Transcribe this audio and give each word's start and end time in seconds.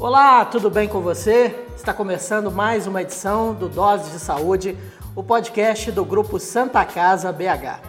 Olá, 0.00 0.46
tudo 0.46 0.70
bem 0.70 0.88
com 0.88 1.02
você? 1.02 1.54
Está 1.76 1.92
começando 1.92 2.50
mais 2.50 2.86
uma 2.86 3.02
edição 3.02 3.52
do 3.52 3.68
Dose 3.68 4.10
de 4.10 4.18
Saúde, 4.18 4.74
o 5.14 5.22
podcast 5.22 5.92
do 5.92 6.06
grupo 6.06 6.40
Santa 6.40 6.82
Casa 6.86 7.30
BH. 7.30 7.82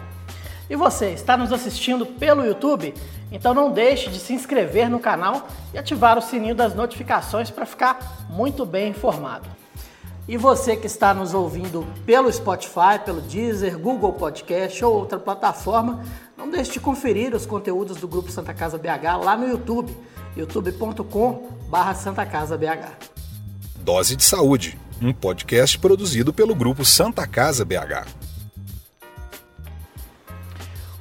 E 0.68 0.76
você, 0.76 1.12
está 1.12 1.38
nos 1.38 1.50
assistindo 1.50 2.04
pelo 2.04 2.44
YouTube? 2.44 2.92
Então 3.30 3.54
não 3.54 3.72
deixe 3.72 4.10
de 4.10 4.18
se 4.18 4.34
inscrever 4.34 4.90
no 4.90 5.00
canal 5.00 5.48
e 5.72 5.78
ativar 5.78 6.18
o 6.18 6.20
sininho 6.20 6.54
das 6.54 6.74
notificações 6.74 7.50
para 7.50 7.64
ficar 7.64 8.26
muito 8.28 8.66
bem 8.66 8.90
informado. 8.90 9.48
E 10.28 10.36
você 10.36 10.76
que 10.76 10.86
está 10.86 11.14
nos 11.14 11.32
ouvindo 11.32 11.86
pelo 12.04 12.30
Spotify, 12.30 12.98
pelo 13.02 13.22
Deezer, 13.22 13.78
Google 13.78 14.12
Podcast 14.12 14.84
ou 14.84 14.96
outra 14.96 15.18
plataforma, 15.18 16.04
não 16.36 16.50
deixe 16.50 16.72
de 16.72 16.80
conferir 16.80 17.34
os 17.34 17.46
conteúdos 17.46 17.96
do 17.96 18.06
Grupo 18.06 18.30
Santa 18.30 18.52
Casa 18.52 18.76
BH 18.76 19.24
lá 19.24 19.34
no 19.34 19.48
YouTube, 19.48 19.96
youtube.com.br 21.72 21.94
Santa 21.94 22.26
Casa 22.26 22.58
BH. 22.58 22.92
Dose 23.80 24.14
de 24.14 24.22
Saúde, 24.22 24.78
um 25.00 25.12
podcast 25.12 25.78
produzido 25.78 26.32
pelo 26.32 26.54
Grupo 26.54 26.84
Santa 26.84 27.26
Casa 27.26 27.64
BH. 27.64 28.06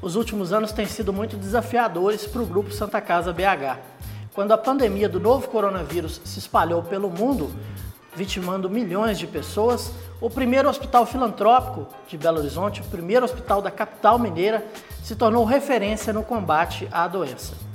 Os 0.01 0.15
últimos 0.15 0.53
anos 0.53 0.71
têm 0.71 0.85
sido 0.85 1.11
muito 1.11 1.35
desafiadores 1.35 2.25
para 2.25 2.41
o 2.41 2.45
Grupo 2.45 2.71
Santa 2.71 3.01
Casa 3.01 3.33
BH. 3.33 3.77
Quando 4.33 4.53
a 4.53 4.57
pandemia 4.57 5.09
do 5.09 5.19
novo 5.19 5.47
coronavírus 5.49 6.21
se 6.23 6.39
espalhou 6.39 6.81
pelo 6.81 7.09
mundo, 7.09 7.53
vitimando 8.15 8.69
milhões 8.69 9.19
de 9.19 9.27
pessoas, 9.27 9.91
o 10.21 10.29
primeiro 10.29 10.69
hospital 10.69 11.05
filantrópico 11.05 11.85
de 12.07 12.17
Belo 12.17 12.39
Horizonte, 12.39 12.81
o 12.81 12.85
primeiro 12.85 13.25
hospital 13.25 13.61
da 13.61 13.69
capital 13.69 14.17
mineira, 14.17 14.65
se 15.03 15.15
tornou 15.15 15.43
referência 15.43 16.13
no 16.13 16.23
combate 16.23 16.87
à 16.91 17.07
doença. 17.07 17.70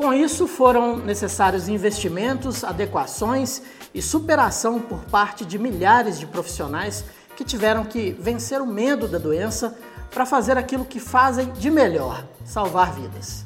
Com 0.00 0.14
isso, 0.14 0.48
foram 0.48 0.96
necessários 0.96 1.68
investimentos, 1.68 2.64
adequações 2.64 3.60
e 3.92 4.00
superação 4.00 4.80
por 4.80 5.00
parte 5.00 5.44
de 5.44 5.58
milhares 5.58 6.18
de 6.18 6.24
profissionais 6.24 7.04
que 7.36 7.44
tiveram 7.44 7.84
que 7.84 8.12
vencer 8.12 8.62
o 8.62 8.66
medo 8.66 9.06
da 9.06 9.18
doença 9.18 9.76
para 10.10 10.24
fazer 10.24 10.56
aquilo 10.56 10.86
que 10.86 10.98
fazem 10.98 11.52
de 11.52 11.70
melhor: 11.70 12.24
salvar 12.46 12.94
vidas. 12.94 13.44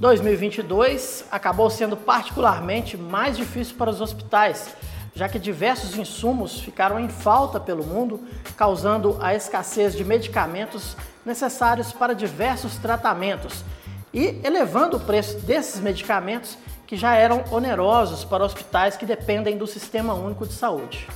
2022 0.00 1.26
acabou 1.30 1.70
sendo 1.70 1.96
particularmente 1.96 2.96
mais 2.96 3.36
difícil 3.36 3.76
para 3.76 3.90
os 3.90 4.00
hospitais 4.00 4.74
já 5.14 5.28
que 5.28 5.38
diversos 5.38 5.96
insumos 5.96 6.60
ficaram 6.60 6.98
em 6.98 7.08
falta 7.08 7.58
pelo 7.58 7.84
mundo, 7.84 8.20
causando 8.56 9.18
a 9.20 9.34
escassez 9.34 9.94
de 9.94 10.04
medicamentos 10.04 10.96
necessários 11.26 11.92
para 11.92 12.14
diversos 12.14 12.76
tratamentos 12.76 13.64
e 14.12 14.40
elevando 14.44 14.96
o 14.96 15.00
preço 15.00 15.38
desses 15.38 15.80
medicamentos 15.80 16.56
que 16.86 16.96
já 16.96 17.14
eram 17.14 17.44
onerosos 17.50 18.24
para 18.24 18.44
hospitais 18.44 18.96
que 18.96 19.06
dependem 19.06 19.56
do 19.56 19.66
Sistema 19.66 20.14
Único 20.14 20.46
de 20.46 20.52
Saúde. 20.52 21.06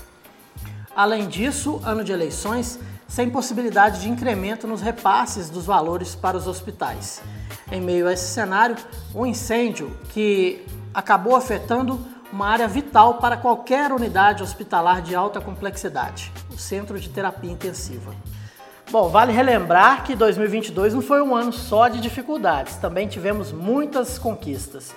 Além 0.95 1.27
disso, 1.27 1.81
ano 1.85 2.05
de 2.05 2.13
eleições, 2.13 2.79
sem 3.09 3.29
possibilidade 3.29 4.01
de 4.01 4.09
incremento 4.09 4.67
nos 4.67 4.81
repasses 4.81 5.51
dos 5.51 5.67
valores 5.67 6.15
para 6.15 6.37
os 6.37 6.47
hospitais. 6.47 7.21
Em 7.71 7.81
meio 7.81 8.07
a 8.07 8.13
esse 8.13 8.33
cenário, 8.33 8.77
um 9.15 9.27
incêndio 9.27 9.97
que 10.11 10.65
acabou 10.93 11.35
afetando 11.35 12.01
uma 12.33 12.47
área 12.47 12.69
vital 12.69 13.15
para 13.15 13.37
qualquer 13.37 13.93
unidade 13.93 14.43
hospitalar 14.43 15.03
de 15.03 15.15
alta 15.15 15.41
complexidade, 15.41 16.33
o 16.53 16.59
Centro 16.59 16.99
de 16.99 17.09
Terapia 17.09 17.51
Intensiva. 17.51 18.13
Bom, 18.95 19.09
vale 19.09 19.33
relembrar 19.33 20.05
que 20.05 20.15
2022 20.15 20.95
não 20.95 21.03
foi 21.03 21.21
um 21.21 21.35
ano 21.35 21.53
só 21.53 21.89
de 21.89 22.01
dificuldades, 22.01 22.77
também 22.77 23.09
tivemos 23.09 23.51
muitas 23.51 24.21
conquistas. 24.21 24.95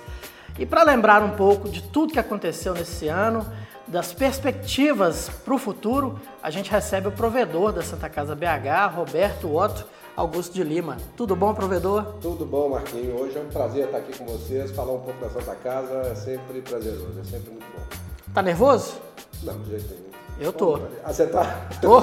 E 0.56 0.64
para 0.64 0.84
lembrar 0.84 1.20
um 1.20 1.30
pouco 1.30 1.68
de 1.68 1.82
tudo 1.82 2.12
que 2.12 2.18
aconteceu 2.20 2.74
nesse 2.74 3.08
ano, 3.08 3.44
das 3.88 4.14
perspectivas 4.14 5.28
para 5.44 5.52
o 5.52 5.58
futuro, 5.58 6.16
a 6.40 6.48
gente 6.48 6.70
recebe 6.70 7.08
o 7.08 7.10
provedor 7.10 7.72
da 7.72 7.82
Santa 7.82 8.08
Casa 8.08 8.36
BH, 8.36 8.94
Roberto 8.94 9.52
Otto, 9.52 9.84
Augusto 10.14 10.54
de 10.54 10.62
Lima. 10.62 10.96
Tudo 11.16 11.34
bom, 11.34 11.52
provedor? 11.52 12.04
Tudo 12.20 12.46
bom, 12.46 12.68
Marquinhos. 12.68 13.20
Hoje 13.20 13.36
é 13.36 13.40
um 13.40 13.48
prazer 13.48 13.86
estar 13.86 13.98
aqui 13.98 14.16
com 14.16 14.26
vocês, 14.26 14.70
falar 14.70 14.92
um 14.92 15.00
pouco 15.00 15.20
da 15.20 15.28
Santa 15.28 15.56
Casa 15.56 16.02
é 16.12 16.14
sempre 16.14 16.60
prazeroso, 16.60 17.18
é 17.20 17.24
sempre 17.24 17.50
muito 17.50 17.66
bom. 17.76 18.32
Tá 18.32 18.42
nervoso? 18.42 18.94
Não, 19.42 19.58
de 19.58 19.70
jeito 19.70 19.92
nenhum. 19.92 20.07
Eu 20.40 20.52
tô. 20.52 20.80
Ah, 21.04 21.12
você 21.12 21.26
tá? 21.26 21.68
Tô. 21.80 22.00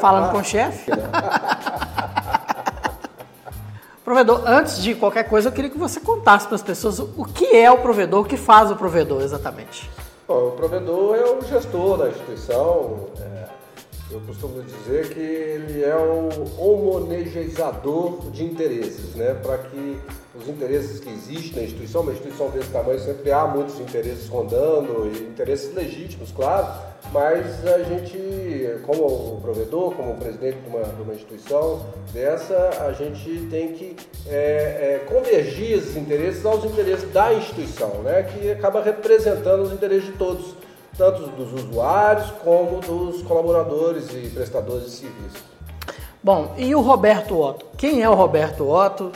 Falando 0.00 0.26
ah. 0.26 0.32
com 0.32 0.38
o 0.38 0.44
chefe. 0.44 0.90
provedor, 4.04 4.42
antes 4.46 4.82
de 4.82 4.94
qualquer 4.94 5.24
coisa, 5.24 5.48
eu 5.48 5.52
queria 5.52 5.70
que 5.70 5.78
você 5.78 6.00
contasse 6.00 6.46
para 6.46 6.54
as 6.54 6.62
pessoas 6.62 6.98
o 6.98 7.24
que 7.24 7.56
é 7.56 7.70
o 7.70 7.78
provedor, 7.78 8.22
o 8.22 8.24
que 8.24 8.36
faz 8.36 8.70
o 8.70 8.76
provedor 8.76 9.20
exatamente. 9.22 9.90
Bom, 10.26 10.48
o 10.48 10.50
provedor 10.52 11.16
é 11.16 11.24
o 11.24 11.42
gestor 11.42 11.98
da 11.98 12.08
instituição, 12.08 13.08
é 13.20 13.36
eu 14.08 14.20
costumo 14.20 14.62
dizer 14.62 15.12
que 15.12 15.18
ele 15.18 15.82
é 15.82 15.96
o 15.96 16.28
homogeneizador 16.56 18.30
de 18.30 18.44
interesses, 18.44 19.16
né? 19.16 19.34
para 19.34 19.58
que 19.58 19.98
os 20.32 20.48
interesses 20.48 21.00
que 21.00 21.10
existem 21.10 21.56
na 21.56 21.62
instituição, 21.64 22.02
uma 22.02 22.12
instituição 22.12 22.48
desse 22.50 22.70
tamanho 22.70 23.00
sempre 23.00 23.32
há 23.32 23.44
muitos 23.48 23.80
interesses 23.80 24.28
rondando, 24.28 25.10
e 25.12 25.24
interesses 25.24 25.74
legítimos, 25.74 26.30
claro, 26.30 26.72
mas 27.12 27.66
a 27.66 27.82
gente, 27.82 28.80
como 28.84 29.40
provedor, 29.40 29.94
como 29.94 30.16
presidente 30.16 30.58
de 30.58 30.68
uma, 30.68 30.82
de 30.82 31.02
uma 31.02 31.14
instituição 31.14 31.80
dessa, 32.12 32.70
a 32.86 32.92
gente 32.92 33.46
tem 33.50 33.72
que 33.72 33.96
é, 34.26 34.34
é, 34.34 35.06
convergir 35.06 35.78
esses 35.78 35.96
interesses 35.96 36.44
aos 36.44 36.64
interesses 36.64 37.10
da 37.12 37.32
instituição, 37.32 38.02
né? 38.02 38.22
que 38.24 38.50
acaba 38.50 38.82
representando 38.82 39.62
os 39.62 39.72
interesses 39.72 40.06
de 40.06 40.12
todos 40.12 40.54
tanto 40.96 41.26
dos 41.28 41.52
usuários 41.52 42.30
como 42.42 42.80
dos 42.80 43.22
colaboradores 43.22 44.08
e 44.12 44.30
prestadores 44.30 44.86
de 44.86 44.90
serviços. 44.92 45.44
Bom, 46.22 46.54
e 46.56 46.74
o 46.74 46.80
Roberto 46.80 47.38
Otto? 47.38 47.66
Quem 47.76 48.02
é 48.02 48.08
o 48.08 48.14
Roberto 48.14 48.68
Otto? 48.68 49.12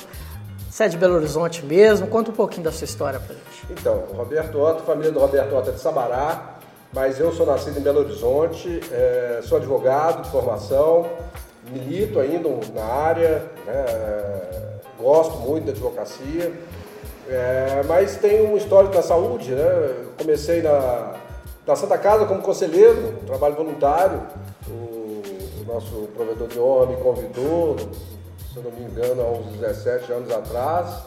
Você 0.69 0.85
é 0.85 0.89
de 0.89 0.97
Belo 0.97 1.17
Horizonte 1.17 1.65
mesmo? 1.65 2.07
Conta 2.07 2.31
um 2.31 2.35
pouquinho 2.35 2.65
da 2.65 2.73
sua 2.73 2.85
história 2.85 3.19
pra 3.19 3.35
gente. 3.35 3.67
Então, 3.71 4.05
o 4.11 4.15
Roberto 4.15 4.61
Otto, 4.61 4.83
família 4.85 5.11
do 5.11 5.19
Roberto 5.19 5.57
Otto 5.57 5.71
é 5.71 5.73
de 5.73 5.81
Sabará, 5.81 6.60
mas 6.93 7.21
eu 7.21 7.33
sou 7.33 7.47
nascido 7.47 7.79
em 7.79 7.83
Belo 7.83 8.01
Horizonte, 8.01 8.81
é, 8.93 9.41
sou 9.45 9.59
advogado 9.59 10.23
de 10.23 10.31
formação, 10.31 11.07
milito 11.71 12.19
ainda 12.19 12.49
na 12.75 12.85
área, 12.85 13.45
né, 13.67 14.81
gosto 14.99 15.39
muito 15.39 15.67
da 15.67 15.73
advocacia, 15.73 16.53
é, 17.29 17.83
mas 17.87 18.17
tenho 18.17 18.53
um 18.53 18.57
histórico 18.57 18.95
na 18.95 19.03
saúde, 19.03 19.53
né? 19.53 19.95
Comecei 20.19 20.63
na 20.63 21.15
da 21.65 21.77
Santa 21.77 21.97
Casa 21.99 22.27
como 22.27 22.43
conselheiro, 22.43 23.15
trabalho 23.27 23.55
voluntário. 23.55 24.21
O, 24.67 24.73
o, 24.73 25.65
nosso 25.67 26.09
provedor 26.17 26.49
de 26.49 26.59
honra 26.59 26.87
me 26.87 26.97
convidou, 26.97 27.77
se 28.53 28.57
eu 28.57 28.65
não 28.65 28.73
me 28.73 28.83
engano, 28.83 29.23
há 29.23 29.31
uns 29.31 29.57
17 29.57 30.13
anos 30.13 30.33
atrás. 30.33 31.05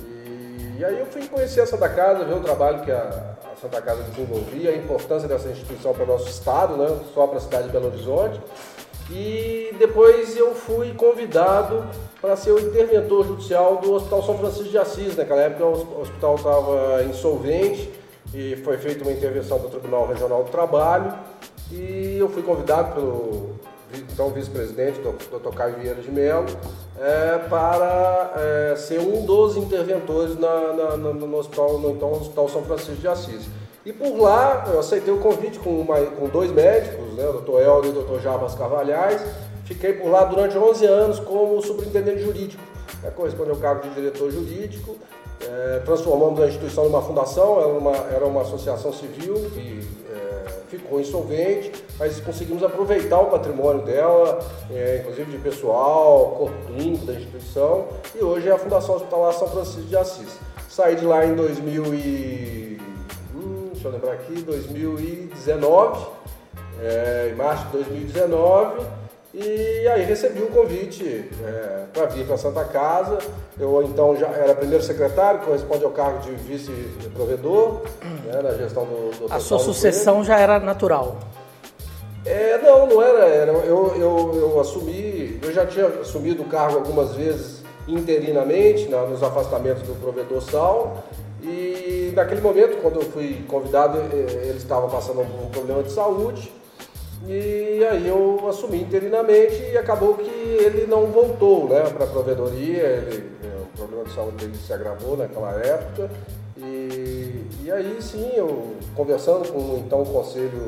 E, 0.00 0.78
e 0.78 0.84
aí 0.84 0.98
eu 0.98 1.06
fui 1.06 1.26
conhecer 1.28 1.60
a 1.60 1.66
Santa 1.66 1.88
Casa, 1.90 2.24
ver 2.24 2.34
o 2.34 2.40
trabalho 2.40 2.82
que 2.82 2.90
a 2.90 3.36
Santa 3.60 3.82
Casa 3.82 4.02
desenvolvia, 4.04 4.70
a 4.70 4.76
importância 4.76 5.28
dessa 5.28 5.48
instituição 5.48 5.92
para 5.92 6.04
o 6.04 6.06
nosso 6.06 6.28
estado, 6.28 6.76
né? 6.76 7.00
só 7.12 7.26
para 7.26 7.38
a 7.38 7.40
cidade 7.40 7.64
de 7.64 7.72
Belo 7.72 7.86
Horizonte. 7.86 8.40
E 9.10 9.74
depois 9.78 10.36
eu 10.36 10.54
fui 10.54 10.92
convidado 10.94 11.86
para 12.20 12.36
ser 12.36 12.52
o 12.52 12.58
interventor 12.58 13.26
judicial 13.26 13.78
do 13.78 13.94
Hospital 13.94 14.22
São 14.22 14.38
Francisco 14.38 14.68
de 14.68 14.78
Assis. 14.78 15.16
Naquela 15.16 15.40
época 15.40 15.64
o 15.64 16.02
hospital 16.02 16.36
estava 16.36 17.02
insolvente 17.04 17.90
e 18.34 18.56
foi 18.56 18.76
feita 18.76 19.02
uma 19.02 19.12
intervenção 19.12 19.58
do 19.58 19.68
Tribunal 19.68 20.06
Regional 20.06 20.44
do 20.44 20.50
Trabalho 20.50 21.14
e 21.72 22.16
eu 22.18 22.28
fui 22.28 22.42
convidado 22.42 22.94
pelo 22.94 23.54
então 23.94 24.30
vice-presidente, 24.30 25.00
Dr. 25.00 25.54
Caio 25.54 25.76
Vieira 25.76 26.00
de 26.00 26.10
Mello, 26.10 26.46
é, 26.98 27.38
para 27.48 28.32
é, 28.36 28.76
ser 28.76 29.00
um 29.00 29.24
dos 29.24 29.56
interventores 29.56 30.38
na, 30.38 30.72
na, 30.72 30.96
na, 30.96 31.12
no, 31.14 31.36
hospital, 31.36 31.78
no 31.78 31.90
então 31.90 32.12
Hospital 32.12 32.48
São 32.48 32.62
Francisco 32.62 33.00
de 33.00 33.08
Assis. 33.08 33.46
E 33.84 33.92
por 33.92 34.20
lá 34.20 34.64
eu 34.72 34.80
aceitei 34.80 35.12
o 35.12 35.18
convite 35.18 35.58
com, 35.58 35.70
uma, 35.80 36.00
com 36.00 36.28
dois 36.28 36.50
médicos, 36.50 37.14
né, 37.14 37.26
o 37.28 37.40
Dr. 37.40 37.60
Helder 37.60 37.92
e 37.92 37.98
o 37.98 38.02
Dr. 38.02 38.20
Jarbas 38.20 38.54
Carvalhais. 38.54 39.22
Fiquei 39.64 39.92
por 39.92 40.10
lá 40.10 40.24
durante 40.24 40.56
11 40.56 40.86
anos 40.86 41.20
como 41.20 41.60
superintendente 41.62 42.20
jurídico. 42.20 42.62
É, 43.04 43.10
correspondeu 43.10 43.54
ao 43.54 43.60
cargo 43.60 43.82
de 43.82 43.94
diretor 43.94 44.30
jurídico 44.30 44.96
é, 45.40 45.80
transformamos 45.84 46.40
a 46.40 46.46
instituição 46.46 46.84
numa 46.84 47.02
fundação, 47.02 47.58
era 47.58 47.68
uma, 47.68 47.96
era 47.96 48.26
uma 48.26 48.42
associação 48.42 48.92
civil 48.92 49.34
que 49.54 49.86
ficou 50.68 51.00
insolvente, 51.00 51.72
mas 51.98 52.20
conseguimos 52.20 52.62
aproveitar 52.62 53.20
o 53.20 53.26
patrimônio 53.26 53.82
dela, 53.82 54.38
é, 54.70 54.98
inclusive 55.00 55.32
de 55.32 55.38
pessoal, 55.38 56.36
corpo 56.38 56.56
clínico 56.66 57.06
da 57.06 57.14
instituição, 57.14 57.88
e 58.14 58.22
hoje 58.22 58.48
é 58.48 58.52
a 58.52 58.58
Fundação 58.58 58.96
Hospitalar 58.96 59.32
São 59.32 59.48
Francisco 59.48 59.82
de 59.82 59.96
Assis. 59.96 60.38
Saí 60.68 60.96
de 60.96 61.04
lá 61.04 61.24
em 61.24 61.34
2000 61.34 61.94
e... 61.94 62.80
Hum, 63.34 63.70
deixa 63.72 63.88
eu 63.88 63.92
lembrar 63.92 64.12
aqui, 64.12 64.42
2019, 64.42 66.06
é, 66.80 67.30
em 67.32 67.36
março 67.36 67.64
de 67.66 67.72
2019, 67.72 68.86
E 69.34 69.86
aí 69.88 70.04
recebi 70.04 70.40
o 70.40 70.46
um 70.46 70.50
convite 70.50 71.28
é, 71.44 71.84
para 71.92 72.06
vir 72.06 72.26
para 72.26 72.38
Santa 72.38 72.64
Casa. 72.64 73.18
Eu 73.60 73.82
então 73.82 74.16
já 74.16 74.28
era 74.28 74.54
primeiro 74.54 74.82
secretário, 74.82 75.40
corresponde 75.40 75.84
ao 75.84 75.90
cargo 75.90 76.20
de 76.20 76.30
vice-provedor 76.32 77.82
né, 78.24 78.40
na 78.42 78.52
gestão 78.52 78.84
do, 78.84 79.28
do 79.28 79.32
A 79.32 79.38
sua 79.38 79.58
sucessão 79.58 80.24
já 80.24 80.38
era 80.38 80.58
natural? 80.58 81.18
É, 82.24 82.58
não, 82.58 82.86
não 82.86 83.02
era. 83.02 83.26
era 83.26 83.52
eu, 83.52 83.94
eu, 83.96 84.34
eu 84.34 84.60
assumi, 84.60 85.38
eu 85.42 85.52
já 85.52 85.66
tinha 85.66 85.86
assumido 85.86 86.42
o 86.42 86.46
cargo 86.46 86.78
algumas 86.78 87.14
vezes 87.14 87.62
interinamente 87.86 88.88
na, 88.88 89.02
nos 89.02 89.22
afastamentos 89.22 89.82
do 89.82 89.94
provedor 90.00 90.40
Sal. 90.40 91.04
E 91.42 92.12
naquele 92.16 92.40
momento, 92.40 92.80
quando 92.82 92.96
eu 92.96 93.10
fui 93.10 93.44
convidado, 93.46 93.98
ele 93.98 94.56
estava 94.56 94.88
passando 94.88 95.20
um 95.20 95.50
problema 95.50 95.82
de 95.82 95.92
saúde. 95.92 96.50
E 97.26 97.84
aí 97.84 98.08
eu 98.08 98.48
assumi 98.48 98.82
interinamente 98.82 99.60
e 99.72 99.76
acabou 99.76 100.14
que 100.14 100.30
ele 100.30 100.86
não 100.86 101.06
voltou 101.06 101.68
né, 101.68 101.82
para 101.90 102.04
a 102.04 102.08
provedoria, 102.08 102.82
ele, 102.82 103.30
o 103.62 103.76
problema 103.76 104.04
de 104.04 104.14
saúde 104.14 104.36
dele 104.36 104.56
se 104.56 104.72
agravou 104.72 105.16
naquela 105.16 105.52
época. 105.52 106.10
E, 106.56 107.46
e 107.62 107.70
aí 107.70 107.98
sim, 108.00 108.30
eu 108.34 108.76
conversando 108.94 109.52
com 109.52 109.78
então 109.78 110.02
o 110.02 110.06
conselho 110.06 110.66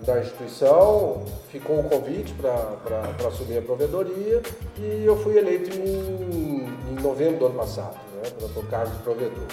da 0.00 0.20
instituição, 0.20 1.24
ficou 1.50 1.80
o 1.80 1.84
convite 1.84 2.32
para 2.34 3.26
assumir 3.26 3.58
a 3.58 3.62
provedoria 3.62 4.40
e 4.78 5.04
eu 5.04 5.16
fui 5.16 5.36
eleito 5.36 5.76
em, 5.76 6.66
em 6.90 7.02
novembro 7.02 7.38
do 7.38 7.46
ano 7.46 7.54
passado, 7.56 7.96
né, 8.14 8.30
para 8.30 8.60
o 8.60 8.66
cargo 8.66 8.92
de 8.92 9.02
provedor. 9.02 9.46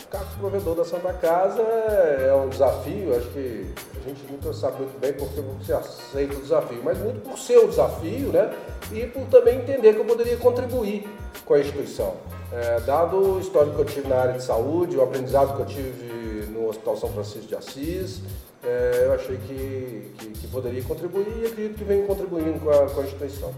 É, 0.00 0.04
o 0.04 0.08
cargo 0.08 0.26
de 0.30 0.36
provedor 0.36 0.74
da 0.74 0.84
Santa 0.84 1.12
Casa 1.12 1.62
é 1.62 2.32
um 2.34 2.48
desafio, 2.48 3.16
acho 3.16 3.28
que 3.28 3.66
a 3.96 4.08
gente 4.08 4.20
nunca 4.30 4.52
sabe 4.52 4.78
muito 4.78 4.98
bem 4.98 5.12
porque 5.12 5.40
você 5.40 5.72
aceita 5.72 6.36
o 6.36 6.40
desafio, 6.40 6.80
mas 6.82 6.98
muito 6.98 7.20
por 7.20 7.38
ser 7.38 7.58
o 7.58 7.68
desafio, 7.68 8.28
né? 8.32 8.52
E 8.92 9.06
por 9.06 9.26
também 9.26 9.58
entender 9.58 9.94
que 9.94 10.00
eu 10.00 10.04
poderia 10.04 10.36
contribuir 10.36 11.08
com 11.44 11.54
a 11.54 11.60
instituição. 11.60 12.14
É, 12.52 12.80
dado 12.80 13.36
o 13.36 13.40
histórico 13.40 13.76
que 13.76 13.82
eu 13.82 13.84
tive 13.84 14.08
na 14.08 14.16
área 14.16 14.32
de 14.32 14.42
saúde, 14.42 14.96
o 14.96 15.02
aprendizado 15.02 15.54
que 15.54 15.62
eu 15.62 15.66
tive 15.66 16.46
no 16.50 16.68
Hospital 16.68 16.96
São 16.96 17.08
Francisco 17.10 17.46
de 17.46 17.54
Assis, 17.54 18.22
é, 18.62 19.04
eu 19.06 19.14
achei 19.14 19.36
que, 19.36 20.12
que, 20.18 20.26
que, 20.32 20.46
poderia 20.48 20.82
contribuir 20.82 21.32
e 21.42 21.46
acredito 21.46 21.78
que 21.78 21.84
vem 21.84 22.04
contribuindo 22.06 22.58
com 22.60 22.70
a, 22.70 22.90
com 22.90 23.00
a 23.00 23.04
instituição. 23.04 23.54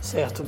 Certo. 0.00 0.44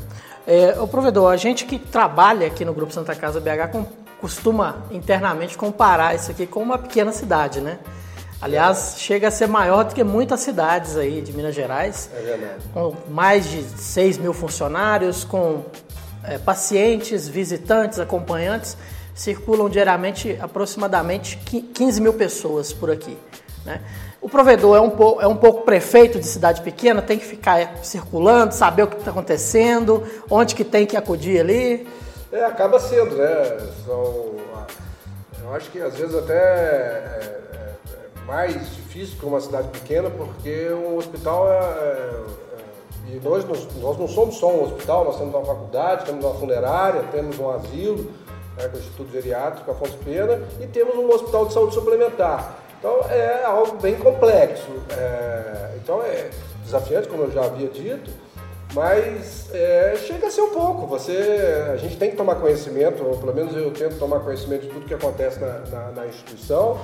É, 0.46 0.80
o 0.80 0.88
provedor, 0.88 1.30
a 1.30 1.36
gente 1.36 1.64
que 1.64 1.78
trabalha 1.78 2.46
aqui 2.46 2.64
no 2.64 2.74
Grupo 2.74 2.92
Santa 2.92 3.14
Casa 3.14 3.40
BH 3.40 3.70
com, 3.70 3.86
costuma 4.20 4.84
internamente 4.90 5.56
comparar 5.56 6.14
isso 6.14 6.30
aqui 6.30 6.46
com 6.46 6.60
uma 6.60 6.78
pequena 6.78 7.12
cidade, 7.12 7.60
né? 7.60 7.78
Aliás, 8.40 8.96
chega 8.98 9.28
a 9.28 9.30
ser 9.30 9.46
maior 9.46 9.84
do 9.84 9.94
que 9.94 10.04
muitas 10.04 10.40
cidades 10.40 10.96
aí 10.96 11.22
de 11.22 11.32
Minas 11.32 11.54
Gerais. 11.54 12.10
É 12.14 12.20
verdade. 12.20 12.62
Com 12.74 12.94
mais 13.08 13.48
de 13.48 13.62
6 13.62 14.18
mil 14.18 14.34
funcionários, 14.34 15.24
com 15.24 15.64
é, 16.22 16.36
pacientes, 16.36 17.26
visitantes, 17.26 17.98
acompanhantes. 17.98 18.76
Circulam 19.14 19.70
diariamente 19.70 20.36
aproximadamente 20.40 21.38
15 21.38 22.00
mil 22.00 22.12
pessoas 22.12 22.72
por 22.72 22.90
aqui. 22.90 23.16
Né? 23.64 23.80
O 24.20 24.28
provedor 24.28 24.76
é 24.76 24.80
um, 24.80 24.90
pouco, 24.90 25.22
é 25.22 25.26
um 25.26 25.36
pouco 25.36 25.62
prefeito 25.62 26.18
de 26.18 26.26
cidade 26.26 26.60
pequena, 26.62 27.00
tem 27.00 27.18
que 27.18 27.24
ficar 27.24 27.78
circulando, 27.82 28.52
saber 28.52 28.82
o 28.82 28.86
que 28.86 28.96
está 28.96 29.10
acontecendo, 29.10 30.02
onde 30.28 30.54
que 30.54 30.64
tem 30.64 30.84
que 30.84 30.96
acudir 30.96 31.40
ali. 31.40 31.86
É, 32.34 32.44
acaba 32.44 32.80
sendo, 32.80 33.14
né? 33.14 33.58
São, 33.86 34.34
eu 35.40 35.54
acho 35.54 35.70
que 35.70 35.80
às 35.80 35.94
vezes 35.94 36.16
até 36.16 36.34
é, 36.34 37.40
é 37.54 38.26
mais 38.26 38.54
difícil 38.74 39.16
que 39.20 39.24
uma 39.24 39.40
cidade 39.40 39.68
pequena, 39.68 40.10
porque 40.10 40.68
um 40.70 40.96
hospital 40.96 41.48
é, 41.48 41.58
é, 41.58 42.24
é, 43.12 43.14
e 43.14 43.20
nós, 43.22 43.44
nós 43.76 43.96
não 43.96 44.08
somos 44.08 44.36
só 44.38 44.50
um 44.50 44.64
hospital, 44.64 45.04
nós 45.04 45.16
temos 45.16 45.32
uma 45.32 45.44
faculdade, 45.44 46.06
temos 46.06 46.24
uma 46.24 46.34
funerária, 46.34 47.04
temos 47.12 47.38
um 47.38 47.50
asilo, 47.50 48.10
né, 48.56 48.66
com 48.66 48.78
o 48.78 48.80
Instituto 48.80 49.12
Geriátrico 49.12 49.70
Afonso 49.70 49.96
Pena, 49.98 50.42
e 50.60 50.66
temos 50.66 50.96
um 50.96 51.08
hospital 51.10 51.46
de 51.46 51.54
saúde 51.54 51.72
suplementar. 51.72 52.58
Então 52.80 52.98
é 53.10 53.44
algo 53.44 53.76
bem 53.76 53.94
complexo. 53.94 54.72
É, 54.90 55.76
então 55.76 56.02
é 56.02 56.30
desafiante, 56.64 57.06
como 57.06 57.22
eu 57.22 57.30
já 57.30 57.44
havia 57.44 57.68
dito, 57.68 58.10
mas 58.74 59.48
é, 59.54 59.94
chega 59.96 60.26
a 60.26 60.30
ser 60.30 60.42
um 60.42 60.50
pouco. 60.50 60.86
Você, 60.88 61.16
a 61.72 61.76
gente 61.76 61.96
tem 61.96 62.10
que 62.10 62.16
tomar 62.16 62.34
conhecimento, 62.34 63.04
ou 63.04 63.16
pelo 63.16 63.32
menos 63.32 63.56
eu 63.56 63.70
tento 63.70 63.98
tomar 63.98 64.20
conhecimento 64.20 64.62
de 64.62 64.68
tudo 64.68 64.84
que 64.84 64.94
acontece 64.94 65.38
na, 65.40 65.60
na, 65.70 65.90
na 65.92 66.06
instituição. 66.06 66.78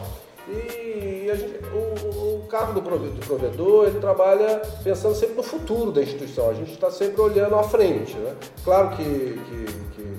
E 0.49 1.31
gente, 1.35 1.61
o, 1.73 2.39
o, 2.39 2.47
cargo 2.49 2.73
do 2.73 2.83
provedor, 2.83 3.51
do 3.51 3.87
ele 3.87 4.01
trabalha 4.01 4.63
pensando 4.83 5.15
sempre 5.15 5.37
no 5.37 5.43
futuro 5.43 5.93
da 5.93 6.03
instituição. 6.03 6.49
A 6.49 6.55
gente 6.55 6.73
está 6.73 6.91
sempre 6.91 7.21
olhando 7.21 7.55
à 7.57 7.63
frente. 7.63 8.17
Né? 8.17 8.35
Claro 8.65 8.97
que, 8.97 9.05
que, 9.05 9.65
que 9.95 10.19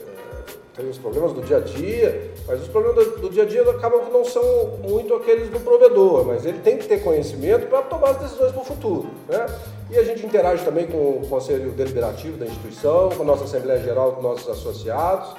é, 0.00 0.52
tem 0.76 0.88
os 0.88 0.98
problemas 0.98 1.32
do 1.32 1.42
dia 1.42 1.56
a 1.56 1.60
dia, 1.60 2.32
mas 2.46 2.60
os 2.62 2.68
problemas 2.68 3.06
do, 3.20 3.30
dia 3.30 3.44
a 3.44 3.46
dia 3.46 3.62
acabam 3.70 4.04
que 4.04 4.12
não 4.12 4.24
são 4.24 4.78
muito 4.82 5.14
aqueles 5.14 5.48
do 5.48 5.60
provedor, 5.60 6.24
mas 6.24 6.44
ele 6.44 6.58
tem 6.58 6.76
que 6.76 6.86
ter 6.86 7.02
conhecimento 7.02 7.66
para 7.68 7.82
tomar 7.82 8.10
as 8.10 8.18
decisões 8.18 8.52
para 8.52 8.62
o 8.62 8.64
futuro. 8.64 9.08
Né? 9.28 9.46
E 9.90 9.98
a 9.98 10.04
gente 10.04 10.24
interage 10.24 10.64
também 10.64 10.86
com 10.86 10.96
o 10.96 11.26
Conselho 11.28 11.70
Deliberativo 11.72 12.36
da 12.36 12.46
instituição, 12.46 13.08
com 13.08 13.22
a 13.22 13.26
nossa 13.26 13.44
Assembleia 13.44 13.80
Geral, 13.82 14.12
com 14.12 14.22
nossos 14.22 14.48
associados. 14.48 15.34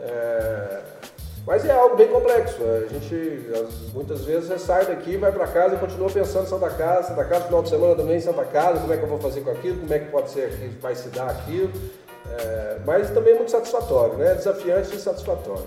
É... 0.00 0.80
Mas 1.46 1.64
é 1.64 1.72
algo 1.72 1.96
bem 1.96 2.08
complexo. 2.08 2.56
A 2.62 2.86
gente 2.86 3.50
muitas 3.92 4.24
vezes 4.24 4.60
sai 4.62 4.86
daqui, 4.86 5.16
vai 5.16 5.32
para 5.32 5.46
casa 5.46 5.74
e 5.74 5.78
continua 5.78 6.08
pensando 6.08 6.44
em 6.44 6.48
Santa 6.48 6.70
Casa, 6.70 7.08
Santa 7.08 7.24
Casa, 7.24 7.44
final 7.46 7.62
de 7.62 7.68
semana 7.68 7.94
também 7.94 8.16
em 8.16 8.20
Santa 8.20 8.44
Casa, 8.44 8.80
como 8.80 8.92
é 8.92 8.96
que 8.96 9.02
eu 9.02 9.08
vou 9.08 9.18
fazer 9.18 9.40
com 9.40 9.50
aquilo, 9.50 9.80
como 9.80 9.92
é 9.92 9.98
que 9.98 10.10
pode 10.10 10.30
ser 10.30 10.44
aqui, 10.44 10.68
vai 10.80 10.94
se 10.94 11.08
dar 11.08 11.28
aquilo. 11.28 11.72
É... 12.38 12.78
Mas 12.86 13.10
também 13.10 13.34
é 13.34 13.36
muito 13.36 13.50
satisfatório, 13.50 14.14
né? 14.14 14.34
Desafiante 14.34 14.94
e 14.94 14.98
satisfatório. 14.98 15.64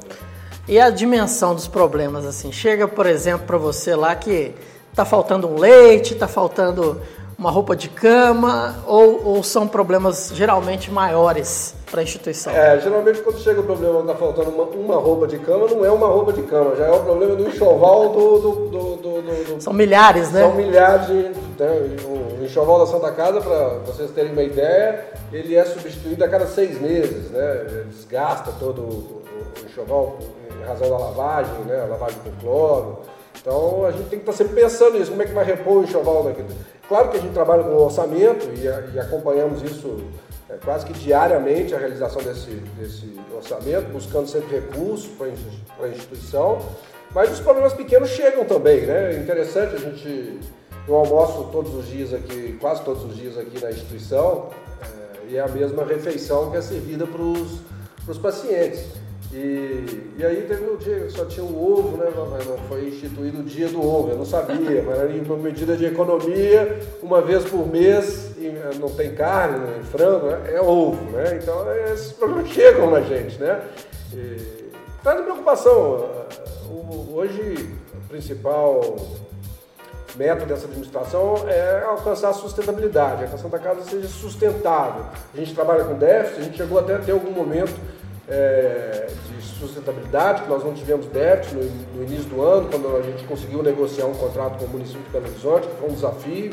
E 0.68 0.80
a 0.80 0.90
dimensão 0.90 1.54
dos 1.54 1.68
problemas, 1.68 2.26
assim, 2.26 2.52
chega, 2.52 2.88
por 2.88 3.06
exemplo, 3.06 3.46
para 3.46 3.58
você 3.58 3.96
lá 3.96 4.16
que 4.16 4.56
está 4.90 5.04
faltando 5.04 5.48
um 5.48 5.60
leite, 5.60 6.14
está 6.14 6.28
faltando 6.28 7.02
uma 7.44 7.52
roupa 7.52 7.76
de 7.76 7.90
cama, 7.90 8.74
ou, 8.88 9.22
ou 9.26 9.44
são 9.44 9.68
problemas 9.68 10.32
geralmente 10.34 10.90
maiores 10.90 11.76
para 11.92 12.00
a 12.00 12.04
instituição? 12.04 12.54
É, 12.54 12.80
geralmente 12.80 13.22
quando 13.22 13.38
chega 13.38 13.60
o 13.60 13.64
problema 13.66 14.00
está 14.00 14.16
faltando 14.16 14.50
uma, 14.50 14.64
uma, 14.64 14.96
roupa 14.96 15.28
de 15.28 15.38
cama, 15.40 15.68
não 15.68 15.84
é 15.84 15.92
uma 15.92 16.08
roupa 16.08 16.32
de 16.32 16.42
cama, 16.44 16.74
já 16.78 16.86
é 16.86 16.92
o 16.92 17.02
problema 17.02 17.36
do 17.36 17.46
enxoval 17.46 18.10
do... 18.10 18.40
do, 18.40 18.52
do, 18.70 18.96
do, 18.96 19.56
do 19.56 19.62
são 19.62 19.74
milhares, 19.74 20.32
né? 20.32 20.40
São 20.40 20.56
milhares 20.56 21.08
de... 21.08 21.14
Né, 21.14 21.98
o 22.06 22.46
enxoval 22.46 22.80
da 22.80 22.86
Santa 22.86 23.12
Casa, 23.12 23.42
para 23.42 23.80
vocês 23.86 24.10
terem 24.12 24.32
uma 24.32 24.44
ideia, 24.44 25.06
ele 25.34 25.54
é 25.54 25.66
substituído 25.66 26.24
a 26.24 26.30
cada 26.30 26.48
seis 26.48 26.80
meses, 26.80 27.30
né? 27.30 27.84
Desgasta 27.90 28.54
todo 28.58 28.82
o, 28.82 29.22
o 29.22 29.66
enxoval 29.66 30.18
em 30.50 30.66
razão 30.66 30.90
da 30.90 30.98
lavagem, 30.98 31.54
né? 31.66 31.82
A 31.82 31.88
lavagem 31.88 32.20
com 32.24 32.32
cloro. 32.40 33.00
Então 33.44 33.86
a 33.86 33.92
gente 33.92 34.10
tem 34.10 34.20
que 34.20 34.30
estar 34.30 34.32
tá 34.32 34.38
sempre 34.38 34.56
pensando 34.56 34.98
nisso, 34.98 35.12
como 35.12 35.22
é 35.22 35.26
que 35.26 35.34
vai 35.34 35.44
repor 35.44 35.80
o 35.80 35.84
enxoval 35.84 36.24
daqui. 36.24 36.46
Claro 36.88 37.10
que 37.10 37.18
a 37.18 37.20
gente 37.20 37.34
trabalha 37.34 37.64
com 37.64 37.76
orçamento 37.76 38.50
e, 38.56 38.96
e 38.96 39.00
acompanhamos 39.00 39.62
isso 39.62 40.02
é, 40.50 40.54
quase 40.64 40.86
que 40.86 40.94
diariamente, 40.94 41.76
a 41.76 41.78
realização 41.78 42.22
desse, 42.22 42.52
desse 42.80 43.20
orçamento, 43.36 43.92
buscando 43.92 44.28
sempre 44.28 44.56
recursos 44.56 45.10
para 45.18 45.88
a 45.88 45.90
instituição. 45.90 46.60
Mas 47.14 47.34
os 47.34 47.42
problemas 47.42 47.74
pequenos 47.74 48.10
chegam 48.10 48.46
também, 48.46 48.86
né? 48.86 49.14
É 49.14 49.18
interessante 49.18 49.76
a 49.76 49.78
gente. 49.78 50.40
Eu 50.88 50.96
almoço 50.96 51.50
todos 51.52 51.74
os 51.76 51.88
dias 51.88 52.14
aqui, 52.14 52.58
quase 52.60 52.82
todos 52.84 53.04
os 53.04 53.16
dias 53.16 53.38
aqui 53.38 53.62
na 53.62 53.72
instituição, 53.72 54.50
é, 54.82 55.32
e 55.32 55.38
é 55.38 55.42
a 55.42 55.48
mesma 55.48 55.84
refeição 55.84 56.50
que 56.50 56.58
é 56.58 56.62
servida 56.62 57.06
para 57.06 57.22
os 57.22 58.18
pacientes. 58.18 58.86
E, 59.34 60.14
e 60.16 60.24
aí 60.24 60.46
teve 60.48 60.70
um 60.70 60.76
dia 60.78 61.00
que 61.00 61.10
só 61.10 61.26
tinha 61.26 61.44
um 61.44 61.60
ovo, 61.60 61.98
né? 61.98 62.06
Foi 62.68 62.88
instituído 62.88 63.40
o 63.40 63.44
dia 63.44 63.68
do 63.68 63.82
ovo, 63.82 64.12
eu 64.12 64.18
não 64.18 64.26
sabia, 64.26 64.84
mas 64.84 65.00
era 65.00 65.10
uma 65.10 65.38
medida 65.38 65.76
de 65.76 65.86
economia, 65.86 66.80
uma 67.02 67.20
vez 67.20 67.44
por 67.44 67.66
mês, 67.66 68.36
eh, 68.40 68.72
não 68.80 68.90
tem 68.90 69.16
carne, 69.16 69.58
não 69.58 69.74
tem 69.74 69.84
frango, 69.84 70.28
né? 70.28 70.54
é 70.54 70.62
ovo, 70.62 71.04
né? 71.12 71.40
Então 71.42 71.66
esses 71.92 72.12
problemas 72.12 72.50
chegam 72.54 72.92
na 72.92 73.02
gente, 73.02 73.40
né? 73.40 73.60
E, 74.14 74.70
traz 75.02 75.20
preocupação. 75.22 76.12
Hoje, 77.12 77.70
o 77.96 78.08
principal 78.08 78.98
método 80.16 80.46
dessa 80.46 80.66
administração 80.66 81.38
é 81.48 81.84
alcançar 81.86 82.30
a 82.30 82.34
sustentabilidade, 82.34 83.24
é 83.24 83.28
que 83.28 83.34
a 83.34 83.38
Santa 83.38 83.58
Casa 83.58 83.82
seja 83.82 84.08
sustentável. 84.08 85.06
A 85.34 85.38
gente 85.38 85.56
trabalha 85.56 85.86
com 85.86 85.96
déficit, 85.96 86.40
a 86.40 86.44
gente 86.44 86.58
chegou 86.58 86.78
até 86.78 86.96
a 86.96 87.00
ter 87.00 87.14
algum 87.14 87.32
momento 87.32 87.74
é, 88.28 89.08
de 89.30 89.42
sustentabilidade, 89.46 90.44
que 90.44 90.50
nós 90.50 90.64
não 90.64 90.74
tivemos 90.74 91.06
déficit 91.08 91.56
no, 91.56 91.64
no, 91.96 92.04
início 92.04 92.26
do 92.26 92.42
ano, 92.42 92.70
quando 92.70 92.96
a 92.96 93.02
gente 93.02 93.24
conseguiu 93.26 93.62
negociar 93.62 94.06
um 94.06 94.14
contrato 94.14 94.58
com 94.60 94.66
o 94.66 94.70
município 94.70 95.02
de 95.04 95.10
Belo 95.10 95.26
Horizonte, 95.26 95.68
que 95.68 95.76
foi 95.76 95.90
um 95.90 95.94
desafio. 95.94 96.52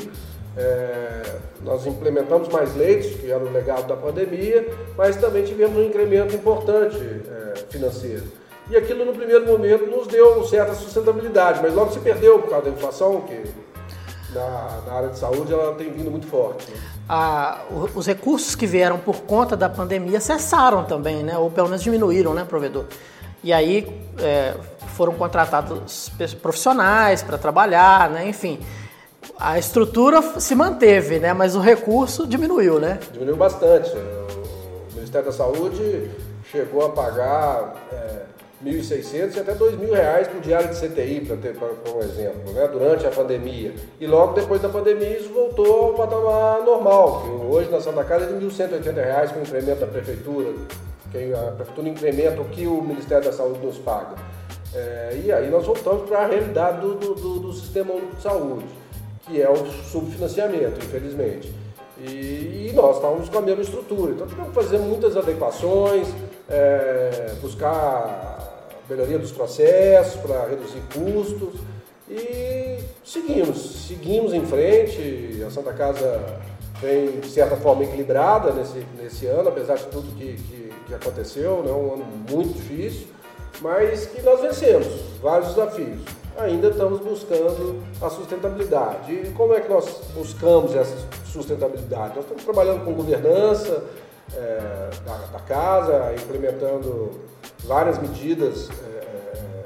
É, 0.56 1.36
nós 1.62 1.86
implementamos 1.86 2.48
mais 2.48 2.74
leitos, 2.74 3.14
que 3.14 3.30
era 3.30 3.42
o 3.42 3.52
legado 3.52 3.86
da 3.86 3.96
pandemia, 3.96 4.66
mas 4.96 5.16
também 5.16 5.44
tivemos 5.44 5.76
um 5.76 5.84
incremento 5.84 6.34
importante 6.34 6.96
é, 6.98 7.54
financeiro. 7.70 8.24
E 8.68 8.76
aquilo 8.76 9.04
no 9.04 9.12
primeiro 9.12 9.46
momento 9.46 9.86
nos 9.86 10.06
deu 10.06 10.44
certa 10.44 10.74
sustentabilidade, 10.74 11.60
mas 11.62 11.74
logo 11.74 11.92
se 11.92 12.00
perdeu 12.00 12.40
por 12.40 12.50
causa 12.50 12.66
da 12.66 12.70
inflação, 12.70 13.20
que 13.22 13.44
na, 14.32 14.82
na 14.86 14.92
área 14.92 15.08
de 15.08 15.18
saúde 15.18 15.52
ela 15.52 15.74
tem 15.74 15.90
vindo 15.90 16.10
muito 16.10 16.26
forte. 16.26 16.70
Né? 16.70 16.78
Ah, 17.12 17.62
os 17.92 18.06
recursos 18.06 18.54
que 18.54 18.64
vieram 18.68 18.96
por 18.96 19.22
conta 19.22 19.56
da 19.56 19.68
pandemia 19.68 20.20
cessaram 20.20 20.84
também, 20.84 21.24
né? 21.24 21.36
ou 21.36 21.50
pelo 21.50 21.66
menos 21.66 21.82
diminuíram, 21.82 22.32
né, 22.32 22.44
provedor? 22.44 22.84
E 23.42 23.52
aí 23.52 24.00
é, 24.20 24.54
foram 24.94 25.14
contratados 25.14 26.08
profissionais 26.40 27.20
para 27.20 27.36
trabalhar, 27.36 28.08
né? 28.10 28.28
enfim. 28.28 28.60
A 29.36 29.58
estrutura 29.58 30.22
se 30.38 30.54
manteve, 30.54 31.18
né? 31.18 31.32
mas 31.32 31.56
o 31.56 31.60
recurso 31.60 32.28
diminuiu, 32.28 32.78
né? 32.78 33.00
Diminuiu 33.12 33.36
bastante. 33.36 33.90
O 33.90 34.94
Ministério 34.94 35.26
da 35.26 35.32
Saúde 35.32 36.12
chegou 36.44 36.86
a 36.86 36.90
pagar 36.90 37.74
é, 37.90 38.22
1.600 38.64 39.36
e 39.36 39.40
até 39.40 39.54
2.000 39.54 39.90
reais 39.90 40.28
por 40.28 40.40
diário 40.40 40.68
de 40.68 40.76
CTI, 40.76 41.20
para 41.26 41.36
ter 41.36 41.56
um 41.94 42.00
exemplo, 42.00 42.52
né? 42.52 42.68
durante 42.68 43.06
a 43.06 43.10
pandemia. 43.10 43.74
E 43.98 44.06
logo 44.06 44.34
depois 44.34 44.60
da 44.60 44.68
pandemia 44.68 45.18
isso 45.18 45.30
voltou 45.30 45.86
ao 45.86 45.94
patamar 45.94 46.62
normal, 46.62 47.22
que 47.22 47.46
hoje 47.46 47.70
na 47.70 47.80
Santa 47.80 48.04
Casa 48.04 48.26
é 48.26 48.28
de 48.28 48.44
1.180 48.44 48.94
reais 48.94 49.32
com 49.32 49.38
o 49.38 49.42
incremento 49.42 49.80
da 49.80 49.86
prefeitura, 49.86 50.52
que 51.10 51.32
a 51.32 51.52
prefeitura 51.52 51.88
incrementa 51.88 52.40
o 52.42 52.44
que 52.46 52.66
o 52.66 52.82
Ministério 52.82 53.24
da 53.24 53.32
Saúde 53.32 53.64
nos 53.64 53.78
paga. 53.78 54.16
É, 54.74 55.18
e 55.24 55.32
aí 55.32 55.50
nós 55.50 55.66
voltamos 55.66 56.08
para 56.08 56.20
a 56.20 56.26
realidade 56.26 56.80
do, 56.80 56.94
do, 56.94 57.40
do, 57.40 57.52
Sistema 57.52 57.92
Único 57.92 58.14
de 58.14 58.22
Saúde, 58.22 58.66
que 59.22 59.42
é 59.42 59.50
o 59.50 59.56
subfinanciamento, 59.66 60.78
infelizmente. 60.78 61.52
E, 61.98 62.68
e 62.68 62.72
nós 62.74 62.96
estávamos 62.96 63.28
com 63.28 63.38
a 63.38 63.42
mesma 63.42 63.62
estrutura. 63.62 64.12
Então 64.12 64.26
tivemos 64.28 64.50
que 64.50 64.54
fazer 64.54 64.78
muitas 64.78 65.16
adequações, 65.16 66.06
é, 66.48 67.32
buscar 67.42 68.49
melhoria 68.90 69.18
dos 69.18 69.32
processos 69.32 70.20
para 70.20 70.46
reduzir 70.46 70.82
custos 70.92 71.60
e 72.08 72.78
seguimos, 73.04 73.86
seguimos 73.86 74.34
em 74.34 74.44
frente. 74.44 75.42
A 75.46 75.50
Santa 75.50 75.72
Casa 75.72 76.40
vem, 76.82 77.20
de 77.20 77.28
certa 77.28 77.56
forma, 77.56 77.84
equilibrada 77.84 78.52
nesse, 78.52 78.84
nesse 79.00 79.26
ano, 79.26 79.48
apesar 79.48 79.76
de 79.76 79.86
tudo 79.86 80.14
que, 80.16 80.34
que, 80.34 80.72
que 80.86 80.94
aconteceu, 80.94 81.62
né? 81.62 81.70
um 81.70 81.94
ano 81.94 82.04
muito 82.28 82.52
difícil 82.54 83.06
mas 83.60 84.06
que 84.06 84.22
nós 84.22 84.40
vencemos 84.40 84.86
vários 85.22 85.48
desafios. 85.50 86.00
Ainda 86.38 86.68
estamos 86.68 87.00
buscando 87.00 87.82
a 88.00 88.08
sustentabilidade. 88.08 89.12
E 89.12 89.32
como 89.32 89.52
é 89.52 89.60
que 89.60 89.68
nós 89.68 89.84
buscamos 90.14 90.74
essa 90.74 90.96
sustentabilidade? 91.26 92.14
Nós 92.14 92.24
estamos 92.24 92.44
trabalhando 92.44 92.84
com 92.84 92.94
governança 92.94 93.84
é, 94.36 94.90
da, 95.04 95.16
da, 95.32 95.40
casa, 95.40 96.14
implementando 96.14 97.20
várias 97.64 97.98
medidas, 97.98 98.68
é, 98.70 98.98
é, 99.36 99.64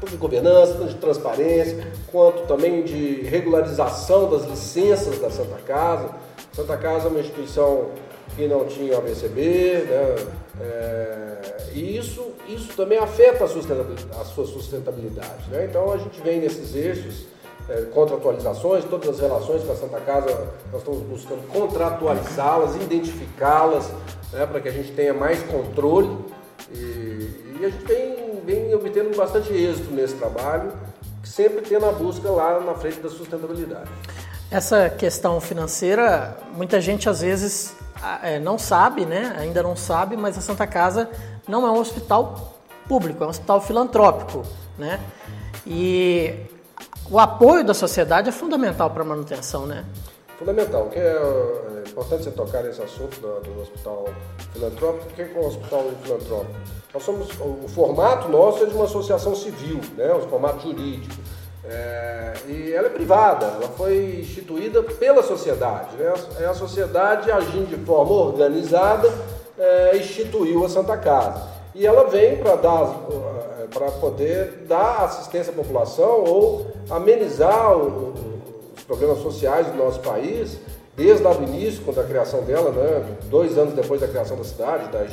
tanto 0.00 0.10
de 0.10 0.16
governança, 0.16 0.74
tanto 0.74 0.88
de 0.88 0.96
transparência, 0.96 1.86
quanto 2.10 2.46
também 2.46 2.82
de 2.82 3.22
regularização 3.22 4.28
das 4.30 4.44
licenças 4.44 5.18
da 5.18 5.30
Santa 5.30 5.56
Casa. 5.66 6.10
Santa 6.52 6.76
Casa 6.76 7.06
é 7.06 7.10
uma 7.10 7.20
instituição 7.20 7.90
que 8.36 8.46
não 8.46 8.64
tinha 8.66 8.98
ABCB, 8.98 9.86
né? 9.88 10.16
É, 10.60 11.24
e 11.74 11.96
isso, 11.96 12.32
isso 12.48 12.72
também 12.76 12.98
afeta 12.98 13.44
a, 13.44 13.48
sustentabilidade, 13.48 14.20
a 14.20 14.24
sua 14.24 14.46
sustentabilidade. 14.46 15.50
Né? 15.50 15.66
Então 15.68 15.92
a 15.92 15.96
gente 15.98 16.20
vem 16.20 16.40
nesses 16.40 16.74
eixos, 16.74 17.26
é, 17.68 17.82
contratualizações, 17.92 18.84
todas 18.84 19.08
as 19.08 19.20
relações 19.20 19.62
com 19.64 19.72
a 19.72 19.76
Santa 19.76 20.00
Casa, 20.00 20.48
nós 20.70 20.80
estamos 20.82 21.02
buscando 21.02 21.46
contratualizá-las, 21.48 22.76
identificá-las, 22.76 23.90
né, 24.32 24.46
para 24.46 24.60
que 24.60 24.68
a 24.68 24.72
gente 24.72 24.92
tenha 24.92 25.14
mais 25.14 25.42
controle. 25.44 26.10
E, 26.70 27.56
e 27.60 27.64
a 27.64 27.68
gente 27.68 27.84
vem, 27.84 28.40
vem 28.44 28.74
obtendo 28.74 29.16
bastante 29.16 29.52
êxito 29.52 29.90
nesse 29.90 30.14
trabalho, 30.14 30.72
sempre 31.22 31.62
tendo 31.62 31.86
a 31.86 31.92
busca 31.92 32.30
lá 32.30 32.60
na 32.60 32.74
frente 32.74 33.00
da 33.00 33.08
sustentabilidade. 33.08 33.90
Essa 34.50 34.90
questão 34.90 35.40
financeira, 35.40 36.36
muita 36.54 36.80
gente 36.80 37.08
às 37.08 37.22
vezes 37.22 37.74
é, 38.22 38.38
não 38.38 38.58
sabe, 38.58 39.06
né? 39.06 39.34
ainda 39.38 39.62
não 39.62 39.74
sabe, 39.74 40.16
mas 40.16 40.36
a 40.36 40.40
Santa 40.40 40.66
Casa 40.66 41.08
não 41.48 41.66
é 41.66 41.70
um 41.70 41.78
hospital 41.78 42.58
público, 42.86 43.24
é 43.24 43.26
um 43.26 43.30
hospital 43.30 43.60
filantrópico. 43.60 44.44
Né? 44.78 45.00
E 45.66 46.34
o 47.10 47.18
apoio 47.18 47.64
da 47.64 47.74
sociedade 47.74 48.28
é 48.28 48.32
fundamental 48.32 48.90
para 48.90 49.02
a 49.02 49.06
manutenção, 49.06 49.66
né? 49.66 49.84
Fundamental, 50.38 50.88
que 50.88 50.98
é, 50.98 51.02
é, 51.02 51.88
importante 51.88 52.24
você 52.24 52.30
tocar 52.30 52.62
nesse 52.62 52.82
assunto 52.82 53.20
do, 53.20 53.60
hospital 53.60 54.06
filantrópico. 54.52 55.06
O 55.10 55.14
que 55.14 55.22
é, 55.22 55.30
um 55.36 55.46
hospital 55.46 55.84
filantrópico? 56.02 56.54
Nós 56.92 57.02
somos, 57.02 57.28
o 57.40 57.68
formato 57.68 58.28
nosso 58.28 58.64
é 58.64 58.66
de 58.66 58.74
uma 58.74 58.84
associação 58.84 59.34
civil, 59.34 59.80
né? 59.96 60.12
o 60.12 60.20
formato 60.28 60.62
jurídico. 60.62 61.14
É, 61.66 62.34
e 62.48 62.72
ela 62.72 62.88
é 62.88 62.90
privada, 62.90 63.46
ela 63.46 63.68
foi 63.68 64.20
instituída 64.20 64.82
pela 64.82 65.22
sociedade. 65.22 65.96
Né? 65.96 66.12
É 66.40 66.46
a 66.46 66.54
sociedade 66.54 67.30
agindo 67.30 67.68
de 67.68 67.84
forma 67.84 68.12
organizada, 68.12 69.10
é, 69.58 69.96
instituiu 69.96 70.64
a 70.64 70.68
Santa 70.68 70.96
Casa. 70.96 71.53
E 71.74 71.86
ela 71.86 72.04
vem 72.08 72.36
para 72.36 72.56
dar 72.56 73.04
para 73.72 73.90
poder 73.92 74.64
dar 74.68 75.04
assistência 75.04 75.52
à 75.52 75.56
população 75.56 76.24
ou 76.24 76.66
amenizar 76.88 77.76
o, 77.76 78.14
os 78.76 78.84
problemas 78.84 79.18
sociais 79.18 79.66
do 79.66 79.76
nosso 79.76 80.00
país, 80.00 80.58
desde 80.96 81.26
o 81.26 81.42
início, 81.42 81.82
quando 81.84 82.00
a 82.00 82.04
criação 82.04 82.42
dela, 82.42 82.70
né, 82.70 83.16
dois 83.24 83.58
anos 83.58 83.74
depois 83.74 84.00
da 84.00 84.06
criação 84.06 84.36
da 84.36 84.44
cidade, 84.44 84.84
da, 84.92 85.00
da, 85.00 85.06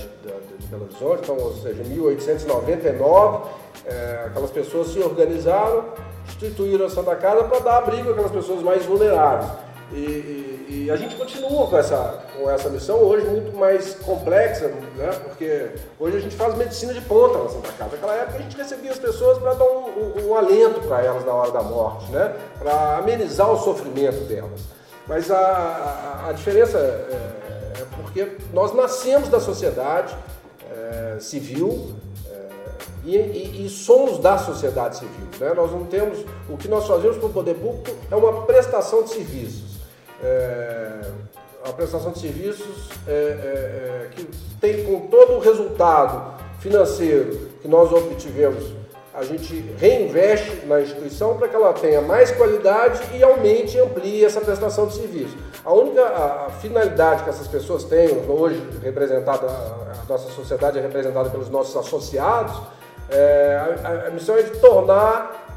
de 0.60 0.68
Belo 0.68 0.84
Horizonte, 0.84 1.22
então, 1.24 1.38
ou 1.38 1.53
seja, 1.56 1.84
1899, 1.84 3.50
é, 3.86 4.25
aquelas 4.27 4.51
pessoas 4.51 4.89
se 4.89 5.00
organizaram 5.00 5.86
instituíram 6.27 6.86
a 6.86 6.89
Santa 6.89 7.15
Casa 7.15 7.44
para 7.46 7.60
dar 7.60 7.77
abrigo 7.80 8.12
àquelas 8.12 8.32
pessoas 8.32 8.62
mais 8.62 8.86
vulneráveis. 8.86 9.51
E, 9.93 9.95
e, 9.95 10.83
e, 10.86 10.91
a 10.91 10.95
gente 10.95 11.15
continua 11.15 11.67
com 11.67 11.77
essa, 11.77 12.24
com 12.33 12.50
essa 12.50 12.69
missão 12.69 12.98
hoje 12.98 13.25
muito 13.25 13.55
mais 13.57 13.93
complexa, 13.95 14.67
né? 14.95 15.10
porque 15.25 15.71
hoje 16.00 16.17
a 16.17 16.19
gente 16.21 16.36
faz 16.36 16.55
medicina 16.55 16.93
de 16.93 17.01
ponta 17.01 17.39
na 17.39 17.50
Santa 17.50 17.71
Casa. 17.74 17.91
Naquela 17.91 18.15
época 18.15 18.38
a 18.38 18.41
gente 18.41 18.55
recebia 18.55 18.91
as 18.91 19.00
pessoas 19.00 19.38
para 19.38 19.53
dar 19.53 19.65
um, 19.65 19.89
um, 19.89 20.29
um 20.29 20.36
alento 20.36 20.79
para 20.81 21.03
elas 21.03 21.25
na 21.25 21.33
hora 21.33 21.51
da 21.51 21.62
morte, 21.62 22.10
né? 22.12 22.33
para 22.57 23.00
amenizar 23.00 23.51
o 23.51 23.57
sofrimento 23.57 24.24
delas. 24.25 24.62
Mas 25.07 25.29
a, 25.29 25.38
a, 25.38 26.29
a 26.29 26.31
diferença 26.31 26.77
é, 26.77 27.81
é, 27.81 27.86
porque 27.98 28.38
nós 28.53 28.74
nascemos 28.74 29.27
da 29.27 29.41
sociedade 29.41 30.15
é, 30.71 31.17
civil, 31.19 31.95
e, 33.03 33.17
e, 33.17 33.65
e, 33.65 33.69
somos 33.69 34.19
da 34.19 34.38
sociedade 34.38 34.98
civil. 34.98 35.27
Né? 35.39 35.53
Nós 35.55 35.71
não 35.71 35.86
temos. 35.86 36.24
O 36.48 36.55
que 36.55 36.67
nós 36.67 36.86
fazemos 36.86 37.17
para 37.17 37.25
o 37.25 37.33
poder 37.33 37.55
público 37.55 37.98
é 38.12 38.15
uma 38.15 38.43
prestação 38.43 39.03
de 39.03 39.10
serviços. 39.10 39.71
É, 40.24 41.01
a 41.63 41.74
prestação 41.74 42.12
de 42.12 42.20
serviços 42.20 42.90
é, 43.08 43.12
é, 43.12 43.16
é, 43.16 44.10
que 44.12 44.28
tem 44.60 44.84
com 44.84 45.08
todo 45.08 45.34
o 45.34 45.40
resultado 45.40 46.42
financeiro 46.60 47.50
que 47.62 47.68
nós 47.68 47.92
obtivemos, 47.92 48.74
a 49.13 49.24
gente 49.24 49.54
reinveste 49.78 50.66
na 50.66 50.82
instituição 50.82 51.38
para 51.38 51.48
que 51.48 51.56
ela 51.56 51.74
tenha 51.74 52.01
mais 52.01 52.32
qualidade 52.32 53.01
e 53.13 53.24
aumente 53.24 53.75
e 53.75 53.80
amplie 53.80 54.24
essa 54.24 54.40
prestação 54.40 54.88
de 54.88 54.96
serviço. 54.96 55.36
A 55.66 55.74
única 55.74 56.01
a, 56.01 56.46
a 56.48 56.50
finalidade 56.50 57.24
que 57.24 57.30
essas 57.30 57.48
pessoas 57.48 57.84
têm, 57.84 58.10
hoje 58.28 58.63
representada, 58.82 59.48
a 59.48 60.06
nossa 60.08 60.32
sociedade 60.32 60.80
é 60.80 60.82
representada 60.82 61.30
pelos 61.30 61.50
nossos 61.50 61.75
associados, 61.75 62.56
é, 63.10 63.60
a, 63.84 64.08
a, 64.08 64.10
missão 64.12 64.38
é 64.38 64.44
de 64.44 64.51
tornar 64.60 65.50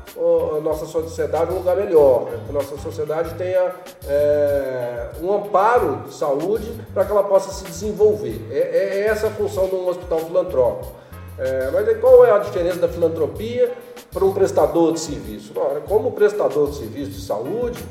a 0.57 0.61
nossa 0.61 0.87
sociedade 0.87 1.53
um 1.53 1.57
lugar 1.57 1.77
melhor, 1.77 2.25
né? 2.31 2.41
que 2.45 2.51
a 2.51 2.53
nossa 2.53 2.77
sociedade 2.79 3.35
tenha 3.35 3.75
é, 4.07 5.11
um 5.21 5.33
amparo 5.33 6.03
de 6.07 6.15
saúde 6.15 6.73
para 6.93 7.05
que 7.05 7.11
ela 7.11 7.25
possa 7.25 7.53
se 7.53 7.65
desenvolver. 7.65 8.41
É, 8.51 8.59
é, 8.59 8.99
é 9.01 9.07
essa 9.07 9.29
a 9.29 9.31
função 9.31 9.67
de 9.67 9.75
um 9.75 9.89
hospital 9.89 10.21
filantrópico. 10.21 10.93
É, 11.37 11.71
mas 11.73 11.99
qual 11.99 12.25
é 12.25 12.31
a 12.31 12.39
diferença 12.39 12.79
da 12.79 12.89
filantropia 12.89 13.73
para 14.13 14.25
um 14.25 14.33
prestador 14.33 14.93
de 14.93 15.01
serviço? 15.01 15.53
Como 15.89 16.13
prestador 16.13 16.71
de 16.71 16.77
serviço 16.77 17.11
de 17.11 17.21
saúde, 17.21 17.85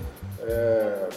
é, 0.48 1.10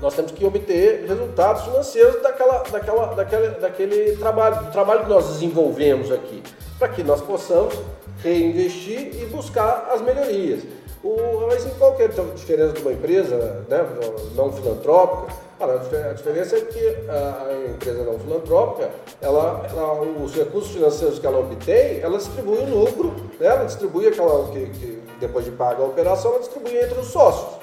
nós 0.00 0.14
temos 0.14 0.30
que 0.30 0.44
obter 0.44 1.06
resultados 1.08 1.64
financeiros 1.64 2.22
daquela, 2.22 2.62
daquela, 2.70 3.06
daquela, 3.14 3.48
daquele 3.50 4.16
trabalho, 4.16 4.64
do 4.64 4.70
trabalho 4.70 5.02
que 5.02 5.08
nós 5.08 5.26
desenvolvemos 5.26 6.12
aqui 6.12 6.42
para 6.78 6.88
que 6.88 7.02
nós 7.02 7.20
possamos 7.20 7.74
reinvestir 8.22 9.22
e 9.22 9.26
buscar 9.26 9.90
as 9.92 10.00
melhorias. 10.00 10.62
O, 11.02 11.46
mas 11.46 11.64
qual 11.78 11.94
que 11.94 12.02
é 12.02 12.06
a 12.06 12.34
diferença 12.34 12.72
de 12.72 12.82
uma 12.82 12.92
empresa 12.92 13.64
né, 13.68 13.86
não 14.34 14.52
filantrópica? 14.52 15.48
a 15.60 16.12
diferença 16.12 16.56
é 16.56 16.60
que 16.60 17.10
a 17.10 17.70
empresa 17.70 18.04
não 18.04 18.18
filantrópica, 18.18 18.90
ela, 19.20 19.66
ela, 19.68 20.02
os 20.02 20.32
recursos 20.32 20.70
financeiros 20.70 21.18
que 21.18 21.26
ela 21.26 21.40
obtém, 21.40 22.00
ela 22.00 22.16
distribui 22.16 22.58
o 22.58 22.64
lucro, 22.64 23.08
né, 23.40 23.46
ela 23.46 23.64
distribui 23.64 24.06
aquela 24.06 24.48
que, 24.52 24.66
que 24.66 25.02
depois 25.18 25.44
de 25.44 25.50
pagar 25.50 25.82
a 25.82 25.86
operação, 25.86 26.30
ela 26.30 26.40
distribui 26.40 26.76
entre 26.76 26.98
os 27.00 27.08
sócios. 27.08 27.58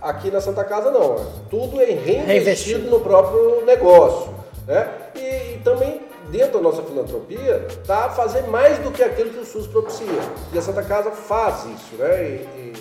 Aqui 0.00 0.30
na 0.30 0.40
Santa 0.40 0.64
Casa 0.64 0.90
não, 0.90 1.14
é 1.14 1.24
tudo 1.50 1.80
é 1.80 1.86
reinvestido, 1.86 2.26
reinvestido. 2.26 2.90
no 2.90 3.00
próprio 3.00 3.64
negócio. 3.64 4.32
Né? 4.66 4.88
E, 5.16 5.54
e 5.54 5.60
também 5.64 6.00
dentro 6.32 6.54
da 6.54 6.60
nossa 6.60 6.82
filantropia, 6.82 7.66
tá? 7.86 8.08
fazer 8.08 8.42
mais 8.48 8.78
do 8.78 8.90
que 8.90 9.04
aquilo 9.04 9.30
que 9.30 9.38
o 9.38 9.44
SUS 9.44 9.66
propicia. 9.66 10.06
E 10.52 10.58
a 10.58 10.62
Santa 10.62 10.82
Casa 10.82 11.10
faz 11.10 11.66
isso, 11.66 11.94
né? 11.98 12.24
E, 12.24 12.34
e, 12.58 12.72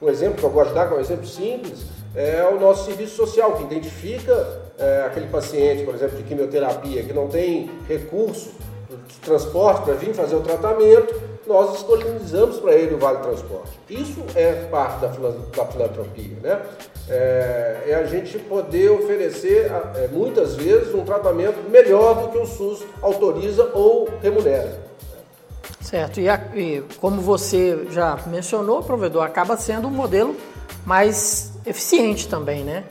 Um 0.00 0.08
exemplo 0.08 0.38
que 0.38 0.44
eu 0.44 0.50
gosto 0.50 0.68
de 0.68 0.76
dar, 0.76 0.86
que 0.86 0.94
é 0.94 0.96
um 0.96 1.00
exemplo 1.00 1.26
simples, 1.26 1.84
é 2.14 2.42
o 2.44 2.58
nosso 2.58 2.86
serviço 2.86 3.16
social, 3.16 3.54
que 3.54 3.64
identifica 3.64 4.62
é, 4.78 5.02
aquele 5.04 5.26
paciente, 5.26 5.84
por 5.84 5.94
exemplo, 5.94 6.16
de 6.16 6.22
quimioterapia, 6.22 7.02
que 7.02 7.12
não 7.12 7.28
tem 7.28 7.68
recurso 7.88 8.52
de 8.88 9.16
transporte 9.18 9.82
para 9.82 9.94
vir 9.94 10.14
fazer 10.14 10.36
o 10.36 10.40
tratamento, 10.40 11.12
nós 11.50 11.72
disponibilizamos 11.72 12.58
para 12.58 12.74
ele 12.74 12.94
o 12.94 12.98
Vale 12.98 13.18
Transporte. 13.18 13.78
Isso 13.90 14.22
é 14.36 14.52
parte 14.70 15.00
da, 15.00 15.08
da 15.08 15.66
filantropia, 15.66 16.36
né? 16.40 16.62
É, 17.08 17.82
é, 17.88 17.94
a 17.96 18.04
gente 18.06 18.38
poder 18.38 18.90
oferecer, 18.90 19.68
é, 19.96 20.08
muitas 20.12 20.54
vezes, 20.54 20.94
um 20.94 21.04
tratamento 21.04 21.68
melhor 21.68 22.22
do 22.22 22.28
que 22.28 22.38
o 22.38 22.46
SUS 22.46 22.84
autoriza 23.02 23.68
ou 23.74 24.08
remunera. 24.22 24.78
Certo, 25.80 26.20
e, 26.20 26.28
a, 26.28 26.40
e 26.54 26.84
como 27.00 27.20
você 27.20 27.84
já 27.90 28.16
mencionou, 28.28 28.80
provedor, 28.84 29.24
acaba 29.24 29.56
sendo 29.56 29.88
um 29.88 29.90
modelo 29.90 30.36
mais 30.86 31.50
eficiente 31.66 32.28
também, 32.28 32.62
né? 32.62 32.84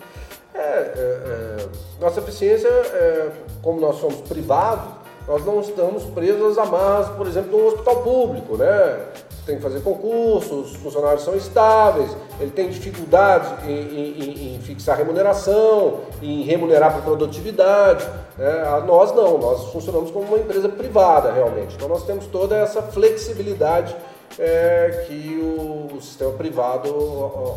É, 0.53 0.59
é, 0.59 1.63
é 1.63 1.69
nossa 2.01 2.19
eficiência, 2.19 2.67
é, 2.67 3.29
como 3.61 3.79
nós 3.79 3.97
somos 3.99 4.21
privados, 4.27 4.98
nós 5.27 5.45
não 5.45 5.59
estamos 5.61 6.03
presos 6.05 6.57
a 6.57 6.65
mais, 6.65 7.07
por 7.09 7.27
exemplo, 7.27 7.49
de 7.49 7.55
um 7.55 7.67
hospital 7.67 7.97
público, 7.97 8.57
né? 8.57 8.99
Tem 9.45 9.57
que 9.57 9.61
fazer 9.61 9.81
concursos, 9.81 10.71
os 10.71 10.77
funcionários 10.77 11.23
são 11.23 11.35
estáveis, 11.35 12.15
ele 12.39 12.51
tem 12.51 12.69
dificuldades 12.69 13.49
em, 13.67 13.71
em, 13.71 14.55
em 14.55 14.59
fixar 14.59 14.97
remuneração, 14.97 16.01
em 16.21 16.43
remunerar 16.43 16.93
por 16.93 17.03
produtividade. 17.03 18.07
Né? 18.37 18.83
Nós 18.85 19.11
não, 19.13 19.37
nós 19.37 19.71
funcionamos 19.71 20.11
como 20.11 20.25
uma 20.25 20.37
empresa 20.37 20.69
privada 20.69 21.31
realmente. 21.31 21.75
Então 21.75 21.87
nós 21.87 22.03
temos 22.03 22.27
toda 22.27 22.55
essa 22.57 22.81
flexibilidade 22.81 23.95
é, 24.37 25.05
que 25.07 25.37
o, 25.37 25.95
o, 25.95 26.01
sistema 26.01 26.31
privado 26.31 26.89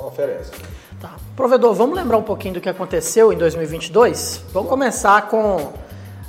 oferece. 0.06 0.52
Tá. 1.00 1.16
Provedor, 1.36 1.74
vamos 1.74 1.96
lembrar 1.96 2.16
um 2.16 2.22
pouquinho 2.22 2.54
do 2.54 2.60
que 2.60 2.68
aconteceu 2.68 3.32
em 3.32 3.36
2022? 3.36 4.44
Vamos 4.52 4.70
começar 4.70 5.28
com 5.28 5.72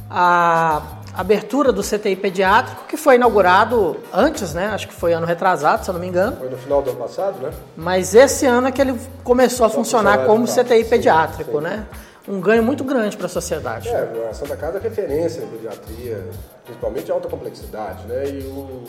a 0.09 0.81
abertura 1.13 1.71
do 1.71 1.81
CTI 1.83 2.15
pediátrico, 2.15 2.85
que 2.87 2.97
foi 2.97 3.15
inaugurado 3.15 3.97
antes, 4.11 4.53
né? 4.53 4.67
Acho 4.67 4.87
que 4.87 4.93
foi 4.93 5.13
ano 5.13 5.25
retrasado, 5.25 5.83
se 5.83 5.89
eu 5.89 5.93
não 5.93 6.01
me 6.01 6.07
engano. 6.07 6.37
Foi 6.37 6.49
no 6.49 6.57
final 6.57 6.81
do 6.81 6.89
ano 6.89 6.99
passado, 6.99 7.39
né? 7.39 7.51
Mas 7.77 8.15
esse 8.15 8.45
ano 8.45 8.67
é 8.67 8.71
que 8.71 8.81
ele 8.81 8.99
começou 9.23 9.65
a 9.65 9.69
Só 9.69 9.75
funcionar 9.75 10.25
como 10.25 10.45
CTI 10.45 10.85
pediátrico, 10.85 11.51
sim, 11.51 11.57
sim. 11.57 11.63
né? 11.63 11.85
Um 12.27 12.39
ganho 12.39 12.63
muito 12.63 12.83
grande 12.83 13.17
para 13.17 13.25
a 13.25 13.29
sociedade. 13.29 13.89
É, 13.89 14.27
a 14.29 14.33
Santa 14.33 14.55
Casa 14.55 14.77
é 14.77 14.81
referência 14.81 15.41
em 15.41 15.47
pediatria, 15.47 16.25
principalmente 16.63 17.11
alta 17.11 17.27
complexidade, 17.27 18.07
né? 18.07 18.25
E 18.29 18.43
o... 18.43 18.83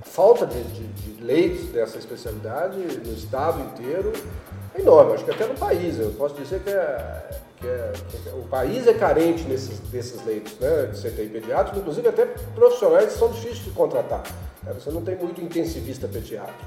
a 0.00 0.04
falta 0.04 0.46
de, 0.46 0.62
de, 0.62 0.86
de 0.86 1.22
leitos 1.22 1.66
dessa 1.70 1.98
especialidade 1.98 2.78
no 2.78 3.12
estado 3.12 3.60
inteiro 3.60 4.12
enorme, 4.78 5.14
acho 5.14 5.24
que 5.24 5.30
até 5.30 5.46
no 5.46 5.54
país. 5.54 5.98
Eu 5.98 6.10
posso 6.12 6.34
dizer 6.34 6.60
que 6.60 6.70
é 6.70 7.40
que, 7.62 7.68
é, 7.68 7.92
que 8.10 8.28
é, 8.28 8.32
o 8.32 8.42
país 8.42 8.86
é 8.86 8.92
carente 8.92 9.44
nesses, 9.44 9.78
desses 9.78 10.24
leitos 10.26 10.58
né, 10.58 10.86
de 10.86 11.00
CTI 11.00 11.28
pediátrico, 11.28 11.78
inclusive 11.78 12.08
até 12.08 12.26
profissionais 12.54 13.12
são 13.12 13.28
difíceis 13.28 13.64
de 13.64 13.70
contratar. 13.70 14.22
Né, 14.62 14.72
você 14.74 14.90
não 14.90 15.02
tem 15.02 15.16
muito 15.16 15.40
intensivista 15.40 16.08
pediátrico. 16.08 16.60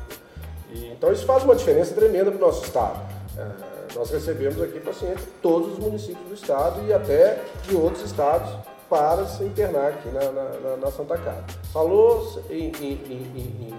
E, 0.71 0.87
então 0.87 1.11
isso 1.11 1.25
faz 1.25 1.43
uma 1.43 1.55
diferença 1.55 1.93
tremenda 1.93 2.31
para 2.31 2.37
o 2.37 2.47
nosso 2.47 2.63
estado. 2.63 2.99
É, 3.37 3.95
nós 3.95 4.09
recebemos 4.09 4.61
aqui 4.61 4.79
pacientes 4.79 5.25
de 5.25 5.31
todos 5.41 5.73
os 5.73 5.79
municípios 5.79 6.27
do 6.27 6.33
estado 6.33 6.81
e 6.87 6.93
até 6.93 7.41
de 7.67 7.75
outros 7.75 8.05
estados 8.05 8.49
para 8.89 9.25
se 9.25 9.43
internar 9.43 9.89
aqui 9.89 10.09
na, 10.09 10.31
na, 10.31 10.77
na 10.77 10.91
Santa 10.91 11.17
Casa. 11.17 11.43
Falou 11.73 12.41
em, 12.49 12.71
em, 12.79 12.93
em, 13.09 13.75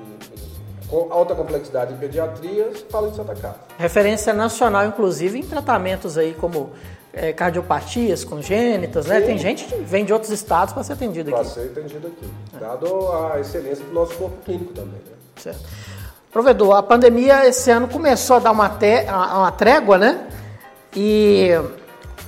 com 0.88 1.12
alta 1.12 1.34
complexidade 1.34 1.92
em 1.92 1.96
pediatria, 1.96 2.70
fala 2.90 3.08
em 3.08 3.14
Santa 3.14 3.34
Casa. 3.34 3.56
Referência 3.78 4.32
nacional, 4.32 4.86
inclusive, 4.86 5.38
em 5.38 5.42
tratamentos 5.42 6.16
aí 6.16 6.34
como 6.34 6.70
é, 7.12 7.32
cardiopatias 7.32 8.24
congênitas, 8.24 9.06
né? 9.06 9.20
Tem 9.20 9.38
gente 9.38 9.64
que 9.64 9.76
vem 9.76 10.04
de 10.04 10.12
outros 10.12 10.30
estados 10.30 10.74
para 10.74 10.84
ser 10.84 10.92
atendido 10.92 11.30
aqui. 11.30 11.38
Para 11.38 11.48
ser 11.48 11.70
atendido 11.70 12.06
aqui, 12.08 12.30
dado 12.60 13.12
a 13.12 13.40
excelência 13.40 13.84
do 13.84 13.92
nosso 13.92 14.14
corpo 14.16 14.36
clínico 14.44 14.72
também. 14.74 15.00
Né? 15.06 15.16
Certo. 15.36 15.60
Provedor, 16.30 16.76
a 16.76 16.82
pandemia 16.82 17.46
esse 17.46 17.70
ano 17.70 17.88
começou 17.88 18.36
a 18.36 18.38
dar 18.40 18.52
uma, 18.52 18.68
te, 18.68 19.04
uma 19.08 19.50
trégua, 19.50 19.96
né? 19.96 20.28
E 20.94 21.50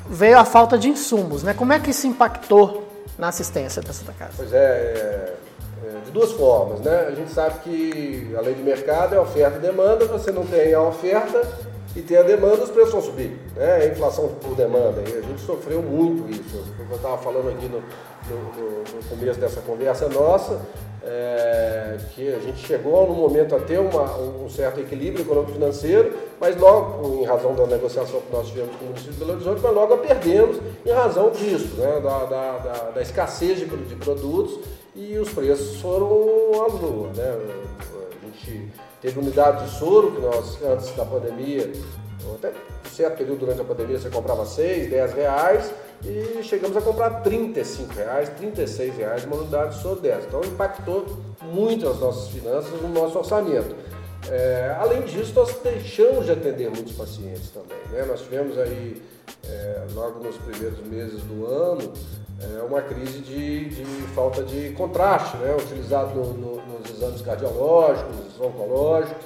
veio 0.09 0.39
a 0.39 0.45
falta 0.45 0.79
de 0.79 0.89
insumos, 0.89 1.43
né? 1.43 1.53
Como 1.53 1.73
é 1.73 1.79
que 1.79 1.91
isso 1.91 2.07
impactou 2.07 2.89
na 3.19 3.29
assistência 3.29 3.83
da 3.83 3.93
Santa 3.93 4.15
Casa? 4.15 4.33
Pois 4.37 4.53
é, 4.53 4.57
é, 4.57 5.35
de 6.05 6.11
duas 6.11 6.33
formas, 6.33 6.81
né? 6.81 7.07
A 7.09 7.13
gente 7.13 7.31
sabe 7.31 7.61
que 7.61 8.35
a 8.37 8.41
lei 8.41 8.55
de 8.55 8.63
mercado 8.63 9.15
é 9.15 9.21
oferta 9.21 9.59
e 9.59 9.61
demanda, 9.61 10.07
você 10.07 10.31
não 10.31 10.47
tem 10.47 10.73
a 10.75 10.83
oferta, 10.83 11.43
e 11.97 12.03
tem 12.03 12.17
a 12.17 12.23
demanda, 12.23 12.63
os 12.63 12.71
preços 12.71 12.93
vão 12.93 13.03
subir. 13.03 13.37
Né? 13.57 13.75
A 13.75 13.87
inflação 13.87 14.29
por 14.29 14.55
demanda. 14.55 15.01
E 15.01 15.19
a 15.19 15.21
gente 15.21 15.41
sofreu 15.41 15.83
muito 15.83 16.31
isso. 16.31 16.65
Eu 16.79 16.97
estava 16.97 17.19
falando 17.19 17.49
aqui 17.49 17.67
no, 17.67 17.81
no, 17.81 18.79
no, 18.79 19.05
começo 19.09 19.41
dessa 19.41 19.61
conversa 19.63 20.09
nossa, 20.09 20.61
é, 21.03 21.97
que 22.15 22.33
a 22.33 22.39
gente 22.39 22.59
chegou 22.59 23.09
no 23.09 23.15
momento 23.15 23.57
a 23.57 23.59
ter 23.59 23.79
uma, 23.79 24.17
um 24.17 24.49
certo 24.49 24.81
equilíbrio 24.81 25.23
econômico-financeiro, 25.23 26.15
mas 26.39 26.57
logo, 26.57 27.23
em 27.23 27.25
razão 27.25 27.55
da 27.55 27.67
negociação 27.67 28.21
que 28.21 28.33
nós 28.33 28.47
tivemos 28.49 28.77
com 28.77 28.85
o 28.85 28.89
município 28.89 29.15
de 29.15 29.19
Belo 29.19 29.33
Horizonte, 29.33 29.61
mas 29.63 29.75
logo 29.75 29.95
a 29.95 29.99
perdemos 29.99 30.59
em 30.85 30.93
razão 30.93 31.31
disso, 31.31 31.77
né? 31.79 32.01
da, 32.01 32.25
da, 32.27 32.59
da, 32.59 32.91
da 32.91 33.03
escassez 33.03 33.59
de, 33.59 33.65
de 33.65 33.97
produtos 33.97 34.61
e 34.99 35.17
os 35.19 35.31
preços 35.33 35.81
foram 35.81 36.07
à 36.63 36.67
lua. 36.67 37.09
Né? 37.15 37.39
A 38.21 38.27
gente 38.27 38.73
Teve 39.01 39.21
unidade 39.21 39.65
de 39.65 39.79
soro, 39.79 40.11
que 40.11 40.21
nós, 40.21 40.61
antes 40.63 40.91
da 40.97 41.05
pandemia, 41.05 41.71
até 42.35 42.53
certo 42.91 43.19
período 43.19 43.41
durante 43.41 43.61
a 43.61 43.65
pandemia, 43.65 43.97
você 43.97 44.11
comprava 44.11 44.45
6, 44.45 44.91
10 44.91 45.13
reais 45.15 45.73
e 46.05 46.43
chegamos 46.43 46.77
a 46.77 46.81
comprar 46.81 47.23
35 47.23 47.95
reais, 47.95 48.29
36 48.31 48.97
reais 48.97 49.25
uma 49.25 49.37
unidade 49.37 49.77
de 49.77 49.83
soro 49.83 50.01
dessa. 50.01 50.27
Então 50.27 50.41
impactou 50.43 51.07
muito 51.43 51.89
as 51.89 52.01
nossas 52.01 52.29
finanças, 52.31 52.73
o 52.83 52.89
nosso 52.89 53.19
orçamento. 53.19 53.77
É, 54.29 54.77
além 54.81 55.03
disso, 55.03 55.33
nós 55.37 55.57
deixamos 55.63 56.27
de 56.27 56.33
atender 56.33 56.69
muitos 56.69 56.95
pacientes 56.95 57.51
também. 57.51 57.79
Né? 57.93 58.05
Nós 58.05 58.21
tivemos 58.23 58.59
aí, 58.59 59.01
é, 59.49 59.87
logo 59.95 60.25
nos 60.25 60.37
primeiros 60.39 60.81
meses 60.81 61.23
do 61.23 61.47
ano, 61.47 61.93
é, 62.41 62.63
uma 62.63 62.81
crise 62.83 63.19
de, 63.21 63.69
de, 63.71 63.85
falta 64.15 64.43
de 64.43 64.71
contraste, 64.71 65.37
né? 65.39 65.57
utilizado 65.57 66.15
no, 66.15 66.33
no, 66.33 66.79
nos 66.79 66.91
exames 66.91 67.21
cardiológicos, 67.23 68.41
oncológicos. 68.41 69.25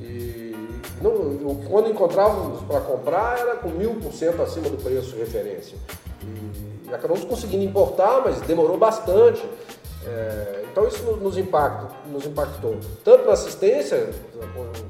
E 0.00 0.54
não, 1.00 1.54
quando 1.68 1.90
encontrávamos 1.90 2.60
para 2.62 2.80
comprar, 2.80 3.38
era 3.38 3.56
com 3.56 3.68
mil 3.68 3.94
por 3.96 4.12
cento 4.12 4.42
acima 4.42 4.68
do 4.68 4.76
preço 4.76 5.16
referência. 5.16 5.76
E 6.22 6.94
acabamos 6.94 7.24
conseguindo 7.24 7.64
importar, 7.64 8.22
mas 8.24 8.40
demorou 8.40 8.76
bastante. 8.76 9.44
É, 10.06 10.64
então 10.78 10.86
isso 10.86 11.02
nos, 11.16 11.36
impacta, 11.36 11.88
nos 12.06 12.24
impactou, 12.24 12.76
tanto 13.02 13.26
na 13.26 13.32
assistência, 13.32 14.10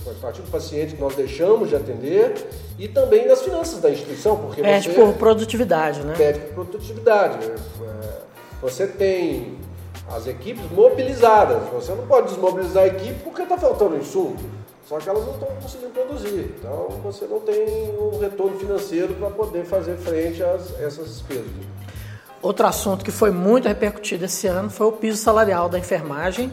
quantitativo 0.04 0.44
de 0.44 0.52
paciente 0.52 0.94
que 0.94 1.00
nós 1.00 1.14
deixamos 1.14 1.70
de 1.70 1.76
atender, 1.76 2.46
e 2.78 2.86
também 2.88 3.26
nas 3.26 3.40
finanças 3.40 3.80
da 3.80 3.90
instituição, 3.90 4.36
porque 4.36 4.60
pede 4.60 4.90
por 4.90 5.14
produtividade, 5.14 6.04
né? 6.04 6.14
Pede 6.14 6.40
por 6.40 6.66
produtividade. 6.66 7.38
É, 7.46 8.18
você 8.60 8.86
tem 8.86 9.56
as 10.14 10.26
equipes 10.26 10.70
mobilizadas, 10.70 11.62
você 11.70 11.92
não 11.94 12.06
pode 12.06 12.28
desmobilizar 12.28 12.82
a 12.82 12.86
equipe 12.88 13.20
porque 13.24 13.42
está 13.42 13.56
faltando 13.56 13.96
insumo, 13.96 14.36
só 14.86 14.98
que 14.98 15.08
elas 15.08 15.24
não 15.24 15.32
estão 15.32 15.48
conseguindo 15.62 15.92
produzir, 15.92 16.54
então 16.58 16.88
você 17.02 17.24
não 17.26 17.40
tem 17.40 17.64
o 17.98 18.14
um 18.14 18.18
retorno 18.18 18.58
financeiro 18.58 19.14
para 19.14 19.30
poder 19.30 19.64
fazer 19.64 19.96
frente 19.96 20.42
a 20.42 20.58
essas 20.80 21.08
despesas. 21.08 21.77
Outro 22.40 22.66
assunto 22.66 23.04
que 23.04 23.10
foi 23.10 23.30
muito 23.30 23.66
repercutido 23.66 24.24
esse 24.24 24.46
ano 24.46 24.70
foi 24.70 24.86
o 24.86 24.92
piso 24.92 25.18
salarial 25.18 25.68
da 25.68 25.78
enfermagem, 25.78 26.52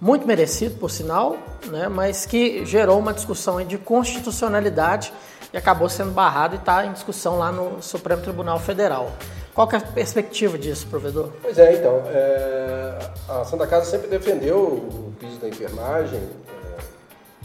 muito 0.00 0.26
merecido, 0.26 0.76
por 0.76 0.90
sinal, 0.90 1.36
né, 1.66 1.86
mas 1.88 2.26
que 2.26 2.64
gerou 2.64 2.98
uma 2.98 3.12
discussão 3.12 3.64
de 3.64 3.78
constitucionalidade 3.78 5.12
e 5.52 5.56
acabou 5.56 5.88
sendo 5.88 6.10
barrado 6.10 6.54
e 6.54 6.58
está 6.58 6.86
em 6.86 6.92
discussão 6.92 7.38
lá 7.38 7.52
no 7.52 7.82
Supremo 7.82 8.22
Tribunal 8.22 8.58
Federal. 8.58 9.12
Qual 9.54 9.68
é 9.70 9.76
a 9.76 9.80
perspectiva 9.80 10.56
disso, 10.56 10.86
provedor? 10.86 11.28
Pois 11.42 11.58
é, 11.58 11.74
então, 11.74 12.02
é, 12.06 12.98
a 13.28 13.44
Santa 13.44 13.66
Casa 13.66 13.90
sempre 13.90 14.08
defendeu 14.08 14.58
o 14.58 15.12
piso 15.20 15.38
da 15.38 15.48
enfermagem. 15.48 16.20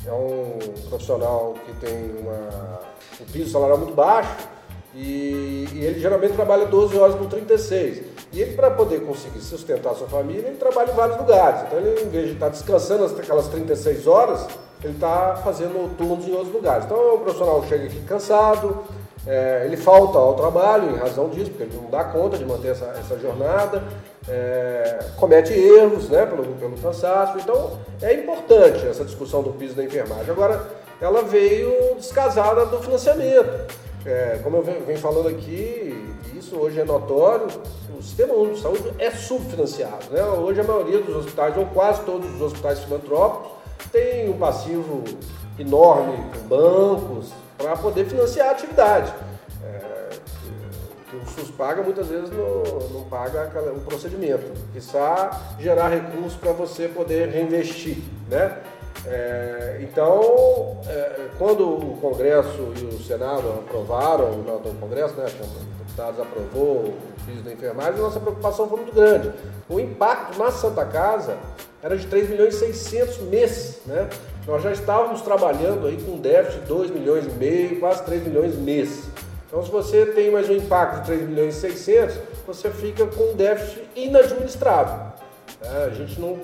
É, 0.06 0.10
é 0.10 0.14
um 0.14 0.58
profissional 0.88 1.54
que 1.66 1.86
tem 1.86 2.16
uma, 2.18 2.80
um 3.20 3.26
piso 3.26 3.52
salarial 3.52 3.78
muito 3.78 3.94
baixo, 3.94 4.48
e, 4.96 5.68
e, 5.74 5.86
ele 5.86 6.00
geralmente 6.00 6.34
trabalha 6.34 6.66
12 6.66 6.98
horas 6.98 7.16
por 7.16 7.28
36. 7.28 8.02
E 8.32 8.42
ele, 8.42 8.56
para 8.56 8.72
poder 8.72 9.02
conseguir 9.02 9.40
sustentar 9.40 9.94
sua 9.96 10.08
família, 10.08 10.48
ele 10.48 10.58
trabalha 10.58 10.92
em 10.92 10.96
vários 10.96 11.18
lugares. 11.18 11.62
Então, 11.62 11.80
ele, 11.80 12.02
em 12.02 12.10
vez 12.10 12.28
de 12.28 12.34
estar 12.34 12.50
descansando 12.50 13.06
aquelas 13.06 13.48
36 13.48 14.08
horas, 14.08 14.48
ele 14.84 14.94
está 14.94 15.36
fazendo 15.44 15.96
turnos 15.98 16.28
em 16.28 16.32
outros 16.32 16.54
lugares. 16.54 16.86
Então, 16.86 17.16
o 17.16 17.20
profissional 17.20 17.64
chega 17.68 17.86
aqui 17.86 18.02
cansado, 18.02 18.84
É, 19.30 19.64
ele 19.66 19.76
falta 19.76 20.18
ao 20.18 20.36
trabalho 20.36 20.90
em 20.92 20.96
razão 20.96 21.28
disso, 21.28 21.52
porque 21.52 21.64
ele 21.64 21.76
não 21.76 21.90
dá 21.90 22.06
conta 22.06 22.38
de 22.38 22.46
manter 22.46 22.70
essa, 22.70 22.86
essa 22.98 23.20
jornada, 23.20 23.84
é, 24.26 25.00
comete 25.18 25.52
erros 25.52 26.08
né, 26.08 26.26
pelo, 26.26 26.46
pelo 26.56 26.78
cansaço. 26.78 27.38
Então 27.38 27.78
é 28.02 28.14
importante 28.14 28.88
essa 28.88 29.04
discussão 29.04 29.44
do 29.44 29.52
piso 29.52 29.76
da 29.76 29.84
enfermagem. 29.84 30.32
Agora, 30.32 30.66
ela 31.02 31.24
veio 31.24 31.96
descasada 31.96 32.68
do 32.68 32.80
financiamento. 32.80 33.68
É, 34.08 34.40
como 34.42 34.56
eu 34.56 34.64
venho 34.64 34.98
falando 35.00 35.28
aqui, 35.28 36.16
isso 36.34 36.56
hoje 36.56 36.80
é 36.80 36.86
notório, 36.86 37.48
o 37.94 38.02
sistema 38.02 38.34
único 38.36 38.56
de 38.56 38.62
saúde 38.62 38.94
é 38.98 39.12
subfinanciado. 39.12 40.10
Né? 40.12 40.24
Hoje 40.24 40.62
a 40.62 40.64
maioria 40.64 41.02
dos 41.02 41.14
hospitais, 41.14 41.58
ou 41.58 41.66
quase 41.66 42.04
todos 42.04 42.34
os 42.34 42.42
hospitais 42.42 42.80
filantrópicos, 42.80 43.52
tem 43.92 44.30
um 44.30 44.38
passivo 44.38 45.04
enorme 45.60 46.16
com 46.34 46.48
bancos 46.48 47.34
para 47.58 47.76
poder 47.76 48.06
financiar 48.06 48.48
a 48.48 48.52
atividade. 48.52 49.14
É, 49.62 50.10
que, 51.10 51.18
o 51.18 51.28
SUS 51.28 51.52
paga, 51.52 51.84
muitas 51.84 52.08
vezes 52.08 52.30
não, 52.30 52.80
não 52.94 53.04
paga 53.10 53.52
o 53.76 53.82
procedimento. 53.82 54.54
Precisa 54.72 55.32
gerar 55.60 55.90
recursos 55.90 56.36
para 56.36 56.54
você 56.54 56.88
poder 56.88 57.28
reinvestir. 57.28 57.98
Né? 58.30 58.58
É, 59.10 59.80
então, 59.82 60.78
é, 60.88 61.28
quando 61.38 61.66
o 61.66 61.98
Congresso 62.02 62.74
e 62.78 62.86
o 62.86 63.00
Senado 63.04 63.50
aprovaram, 63.66 64.32
o 64.32 64.76
Congresso, 64.80 65.16
né, 65.16 65.26
a 65.26 65.78
deputados 65.98 66.20
aprovou 66.20 66.90
o 66.90 66.94
piso 67.26 67.42
da 67.42 67.54
enfermagem, 67.54 68.00
nossa 68.00 68.20
preocupação 68.20 68.68
foi 68.68 68.78
muito 68.82 68.94
grande. 68.94 69.32
O 69.70 69.80
impacto 69.80 70.38
na 70.38 70.52
Santa 70.52 70.86
Casa 70.86 71.38
era 71.82 71.98
de 71.98 72.06
3 72.08 72.30
milhões 72.30 72.56
e 72.56 72.58
600 72.58 73.20
mês, 73.20 73.82
né? 73.86 74.10
Nós 74.46 74.62
já 74.62 74.72
estávamos 74.72 75.22
trabalhando 75.22 75.88
aí 75.88 75.98
com 76.02 76.18
déficit 76.18 76.62
de 76.62 76.68
2 76.68 76.92
milhões 76.92 77.26
e 77.26 77.30
meio, 77.32 77.80
quase 77.80 78.04
3 78.04 78.28
milhões 78.28 78.56
mês. 78.56 79.10
Então, 79.48 79.64
se 79.64 79.72
você 79.72 80.06
tem 80.06 80.30
mais 80.30 80.50
um 80.50 80.54
impacto 80.54 81.02
de 81.02 81.06
3 81.08 81.22
milhões 81.30 81.58
e 81.58 81.60
600, 81.60 82.18
você 82.46 82.70
fica 82.70 83.06
com 83.08 83.32
um 83.32 83.36
déficit 83.36 83.82
inadministrável. 83.96 85.14
É, 85.62 85.86
a 85.86 85.90
gente 85.90 86.20
não, 86.20 86.38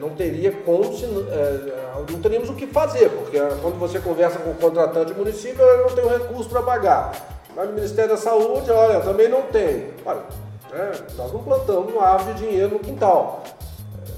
não 0.00 0.10
teria 0.10 0.52
como, 0.52 0.96
se, 0.96 1.04
é, 1.04 2.10
não 2.10 2.20
teríamos 2.20 2.48
o 2.50 2.54
que 2.54 2.66
fazer, 2.66 3.10
porque 3.10 3.38
quando 3.62 3.78
você 3.78 3.98
conversa 3.98 4.38
com 4.38 4.50
o 4.50 4.54
contratante 4.54 5.12
do 5.12 5.18
município, 5.18 5.62
eu 5.62 5.88
não 5.88 5.94
tenho 5.94 6.08
recurso 6.08 6.48
para 6.48 6.62
pagar. 6.62 7.38
Mas 7.54 7.68
no 7.68 7.74
Ministério 7.74 8.10
da 8.10 8.16
Saúde, 8.16 8.70
olha, 8.70 9.00
também 9.00 9.28
não 9.28 9.42
tem. 9.42 9.90
Olha, 10.04 10.22
né, 10.70 10.92
nós 11.16 11.32
não 11.32 11.42
plantamos 11.42 11.92
uma 11.92 12.04
árvore 12.04 12.34
de 12.34 12.46
dinheiro 12.46 12.74
no 12.74 12.78
quintal. 12.78 13.42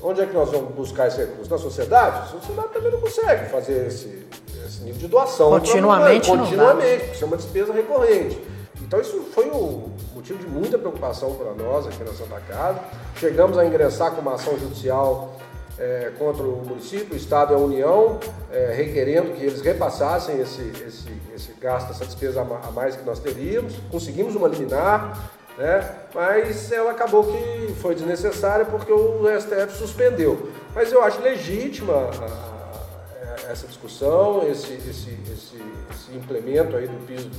Onde 0.02 0.22
é 0.22 0.26
que 0.26 0.34
nós 0.34 0.50
vamos 0.50 0.74
buscar 0.74 1.08
esse 1.08 1.18
recurso? 1.18 1.50
Na 1.50 1.58
sociedade? 1.58 2.18
A 2.18 2.26
sociedade 2.26 2.68
também 2.68 2.90
não 2.90 3.00
consegue 3.00 3.50
fazer 3.50 3.86
esse, 3.86 4.26
esse 4.66 4.82
nível 4.82 4.98
de 4.98 5.08
doação. 5.08 5.50
Continuamente, 5.50 6.30
não, 6.30 6.38
Continuamente, 6.38 6.98
porque 7.00 7.14
isso 7.14 7.24
é 7.24 7.26
uma 7.26 7.36
despesa 7.36 7.72
recorrente. 7.72 8.40
Então 8.80 9.00
isso 9.00 9.20
foi 9.32 9.50
um 9.50 9.90
motivo 10.14 10.38
de 10.38 10.46
muita 10.46 10.78
preocupação 10.78 11.34
para 11.34 11.52
nós 11.52 11.86
aqui 11.86 12.02
na 12.02 12.12
Santa 12.12 12.40
Casa. 12.40 12.80
Chegamos 13.16 13.56
a 13.58 13.64
ingressar 13.64 14.12
com 14.12 14.20
uma 14.20 14.34
ação 14.34 14.58
judicial 14.58 15.34
é, 15.80 16.12
contra 16.18 16.42
o 16.42 16.62
município, 16.64 17.14
o 17.14 17.16
Estado 17.16 17.54
e 17.54 17.56
a 17.56 17.58
União, 17.58 18.20
é, 18.52 18.72
requerendo 18.76 19.32
que 19.32 19.42
eles 19.42 19.62
repassassem 19.62 20.38
esse, 20.38 20.60
esse, 20.86 21.08
esse 21.34 21.52
gasto, 21.58 21.90
essa 21.90 22.04
despesa 22.04 22.42
a 22.42 22.70
mais 22.70 22.94
que 22.94 23.04
nós 23.04 23.18
teríamos. 23.18 23.74
Conseguimos 23.90 24.36
uma 24.36 24.46
liminar, 24.46 25.30
né? 25.56 25.96
mas 26.14 26.70
ela 26.70 26.90
acabou 26.90 27.24
que 27.24 27.72
foi 27.80 27.94
desnecessária 27.94 28.66
porque 28.66 28.92
o 28.92 29.22
STF 29.40 29.72
suspendeu. 29.72 30.50
Mas 30.74 30.92
eu 30.92 31.02
acho 31.02 31.22
legítima 31.22 31.94
a, 31.94 33.46
a, 33.48 33.50
essa 33.50 33.66
discussão, 33.66 34.46
esse, 34.46 34.74
esse, 34.74 35.18
esse, 35.32 35.62
esse 35.90 36.14
implemento 36.14 36.76
aí 36.76 36.86
do 36.86 37.06
piso 37.06 37.30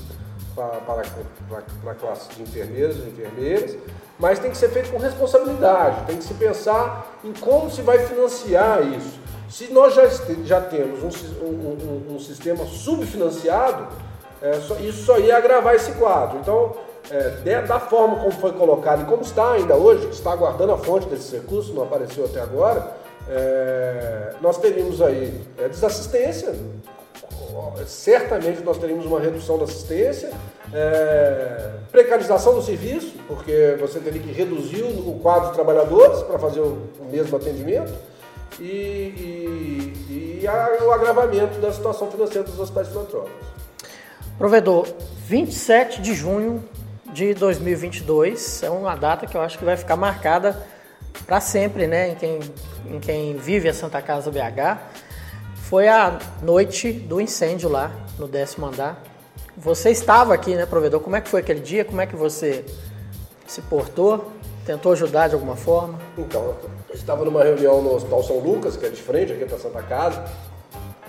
para, 0.55 0.77
para, 0.79 1.03
para 1.81 1.91
a 1.91 1.95
classe 1.95 2.29
de 2.35 2.41
enfermeiros 2.43 2.97
e 2.97 3.09
enfermeiras 3.09 3.77
mas 4.21 4.37
tem 4.37 4.51
que 4.51 4.57
ser 4.57 4.69
feito 4.69 4.91
com 4.91 4.99
responsabilidade, 4.99 6.05
tem 6.05 6.15
que 6.15 6.23
se 6.23 6.35
pensar 6.35 7.19
em 7.23 7.33
como 7.33 7.71
se 7.71 7.81
vai 7.81 7.97
financiar 8.05 8.83
isso. 8.83 9.19
Se 9.49 9.73
nós 9.73 9.95
já, 9.95 10.07
já 10.45 10.61
temos 10.61 11.01
um, 11.01 11.45
um, 11.45 12.15
um, 12.15 12.19
sistema 12.19 12.63
subfinanciado, 12.65 13.87
é, 14.39 14.53
só, 14.61 14.75
isso 14.75 15.05
só 15.05 15.17
ia 15.17 15.35
agravar 15.35 15.73
esse 15.73 15.91
quadro. 15.93 16.37
Então, 16.37 16.75
é, 17.09 17.61
da 17.63 17.79
forma 17.79 18.17
como 18.17 18.31
foi 18.31 18.53
colocado 18.53 19.01
e 19.01 19.05
como 19.05 19.23
está 19.23 19.53
ainda 19.53 19.75
hoje, 19.75 20.05
que 20.05 20.13
está 20.13 20.31
aguardando 20.31 20.71
a 20.71 20.77
fonte 20.77 21.07
desses 21.07 21.31
recursos, 21.31 21.73
não 21.73 21.83
apareceu 21.83 22.23
até 22.23 22.39
agora, 22.39 22.95
é, 23.27 24.35
nós 24.39 24.57
teríamos 24.59 25.01
aí 25.01 25.41
é, 25.57 25.67
desassistência, 25.67 26.55
certamente 27.85 28.61
nós 28.61 28.77
teríamos 28.77 29.05
uma 29.05 29.19
redução 29.19 29.57
da 29.57 29.65
assistência, 29.65 30.31
é, 30.73 31.71
precarização 31.91 32.53
do 32.53 32.61
serviço, 32.61 33.13
porque 33.27 33.77
você 33.79 33.99
teria 33.99 34.21
que 34.21 34.31
reduzir 34.31 34.83
o 34.83 35.19
quadro 35.21 35.49
de 35.49 35.55
trabalhadores 35.55 36.21
para 36.23 36.39
fazer 36.39 36.61
o, 36.61 36.87
mesmo 37.11 37.35
atendimento, 37.35 37.93
e, 38.59 38.63
e, 38.63 40.39
e 40.41 40.47
a, 40.47 40.83
o 40.83 40.91
agravamento 40.91 41.59
da 41.59 41.71
situação 41.71 42.09
financeira 42.09 42.43
dos 42.43 42.59
hospitais 42.59 42.87
filantrópicos. 42.87 43.47
Provedor, 44.37 44.87
27 45.27 46.01
de 46.01 46.13
junho 46.13 46.63
de 47.13 47.33
2022 47.33 48.63
é 48.63 48.69
uma 48.69 48.95
data 48.95 49.27
que 49.27 49.35
eu 49.35 49.41
acho 49.41 49.57
que 49.59 49.65
vai 49.65 49.77
ficar 49.77 49.95
marcada 49.95 50.57
para 51.25 51.39
sempre, 51.39 51.87
né, 51.87 52.09
em 52.09 52.15
quem, 52.15 52.39
em 52.89 52.99
quem 52.99 53.35
vive 53.35 53.69
a 53.69 53.73
Santa 53.73 54.01
Casa 54.01 54.31
BH. 54.31 54.79
Foi 55.71 55.87
a 55.87 56.19
noite 56.41 56.91
do 56.91 57.21
incêndio 57.21 57.69
lá 57.69 57.93
no 58.19 58.27
décimo 58.27 58.65
andar. 58.65 59.01
Você 59.55 59.89
estava 59.89 60.33
aqui, 60.33 60.53
né, 60.53 60.65
provedor? 60.65 60.99
Como 60.99 61.15
é 61.15 61.21
que 61.21 61.29
foi 61.29 61.39
aquele 61.39 61.61
dia? 61.61 61.85
Como 61.85 62.01
é 62.01 62.05
que 62.05 62.13
você 62.13 62.65
se 63.47 63.61
portou? 63.61 64.33
Tentou 64.65 64.91
ajudar 64.91 65.29
de 65.29 65.35
alguma 65.35 65.55
forma? 65.55 65.97
Então, 66.17 66.57
eu 66.89 66.93
estava 66.93 67.23
numa 67.23 67.41
reunião 67.41 67.81
no 67.81 67.95
Hospital 67.95 68.21
São 68.21 68.39
Lucas, 68.39 68.75
que 68.75 68.85
é 68.85 68.89
de 68.89 69.01
frente 69.01 69.31
aqui 69.31 69.45
para 69.45 69.57
Santa 69.57 69.81
Casa, 69.83 70.25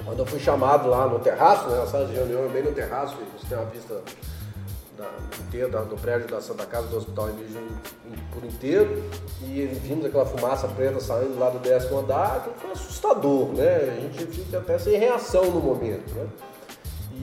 quando 0.05 0.21
eu 0.21 0.27
fui 0.27 0.39
chamado 0.39 0.89
lá 0.89 1.09
no 1.09 1.19
terraço, 1.19 1.69
né, 1.69 1.83
a 1.83 1.87
sala 1.89 2.07
de 2.07 2.15
reunião 2.15 2.45
é 2.45 2.49
bem 2.49 2.63
no 2.63 2.71
terraço, 2.71 3.17
você 3.37 3.49
tem 3.49 3.59
uma 3.59 3.67
vista 3.67 4.01
da, 5.03 5.45
inteira 5.45 5.85
do 5.85 5.97
prédio 5.97 6.29
da 6.29 6.41
Santa 6.41 6.65
Casa 6.67 6.87
do 6.87 6.97
Hospital 6.97 7.31
Emílio 7.31 7.61
por 8.33 8.45
inteiro, 8.45 9.03
e 9.43 9.67
vimos 9.83 10.07
aquela 10.07 10.25
fumaça 10.25 10.69
preta 10.69 11.01
saindo 11.01 11.39
lá 11.39 11.51
do 11.51 11.59
décimo 11.59 11.99
andar, 11.99 12.49
foi 12.59 12.71
assustador, 12.71 13.49
né? 13.49 13.97
A 13.97 14.01
gente 14.01 14.27
fica 14.27 14.59
até 14.59 14.79
sem 14.79 14.99
reação 14.99 15.45
no 15.47 15.61
momento, 15.61 16.15
né? 16.15 16.27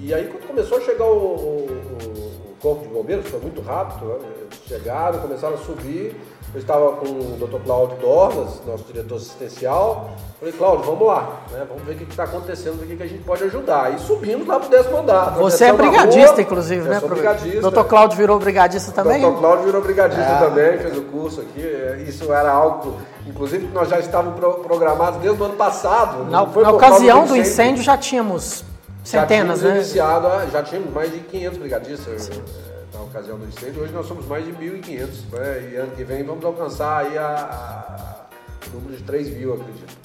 E 0.01 0.13
aí 0.13 0.27
quando 0.27 0.47
começou 0.47 0.77
a 0.77 0.81
chegar 0.81 1.05
o, 1.05 1.17
o, 1.17 2.51
o 2.51 2.55
corpo 2.61 2.83
de 2.83 2.93
bombeiros, 2.93 3.27
foi 3.27 3.39
muito 3.39 3.61
rápido, 3.61 4.05
né? 4.05 4.47
chegaram, 4.67 5.19
começaram 5.19 5.55
a 5.55 5.57
subir. 5.57 6.15
Eu 6.51 6.59
estava 6.59 6.93
com 6.93 7.05
o 7.05 7.37
Dr. 7.39 7.63
Cláudio 7.63 7.97
Dornas, 7.97 8.59
nosso 8.65 8.83
diretor 8.85 9.17
assistencial. 9.17 10.09
Falei, 10.39 10.53
Cláudio, 10.53 10.85
vamos 10.85 11.07
lá, 11.07 11.41
né? 11.51 11.63
vamos 11.67 11.83
ver 11.83 11.93
o 11.93 11.97
que 11.97 12.03
está 12.09 12.23
acontecendo, 12.23 12.81
o 12.81 12.87
que 12.87 13.03
a 13.03 13.05
gente 13.05 13.23
pode 13.23 13.43
ajudar. 13.43 13.93
E 13.93 13.99
subimos 13.99 14.47
lá 14.47 14.57
para 14.57 14.67
o 14.67 14.69
décimo 14.69 14.97
andar. 14.97 15.35
Você 15.35 15.65
é 15.65 15.73
brigadista, 15.73 16.31
rua, 16.31 16.41
inclusive, 16.41 16.89
né? 16.89 16.99
Sou 16.99 17.09
brigadista. 17.09 17.69
Dr. 17.69 17.83
Cláudio 17.83 18.17
virou 18.17 18.39
brigadista 18.39 18.91
também? 18.91 19.21
Dr. 19.21 19.37
Cláudio 19.37 19.65
virou 19.65 19.81
brigadista 19.81 20.31
é. 20.31 20.39
também, 20.39 20.77
fez 20.79 20.97
o 20.97 21.03
curso 21.03 21.41
aqui. 21.41 21.61
Isso 22.07 22.33
era 22.33 22.51
algo, 22.51 22.97
inclusive, 23.27 23.67
que 23.67 23.73
nós 23.73 23.87
já 23.87 23.99
estávamos 23.99 24.39
programados 24.39 25.19
desde 25.19 25.39
o 25.39 25.45
ano 25.45 25.55
passado. 25.55 26.23
Na, 26.23 26.45
na 26.45 26.71
ocasião 26.71 27.25
do 27.25 27.35
incêndio, 27.35 27.41
incêndio 27.41 27.83
já 27.83 27.97
tínhamos 27.97 28.63
Centenas, 29.03 29.61
já 29.61 29.67
né? 29.69 29.75
Iniciado, 29.75 30.51
já 30.51 30.63
tínhamos 30.63 30.93
mais 30.93 31.11
de 31.11 31.19
500 31.19 31.57
brigadistas 31.57 32.29
é, 32.29 32.33
na 32.35 32.68
ocasião 33.09 33.37
do 33.37 33.45
incêndio. 33.45 33.81
Hoje 33.81 33.93
nós 33.93 34.05
somos 34.05 34.25
mais 34.25 34.45
de 34.45 34.53
1.500. 34.53 35.07
Né? 35.31 35.71
E 35.71 35.75
ano 35.75 35.95
que 35.95 36.03
vem 36.03 36.23
vamos 36.23 36.45
alcançar 36.45 37.05
aí 37.05 37.17
a, 37.17 37.27
a, 37.27 38.67
o 38.67 38.75
número 38.75 38.95
de 38.95 39.03
3 39.03 39.29
mil, 39.35 39.53
acredito. 39.53 39.97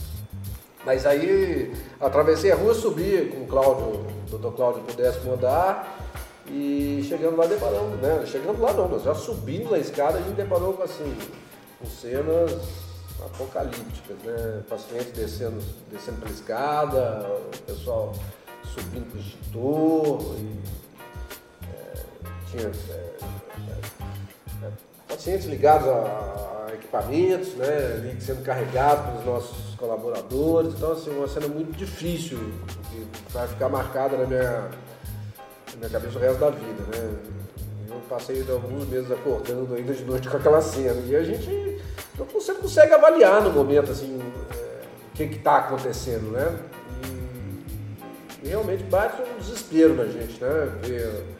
Mas 0.85 1.07
aí 1.07 1.73
atravessei 2.01 2.51
a 2.53 2.57
rua, 2.57 2.75
subi 2.75 3.31
com 3.33 3.45
o 3.45 3.47
Cláudio, 3.47 4.07
o 4.33 4.38
Dr. 4.38 4.55
Cláudio 4.55 4.83
pro 4.83 4.95
décimo 4.95 5.35
andar 5.35 5.99
e 6.47 7.03
chegando 7.09 7.37
lá 7.37 7.47
deparamos, 7.47 7.99
né? 8.01 8.23
Chegando 8.27 8.61
lá 8.61 8.73
não, 8.75 8.88
nós 8.88 9.03
já 9.03 9.14
subimos 9.14 9.73
a 9.73 9.79
escada 9.79 10.19
a 10.19 10.21
gente 10.21 10.35
deparou 10.35 10.75
com 10.75 10.83
assim, 10.83 11.17
com 11.79 11.87
cenas 11.87 12.53
apocalípticas, 13.25 14.17
né? 14.25 14.62
Pacientes 14.69 15.12
descendo, 15.12 15.59
descendo 15.90 16.21
pela 16.21 16.33
escada, 16.33 17.31
o 17.55 17.62
pessoal 17.62 18.12
subindo 18.62 19.14
o 19.14 19.19
extintor, 19.19 20.37
e, 20.38 20.84
tinha 22.55 22.71
é, 22.90 24.64
é, 24.64 24.71
pacientes 25.09 25.47
ligados 25.47 25.88
a, 25.88 26.69
a, 26.69 26.75
equipamentos, 26.75 27.55
né, 27.55 28.17
sendo 28.21 28.45
carregados 28.45 29.07
pelos 29.07 29.25
nossos 29.25 29.75
colaboradores. 29.77 30.75
Então, 30.75 30.93
assim, 30.93 31.11
uma 31.11 31.29
cena 31.29 31.49
muito 31.49 31.77
difícil, 31.77 32.38
que 32.90 33.07
vai 33.33 33.47
ficar 33.49 33.69
marcada 33.69 34.17
na 34.17 34.27
minha, 34.27 34.51
na 34.51 35.77
minha 35.77 35.90
cabeça 35.90 36.19
o 36.19 36.21
resto 36.21 36.40
da 36.40 36.51
vida. 36.51 36.83
Né? 36.93 37.17
Eu 37.88 38.01
passei 38.09 38.45
alguns 38.49 38.88
meses 38.88 39.11
acordando 39.11 39.75
ainda 39.75 39.93
de 39.93 40.05
noite 40.05 40.29
com 40.29 40.37
aquela 40.37 40.61
cena. 40.61 41.01
E 41.07 41.17
a 41.17 41.23
gente 41.23 41.81
não 42.19 42.27
consegue, 42.27 42.93
avaliar 42.93 43.43
no 43.43 43.51
momento 43.51 43.90
assim, 43.90 44.21
é, 44.53 44.85
o 45.12 45.17
que 45.17 45.23
está 45.25 45.59
acontecendo, 45.59 46.33
né? 46.33 46.59
E 48.43 48.49
realmente 48.49 48.83
bate 48.85 49.23
um 49.23 49.38
desespero 49.38 49.95
na 49.95 50.05
gente, 50.05 50.38
né? 50.43 50.79
Ver 50.83 51.34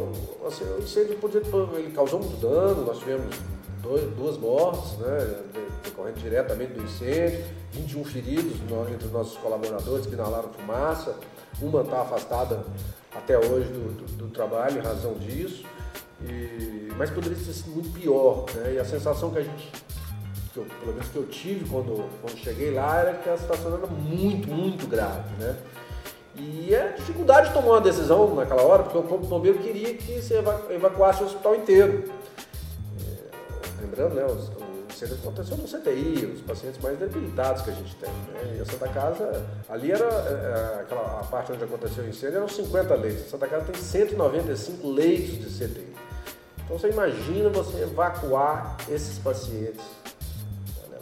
porque 0.00 0.46
assim, 0.46 0.64
o 0.64 0.78
incêndio 0.78 1.16
podia, 1.18 1.42
ele 1.74 1.92
causou 1.92 2.20
muito 2.20 2.40
dano, 2.40 2.84
nós 2.84 2.98
tivemos 2.98 3.34
dois, 3.82 4.04
duas 4.14 4.38
mortes, 4.38 4.96
né, 4.98 5.42
decorrente 5.84 6.20
diretamente 6.20 6.72
do 6.72 6.82
incêndio, 6.82 7.44
21 7.72 8.04
feridos 8.04 8.52
entre 8.92 9.06
os 9.06 9.12
nossos 9.12 9.36
colaboradores 9.38 10.06
que 10.06 10.14
inalaram 10.14 10.48
fumaça, 10.52 11.16
uma 11.60 11.82
está 11.82 12.02
afastada 12.02 12.64
até 13.14 13.36
hoje 13.38 13.68
do, 13.68 13.92
do, 13.92 14.12
do, 14.16 14.28
trabalho 14.28 14.78
em 14.78 14.82
razão 14.82 15.14
disso, 15.14 15.64
e, 16.22 16.88
mas 16.96 17.10
poderia 17.10 17.36
ter 17.36 17.52
sido 17.52 17.70
muito 17.72 17.90
pior, 17.90 18.46
né, 18.54 18.74
e 18.74 18.78
a 18.78 18.84
sensação 18.84 19.30
que 19.30 19.38
a 19.38 19.42
gente, 19.42 19.72
que 20.52 20.58
eu, 20.58 20.64
pelo 20.80 20.92
menos 20.92 21.08
que 21.08 21.16
eu 21.16 21.26
tive 21.26 21.68
quando, 21.68 22.08
quando 22.20 22.38
cheguei 22.38 22.70
lá, 22.70 23.00
era 23.00 23.14
que 23.14 23.28
a 23.28 23.36
situação 23.36 23.74
era 23.74 23.86
muito, 23.86 24.48
muito 24.48 24.86
grave, 24.86 25.34
né, 25.38 25.56
e 26.34 26.74
a 26.74 26.88
dificuldade 26.88 27.48
de 27.48 27.54
tomar 27.54 27.68
uma 27.68 27.80
decisão 27.80 28.34
naquela 28.34 28.62
hora, 28.62 28.82
porque 28.84 28.98
o 28.98 29.02
Corpo 29.02 29.26
Bombeiro 29.26 29.58
queria 29.58 29.94
que 29.94 30.22
se 30.22 30.34
evacuasse 30.70 31.22
o 31.22 31.26
hospital 31.26 31.54
inteiro. 31.56 32.04
É, 33.00 33.82
lembrando, 33.82 34.14
né, 34.14 34.24
o 34.24 34.92
incêndio 34.92 35.16
aconteceu 35.16 35.56
no 35.58 35.64
CTI, 35.64 36.26
os 36.26 36.40
pacientes 36.40 36.80
mais 36.82 36.98
debilitados 36.98 37.62
que 37.62 37.70
a 37.70 37.74
gente 37.74 37.94
tem. 37.96 38.10
Né? 38.10 38.56
E 38.56 38.60
a 38.60 38.64
Santa 38.64 38.88
Casa, 38.88 39.46
ali 39.68 39.92
era 39.92 40.04
é, 40.04 40.80
aquela 40.80 41.20
a 41.20 41.24
parte 41.24 41.52
onde 41.52 41.64
aconteceu 41.64 42.04
o 42.04 42.08
incêndio, 42.08 42.38
eram 42.38 42.48
50 42.48 42.94
leitos. 42.94 43.26
A 43.26 43.28
Santa 43.28 43.46
Casa 43.46 43.64
tem 43.66 43.80
195 43.80 44.90
leitos 44.90 45.38
de 45.38 45.46
CTI. 45.46 45.92
Então 46.64 46.78
você 46.78 46.88
imagina 46.88 47.50
você 47.50 47.82
evacuar 47.82 48.76
esses 48.88 49.18
pacientes 49.18 49.82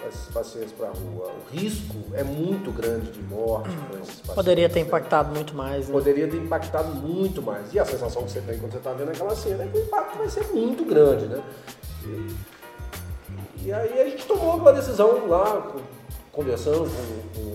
esses 0.08 0.26
pacientes 0.32 0.72
para 0.72 0.88
a 0.88 0.92
rua. 0.92 1.32
O 1.32 1.56
risco 1.56 1.96
é 2.14 2.22
muito 2.22 2.72
grande 2.72 3.10
de 3.10 3.22
morte 3.22 3.68
com 3.68 3.96
esses 3.96 4.20
pacientes. 4.20 4.34
Poderia 4.34 4.68
ter 4.68 4.80
impactado 4.80 5.34
muito 5.34 5.54
mais. 5.54 5.86
Né? 5.86 5.92
Poderia 5.92 6.28
ter 6.28 6.36
impactado 6.36 6.94
muito 6.94 7.42
mais. 7.42 7.72
E 7.72 7.78
a 7.78 7.84
sensação 7.84 8.24
que 8.24 8.30
você 8.30 8.40
tem 8.40 8.58
quando 8.58 8.72
você 8.72 8.78
está 8.78 8.92
vendo 8.92 9.10
aquela 9.10 9.34
cena 9.34 9.64
é 9.64 9.66
que 9.66 9.78
o 9.78 9.82
impacto 9.82 10.18
vai 10.18 10.28
ser 10.28 10.46
muito 10.48 10.84
grande, 10.84 11.26
né? 11.26 11.42
E, 12.04 13.66
e 13.66 13.72
aí 13.72 14.00
a 14.00 14.08
gente 14.08 14.26
tomou 14.26 14.56
uma 14.56 14.72
decisão 14.72 15.28
lá, 15.28 15.70
conversando 16.32 16.90
com, 16.90 17.40
com, 17.40 17.50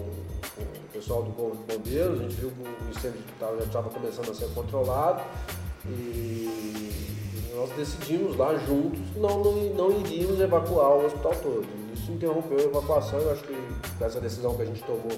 com 0.56 0.62
o 0.62 0.90
pessoal 0.94 1.24
do 1.24 1.32
Corpo 1.32 1.58
de 1.58 1.76
Bombeiros, 1.76 2.20
a 2.20 2.24
gente 2.24 2.36
viu 2.36 2.52
que 2.52 2.62
o 2.62 2.90
incêndio 2.90 3.22
já 3.40 3.64
estava 3.64 3.90
começando 3.90 4.30
a 4.30 4.34
ser 4.34 4.48
controlado 4.54 5.24
e 5.88 6.92
nós 7.56 7.70
decidimos 7.72 8.36
lá 8.36 8.56
juntos 8.56 9.00
não, 9.16 9.44
não, 9.44 9.54
não 9.74 10.00
iríamos 10.00 10.40
evacuar 10.40 10.92
o 10.92 11.06
hospital 11.06 11.34
todo 11.42 11.85
isso 12.06 12.12
interrompeu 12.12 12.58
a 12.60 12.62
evacuação. 12.62 13.20
Eu 13.20 13.32
acho 13.32 13.44
que 13.44 13.58
essa 14.00 14.22
decisão 14.22 14.56
que 14.56 14.62
a 14.62 14.66
gente 14.66 14.84
tomou 14.84 15.12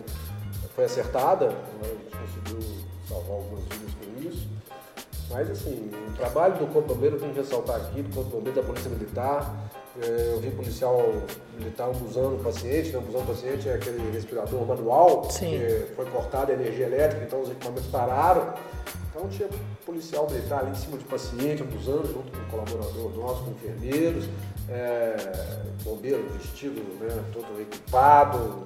foi 0.73 0.85
acertada, 0.85 1.49
né? 1.49 1.55
a 1.83 1.87
gente 1.87 2.15
conseguiu 2.15 2.75
salvar 3.07 3.37
algumas 3.37 3.63
vidas 3.65 3.93
com 3.95 4.29
isso. 4.29 4.47
Mas, 5.29 5.51
assim, 5.51 5.91
o 6.07 6.13
trabalho 6.13 6.55
do 6.55 6.67
Corpo 6.67 6.93
Bombeiro, 6.93 7.17
eu 7.17 7.19
tenho 7.19 7.33
que 7.33 7.39
ressaltar 7.39 7.75
aqui, 7.75 8.01
do 8.01 8.15
Corpo 8.15 8.29
Bombeiro, 8.29 8.61
da 8.61 8.65
Polícia 8.65 8.89
Militar. 8.89 9.69
É, 10.01 10.31
eu 10.33 10.39
vi 10.39 10.51
policial 10.51 11.01
militar 11.57 11.89
usando 11.89 12.39
o 12.39 12.43
paciente, 12.43 12.91
né? 12.91 13.03
Usando 13.09 13.23
o 13.23 13.27
paciente 13.27 13.67
é 13.67 13.73
aquele 13.73 14.11
respirador 14.11 14.63
manual, 14.65 15.29
Sim. 15.29 15.57
que 15.57 15.95
foi 15.95 16.05
cortada 16.05 16.51
a 16.51 16.55
energia 16.55 16.85
elétrica, 16.85 17.25
então 17.25 17.41
os 17.41 17.49
equipamentos 17.49 17.87
pararam. 17.87 18.53
Então 19.17 19.29
tinha 19.29 19.49
policial 19.83 20.29
militar 20.29 20.59
ali 20.59 20.71
em 20.71 20.75
cima 20.75 20.95
de 20.95 21.05
paciente, 21.05 21.63
abusando, 21.63 22.07
junto 22.07 22.31
com 22.31 22.37
um 22.37 22.49
colaborador 22.49 23.17
nosso, 23.17 23.43
com 23.45 23.51
enfermeiros 23.51 24.25
é, 24.69 25.15
bombeiro 25.83 26.23
vestido, 26.37 26.81
né, 26.99 27.23
todo 27.33 27.59
equipado, 27.59 28.63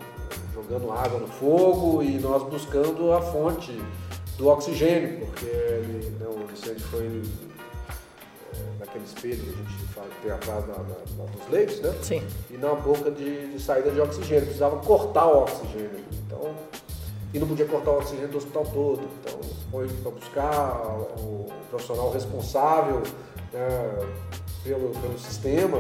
jogando 0.54 0.92
água 0.92 1.20
no 1.20 1.28
fogo 1.28 2.04
e 2.04 2.20
nós 2.20 2.44
buscando 2.44 3.14
a 3.14 3.22
fonte 3.22 3.72
do 4.38 4.48
oxigênio, 4.50 5.26
porque 5.26 5.46
ele, 5.46 6.18
né, 6.20 6.28
o 6.28 6.52
incêndio 6.52 6.86
foi 6.88 7.22
é, 8.54 8.80
naquele 8.80 9.06
espelho 9.06 9.42
que 9.42 9.50
a 9.50 9.54
gente 9.54 9.94
fala, 9.94 10.08
tem 10.22 10.32
atrás 10.32 10.66
da, 10.66 10.74
da, 10.74 11.32
dos 11.32 11.50
leitos, 11.50 11.80
né? 11.80 11.96
Sim. 12.02 12.22
E 12.50 12.58
na 12.58 12.74
boca 12.76 13.10
de, 13.10 13.54
de, 13.54 13.60
saída 13.62 13.90
de 13.90 14.02
oxigênio, 14.02 14.44
precisava 14.44 14.78
cortar 14.78 15.28
o 15.28 15.44
oxigênio. 15.44 16.04
Então, 16.26 16.54
e 17.34 17.40
não 17.40 17.48
podia 17.48 17.66
cortar 17.66 17.92
o 17.92 17.98
oxigênio 17.98 18.30
do 18.30 18.38
hospital 18.38 18.66
todo. 18.66 19.02
Então, 19.20 19.40
foi 19.72 19.88
para 19.88 20.12
buscar 20.12 20.98
o 21.18 21.48
profissional 21.70 22.12
responsável. 22.12 23.02
Né, 23.54 24.32
pelo, 24.64 24.90
pelo 24.90 25.18
sistema 25.18 25.80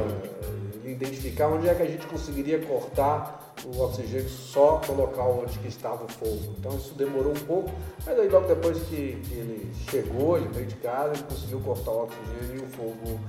identificar 0.84 1.48
onde 1.48 1.70
é 1.70 1.76
que 1.76 1.84
a 1.84 1.86
gente 1.86 2.06
conseguiria 2.08 2.60
cortar 2.66 3.54
o 3.64 3.82
oxigênio 3.82 4.30
só 4.30 4.82
no 4.88 4.96
local 4.96 5.44
onde 5.44 5.68
estava 5.68 6.04
o 6.04 6.08
fogo. 6.08 6.56
Então 6.58 6.76
isso 6.76 6.94
demorou 6.96 7.32
um 7.32 7.46
pouco, 7.46 7.72
mas 8.06 8.20
aí 8.20 8.28
logo 8.28 8.48
depois 8.48 8.78
que, 8.84 9.22
que 9.28 9.34
ele 9.34 9.72
chegou, 9.90 10.38
ele 10.38 10.48
veio 10.50 10.66
de 10.66 10.76
casa, 10.76 11.14
ele 11.14 11.24
conseguiu 11.24 11.60
cortar 11.60 11.92
o 11.92 12.04
oxigênio 12.04 12.56
e 12.56 12.60
o 12.60 12.68
fogo, 12.68 13.20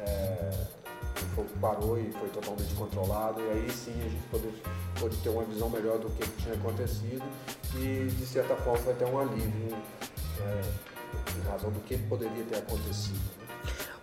é, 0.00 0.50
o 1.22 1.34
fogo 1.34 1.48
parou 1.60 1.98
e 1.98 2.10
foi 2.12 2.28
totalmente 2.28 2.74
controlado. 2.74 3.40
E 3.40 3.50
aí 3.50 3.70
sim 3.70 3.92
a 3.98 4.08
gente 4.08 4.22
pôde, 4.30 4.48
pôde 4.98 5.16
ter 5.18 5.28
uma 5.28 5.44
visão 5.44 5.70
melhor 5.70 5.98
do 5.98 6.08
que 6.10 6.28
tinha 6.42 6.54
acontecido 6.54 7.24
e 7.76 8.08
de 8.10 8.26
certa 8.26 8.54
forma 8.56 8.78
vai 8.84 8.94
ter 8.94 9.04
um 9.04 9.18
alívio 9.18 9.76
é, 10.40 10.60
em 11.38 11.50
razão 11.50 11.70
do 11.70 11.80
que 11.80 11.96
poderia 11.98 12.44
ter 12.44 12.58
acontecido. 12.58 13.34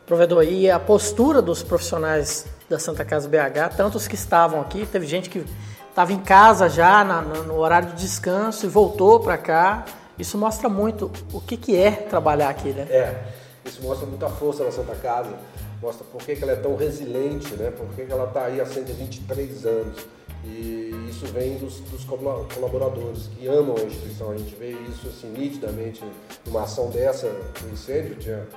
Provedor, 0.06 0.44
e 0.44 0.70
a 0.70 0.80
postura 0.80 1.42
dos 1.42 1.64
profissionais 1.64 2.46
da 2.70 2.78
Santa 2.78 3.06
Casa 3.06 3.30
BH, 3.30 3.76
tantos 3.78 4.08
que 4.08 4.16
estavam 4.16 4.60
aqui, 4.60 4.86
teve 4.86 5.06
gente 5.06 5.30
que 5.30 5.46
estava 5.90 6.12
em 6.12 6.20
casa 6.20 6.68
já 6.68 7.04
na, 7.04 7.22
no 7.22 7.58
horário 7.58 7.90
de 7.90 8.02
descanso 8.02 8.66
e 8.66 8.70
voltou 8.70 9.20
para 9.20 9.38
cá. 9.38 9.86
Isso 10.18 10.38
mostra 10.38 10.68
muito 10.68 11.12
o 11.32 11.40
que, 11.40 11.56
que 11.56 11.78
é 11.78 11.92
trabalhar 11.92 12.50
aqui, 12.50 12.70
né? 12.70 12.84
É, 12.90 13.24
isso 13.66 13.82
mostra 13.82 14.06
muita 14.06 14.28
força 14.28 14.64
da 14.64 14.72
Santa 14.72 14.96
Casa, 14.96 15.34
mostra 15.82 16.06
por 16.12 16.22
que, 16.22 16.36
que 16.36 16.44
ela 16.44 16.54
é 16.54 16.56
tão 16.56 16.76
resiliente, 16.76 17.54
né? 17.56 17.72
por 17.72 17.88
que, 17.96 18.06
que 18.06 18.12
ela 18.12 18.28
está 18.28 18.46
aí 18.46 18.62
há 18.62 18.66
123 18.66 19.66
anos. 19.66 20.06
E 20.44 20.92
isso 21.10 21.26
vem 21.28 21.58
dos, 21.58 21.80
dos, 21.82 22.04
colaboradores 22.04 23.28
que 23.28 23.48
amam 23.48 23.76
a 23.78 23.84
instituição. 23.84 24.32
A 24.32 24.38
gente 24.38 24.56
vê 24.56 24.72
isso 24.72 25.08
assim, 25.08 25.30
nitidamente 25.32 26.04
numa 26.46 26.64
ação 26.64 26.90
dessa, 26.90 27.28
no 27.62 27.72
incêndio, 27.72 28.16
tinha 28.16 28.48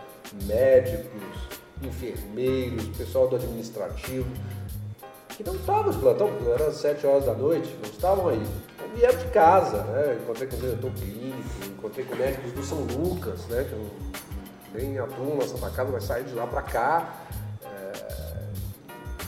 médicos, 0.44 1.20
enfermeiros, 1.82 2.87
pessoal 2.96 3.28
do 3.28 3.37
administrativo, 3.37 4.26
que 5.28 5.44
não 5.44 5.54
estavam 5.56 5.90
de 5.90 5.98
plantão, 5.98 6.30
era 6.54 6.68
às 6.68 6.76
7 6.76 7.06
horas 7.06 7.26
da 7.26 7.34
noite, 7.34 7.68
não 7.82 7.90
estavam 7.90 8.28
aí. 8.28 8.42
Então 8.76 8.88
vieram 8.96 9.18
de 9.18 9.26
casa, 9.26 9.82
né? 9.82 10.18
Encontrei 10.22 10.48
com 10.48 10.56
o 10.56 10.60
diretor 10.60 10.90
clínico, 10.92 11.66
encontrei 11.66 12.04
com 12.06 12.16
médicos 12.16 12.52
do 12.52 12.62
São 12.62 12.78
Lucas, 12.78 13.46
né? 13.48 13.66
Que 13.68 13.74
nem 14.74 14.98
atuam 14.98 15.37
na 15.37 15.46
Santa 15.46 15.70
Casa, 15.70 15.90
vai 15.90 16.00
sair 16.00 16.24
de 16.24 16.34
lá 16.34 16.46
para 16.46 16.62
cá. 16.62 17.14
É, 17.64 17.92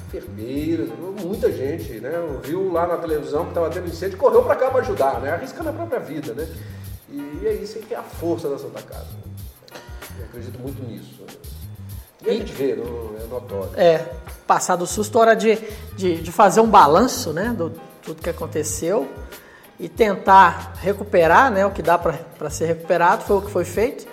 enfermeiras, 0.08 0.88
muita 1.22 1.50
gente, 1.50 2.00
né? 2.00 2.12
Viu 2.42 2.72
lá 2.72 2.86
na 2.86 2.96
televisão 2.96 3.44
que 3.44 3.50
estava 3.50 3.70
tendo 3.70 3.88
incêndio, 3.88 4.18
correu 4.18 4.42
para 4.42 4.56
cá 4.56 4.70
para 4.70 4.80
ajudar, 4.80 5.20
né? 5.20 5.30
Arriscando 5.30 5.70
a 5.70 5.72
própria 5.72 6.00
vida, 6.00 6.34
né? 6.34 6.46
E 7.08 7.46
é 7.46 7.52
isso 7.52 7.78
que 7.78 7.94
é 7.94 7.98
a 7.98 8.02
força 8.02 8.48
da 8.48 8.58
Santa 8.58 8.82
Casa. 8.82 9.06
Eu 10.18 10.24
acredito 10.24 10.58
muito 10.58 10.82
nisso. 10.82 11.24
E 12.24 12.30
a 12.30 12.32
gente 12.32 12.52
vê, 12.52 12.72
é 12.72 13.26
notório. 13.28 13.70
É, 13.76 14.04
passado 14.46 14.82
o 14.82 14.86
susto, 14.86 15.18
hora 15.18 15.34
de, 15.34 15.56
de, 15.96 16.20
de 16.20 16.32
fazer 16.32 16.60
um 16.60 16.68
balanço 16.68 17.32
né, 17.32 17.54
do 17.56 17.72
tudo 18.02 18.22
que 18.22 18.30
aconteceu 18.30 19.08
e 19.78 19.88
tentar 19.88 20.74
recuperar 20.80 21.50
né, 21.50 21.66
o 21.66 21.70
que 21.70 21.82
dá 21.82 21.98
para 21.98 22.50
ser 22.50 22.66
recuperado, 22.66 23.24
foi 23.24 23.36
o 23.36 23.42
que 23.42 23.50
foi 23.50 23.64
feito. 23.64 24.06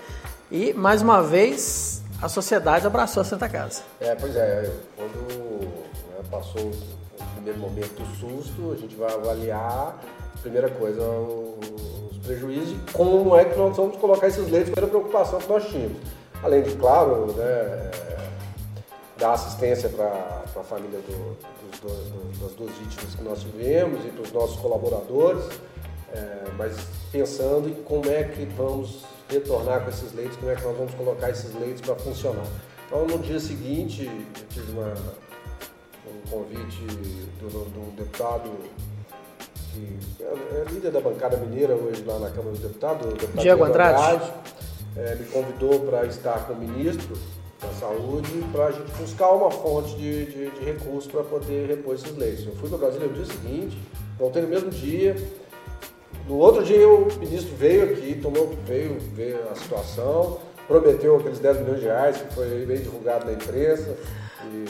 E, 0.53 0.71
mais 0.71 1.01
uma 1.01 1.19
vez, 1.19 2.03
a 2.21 2.29
sociedade 2.29 2.85
abraçou 2.85 3.21
a 3.21 3.23
Santa 3.23 3.49
Casa. 3.49 3.81
É, 3.99 4.13
pois 4.13 4.35
é, 4.35 4.69
quando 4.95 5.61
né, 5.61 6.21
passou 6.29 6.61
o 6.61 7.25
primeiro 7.33 7.59
momento 7.59 7.95
do 7.95 8.15
susto, 8.15 8.71
a 8.71 8.75
gente 8.75 8.95
vai 8.95 9.11
avaliar, 9.11 9.99
primeira 10.43 10.69
coisa, 10.69 11.01
os 11.01 12.17
prejuízos 12.19 12.73
e 12.73 12.91
como 12.91 13.35
é 13.35 13.45
que 13.45 13.57
nós 13.57 13.75
vamos 13.75 13.97
colocar 13.97 14.27
esses 14.27 14.47
leitos, 14.47 14.71
que 14.71 14.77
era 14.77 14.85
a 14.85 14.89
preocupação 14.89 15.39
que 15.39 15.49
nós 15.49 15.65
tínhamos. 15.69 15.97
Além 16.43 16.61
de, 16.61 16.75
claro, 16.75 17.33
né, 17.33 17.91
dar 19.17 19.33
assistência 19.33 19.89
para 19.89 20.43
a 20.55 20.63
família 20.63 20.99
do, 20.99 21.35
dos, 21.81 22.39
das 22.39 22.51
duas 22.51 22.71
vítimas 22.77 23.15
que 23.15 23.23
nós 23.23 23.39
tivemos 23.41 24.05
e 24.05 24.09
para 24.09 24.21
os 24.21 24.31
nossos 24.31 24.57
colaboradores, 24.57 25.45
é, 26.13 26.43
mas 26.59 26.75
pensando 27.11 27.67
em 27.67 27.73
como 27.73 28.07
é 28.07 28.23
que 28.23 28.45
vamos 28.55 29.12
retornar 29.29 29.83
com 29.83 29.89
esses 29.89 30.13
leitos, 30.13 30.37
como 30.37 30.51
é 30.51 30.55
que 30.55 30.63
nós 30.63 30.77
vamos 30.77 30.93
colocar 30.93 31.29
esses 31.29 31.53
leitos 31.55 31.81
para 31.81 31.95
funcionar. 31.95 32.45
Então, 32.87 33.07
no 33.07 33.17
dia 33.19 33.39
seguinte, 33.39 34.05
eu 34.05 34.47
tive 34.49 34.71
uma, 34.71 34.93
um 36.07 36.29
convite 36.29 36.85
de 36.85 37.45
um 37.45 37.95
deputado 37.95 38.51
que 39.73 39.97
é, 40.21 40.61
é 40.61 40.65
líder 40.71 40.91
da 40.91 41.01
bancada 41.01 41.37
mineira 41.37 41.73
hoje 41.73 42.03
lá 42.03 42.19
na 42.19 42.29
Câmara 42.29 42.51
dos 42.51 42.59
Deputados, 42.59 43.07
o 43.07 43.09
deputado 43.09 43.41
Diego 43.41 43.63
Andrade. 43.63 44.01
Andrade 44.01 44.33
é, 44.95 45.15
me 45.15 45.25
convidou 45.25 45.79
para 45.81 46.05
estar 46.05 46.45
com 46.45 46.53
o 46.53 46.57
ministro 46.57 47.17
da 47.59 47.69
Saúde 47.73 48.29
para 48.51 48.67
a 48.67 48.71
gente 48.71 48.91
buscar 48.91 49.31
uma 49.31 49.49
fonte 49.49 49.95
de, 49.95 50.25
de, 50.25 50.49
de 50.51 50.65
recursos 50.65 51.11
para 51.11 51.23
poder 51.23 51.67
repor 51.67 51.95
esses 51.95 52.15
leitos. 52.15 52.45
Eu 52.45 52.55
fui 52.55 52.69
para 52.69 52.77
Brasília 52.77 53.07
no 53.07 53.13
dia 53.13 53.25
seguinte, 53.25 53.77
voltei 54.19 54.41
no 54.41 54.47
mesmo 54.47 54.69
dia. 54.69 55.15
No 56.27 56.37
outro 56.37 56.63
dia 56.63 56.87
o 56.87 57.07
ministro 57.19 57.53
veio 57.55 57.83
aqui, 57.83 58.19
tomou, 58.21 58.53
veio 58.65 58.97
ver 59.13 59.41
a 59.51 59.55
situação, 59.55 60.39
prometeu 60.67 61.17
aqueles 61.17 61.39
10 61.39 61.59
milhões 61.59 61.79
de 61.79 61.85
reais, 61.85 62.17
que 62.17 62.33
foi 62.33 62.65
bem 62.65 62.77
divulgado 62.77 63.25
na 63.25 63.33
imprensa. 63.33 63.95
E... 64.45 64.65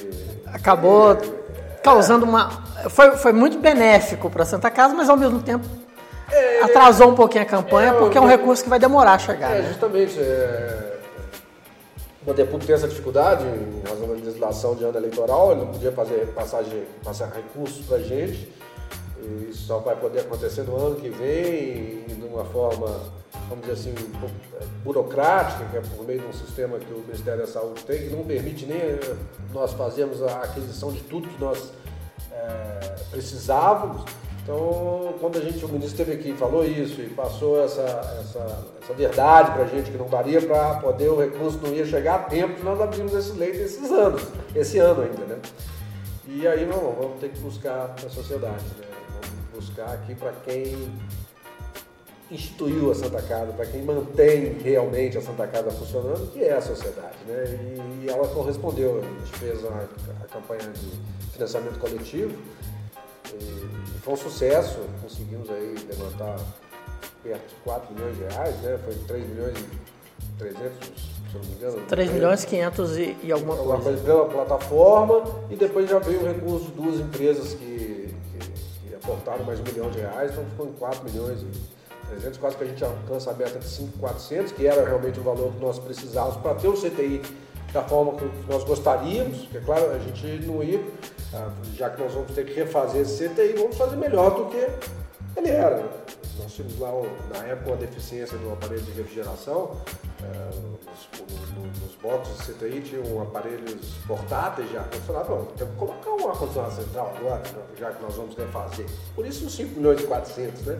Acabou 0.47 1.17
causando 1.83 2.25
uma. 2.25 2.49
Foi, 2.89 3.17
foi 3.17 3.33
muito 3.33 3.59
benéfico 3.59 4.29
para 4.29 4.43
a 4.43 4.45
Santa 4.45 4.71
Casa, 4.71 4.93
mas 4.93 5.09
ao 5.09 5.17
mesmo 5.17 5.41
tempo 5.41 5.65
é, 6.31 6.63
atrasou 6.63 7.09
um 7.09 7.15
pouquinho 7.15 7.43
a 7.43 7.45
campanha, 7.45 7.91
é, 7.91 7.93
porque 7.93 8.17
é 8.17 8.21
um 8.21 8.27
recurso 8.27 8.63
que 8.63 8.69
vai 8.69 8.79
demorar 8.79 9.13
a 9.13 9.19
chegar. 9.19 9.51
É, 9.51 9.61
né? 9.61 9.67
justamente. 9.67 10.19
É, 10.19 10.93
o 12.21 12.25
Poder 12.25 12.47
tem 12.47 12.73
essa 12.73 12.87
dificuldade 12.87 13.43
em 13.43 13.83
razão 13.87 14.07
da 14.07 14.13
legislação 14.13 14.75
de 14.75 14.85
ano 14.85 14.97
eleitoral, 14.97 15.51
ele 15.51 15.59
não 15.59 15.67
podia 15.67 15.91
fazer 15.91 16.25
passagem, 16.27 16.83
passar 17.03 17.29
recursos 17.29 17.85
para 17.85 17.97
a 17.97 17.99
gente. 17.99 18.49
E 19.23 19.49
isso 19.49 19.67
só 19.67 19.79
vai 19.79 19.95
poder 19.95 20.19
acontecer 20.19 20.63
no 20.63 20.75
ano 20.75 20.95
que 20.97 21.09
vem, 21.09 22.03
de 22.05 22.25
uma 22.25 22.43
forma, 22.45 22.99
vamos 23.47 23.65
dizer 23.65 23.73
assim, 23.73 23.95
é, 24.59 24.65
burocrática, 24.83 25.65
que 25.65 25.77
é 25.77 25.81
por 25.81 26.05
meio 26.05 26.19
de 26.19 26.27
um 26.27 26.33
sistema 26.33 26.77
que 26.77 26.93
o 26.93 26.99
Ministério 26.99 27.41
da 27.41 27.47
Saúde 27.47 27.83
tem, 27.85 28.09
que 28.09 28.15
não 28.15 28.23
permite 28.25 28.65
nem 28.65 28.77
eh, 28.77 29.15
nós 29.53 29.71
fazermos 29.73 30.21
a 30.21 30.43
aquisição 30.43 30.91
de 30.91 30.99
tudo 31.01 31.29
que 31.29 31.39
nós 31.39 31.71
é, 32.31 32.95
precisávamos. 33.11 34.03
Então, 34.43 35.13
quando 35.21 35.37
a 35.37 35.41
gente, 35.41 35.63
o 35.63 35.69
ministro 35.69 36.01
esteve 36.01 36.19
aqui 36.19 36.31
e 36.31 36.37
falou 36.37 36.65
isso 36.65 36.99
e 36.99 37.07
passou 37.07 37.63
essa, 37.63 37.81
essa, 38.19 38.65
essa 38.83 38.93
verdade 38.93 39.53
para 39.53 39.63
a 39.63 39.67
gente 39.67 39.89
que 39.89 39.97
não 39.97 40.09
daria 40.09 40.41
para 40.41 40.75
poder, 40.81 41.07
o 41.07 41.17
recurso 41.17 41.59
não 41.63 41.73
ia 41.73 41.85
chegar 41.85 42.15
a 42.15 42.19
tempo, 42.19 42.61
nós 42.61 42.81
abrimos 42.81 43.13
esse 43.13 43.31
leito 43.31 43.59
esses 43.59 43.89
anos, 43.89 44.21
esse 44.53 44.79
ano 44.79 45.03
ainda, 45.03 45.25
né? 45.25 45.39
E 46.27 46.45
aí, 46.45 46.65
vamos 46.65 47.19
ter 47.21 47.29
que 47.29 47.39
buscar 47.39 47.95
a 48.05 48.09
sociedade, 48.09 48.63
né? 48.79 48.92
Buscar 49.53 49.93
aqui 49.93 50.15
para 50.15 50.31
quem 50.45 50.91
instituiu 52.31 52.91
a 52.91 52.95
Santa 52.95 53.21
Casa, 53.21 53.53
para 53.53 53.65
quem 53.65 53.83
mantém 53.83 54.53
realmente 54.63 55.17
a 55.17 55.21
Santa 55.21 55.45
Casa 55.47 55.69
funcionando, 55.71 56.31
que 56.31 56.43
é 56.43 56.53
a 56.53 56.61
sociedade, 56.61 57.17
né? 57.27 57.43
E, 58.01 58.09
ela 58.09 58.27
correspondeu, 58.27 58.99
a 58.99 59.01
gente 59.01 59.37
fez 59.37 59.63
a, 59.65 59.87
a 60.23 60.27
campanha 60.27 60.71
de 60.71 61.31
financiamento 61.31 61.79
coletivo, 61.79 62.35
e 63.33 63.99
foi 63.99 64.13
um 64.13 64.17
sucesso, 64.17 64.79
conseguimos 65.01 65.49
aí 65.49 65.75
levantar 65.87 66.39
perto 67.23 67.47
de 67.47 67.55
4 67.63 67.93
milhões 67.93 68.17
de 68.17 68.23
reais, 68.23 68.55
né? 68.61 68.79
Foi 68.83 68.95
3 69.07 69.29
milhões 69.29 69.57
e 69.59 70.37
300, 70.37 70.87
se 70.87 71.35
não 71.35 71.41
me 71.41 71.55
engano. 71.55 71.81
3 71.87 72.11
milhões 72.11 72.43
e 72.43 72.47
500 72.47 72.97
e, 72.97 73.17
e 73.23 73.31
alguma, 73.31 73.55
alguma 73.55 73.79
coisa. 73.79 74.01
coisa 74.01 74.03
pela 74.03 74.25
plataforma 74.25 75.23
e 75.49 75.55
depois 75.55 75.89
já 75.89 75.99
veio 75.99 76.21
o 76.21 76.25
recurso 76.25 76.65
de 76.65 76.71
duas 76.71 76.99
empresas 76.99 77.53
que 77.53 77.92
aportaram 79.03 79.43
mais 79.43 79.59
um 79.59 79.63
milhão 79.63 79.89
de 79.89 79.99
reais, 79.99 80.31
então 80.31 80.45
ficou 80.45 80.67
em 80.67 80.73
4 80.73 81.03
milhões 81.03 81.41
e 81.41 82.07
300, 82.09 82.37
quase 82.37 82.57
que 82.57 82.63
a 82.63 82.67
gente 82.67 82.83
alcança 82.83 83.31
a 83.31 83.33
meta 83.33 83.59
de 83.59 83.65
5,400, 83.65 84.51
que 84.51 84.67
era 84.67 84.85
realmente 84.85 85.19
o 85.19 85.23
valor 85.23 85.51
que 85.51 85.59
nós 85.59 85.79
precisávamos 85.79 86.37
para 86.37 86.55
ter 86.55 86.67
o 86.67 86.73
CTI 86.73 87.21
da 87.73 87.83
forma 87.83 88.13
que 88.13 88.25
nós 88.47 88.63
gostaríamos, 88.63 89.47
que 89.47 89.57
é 89.57 89.61
claro, 89.61 89.91
a 89.91 89.99
gente 89.99 90.45
não 90.45 90.63
ia 90.63 90.79
Tá? 91.33 91.51
Já 91.75 91.89
que 91.89 91.99
nós 91.99 92.13
vamos 92.13 92.31
ter 92.31 92.45
que 92.45 92.53
refazer 92.53 93.01
esse 93.01 93.27
CTI, 93.27 93.55
vamos 93.57 93.75
fazer 93.75 93.95
melhor 93.95 94.35
do 94.35 94.45
que 94.51 94.69
ele 95.35 95.49
era. 95.49 95.83
Nós 96.39 96.53
tínhamos 96.53 96.79
lá, 96.79 96.91
na 97.29 97.45
época, 97.45 97.71
uma 97.71 97.77
deficiência 97.77 98.37
no 98.37 98.53
aparelho 98.53 98.81
de 98.81 98.91
refrigeração. 98.91 99.77
É, 100.23 100.49
nos, 100.55 101.81
nos 101.81 101.95
boxes 102.01 102.37
do 102.37 102.53
CTI 102.53 102.81
tinham 102.81 103.21
aparelhos 103.21 103.95
portáteis 104.07 104.69
de 104.69 104.77
ar-condicionado. 104.77 105.29
Bom, 105.29 105.45
temos 105.57 105.73
que 105.73 105.79
colocar 105.79 106.11
um 106.11 106.29
ar-condicionado 106.29 106.75
central 106.75 107.13
agora, 107.17 107.41
já 107.77 107.91
que 107.91 108.03
nós 108.03 108.15
vamos 108.15 108.35
refazer. 108.35 108.85
Por 109.15 109.25
isso, 109.25 109.45
os 109.45 109.53
5 109.55 109.77
milhões 109.77 110.01
e 110.01 110.07
400, 110.07 110.61
né? 110.61 110.79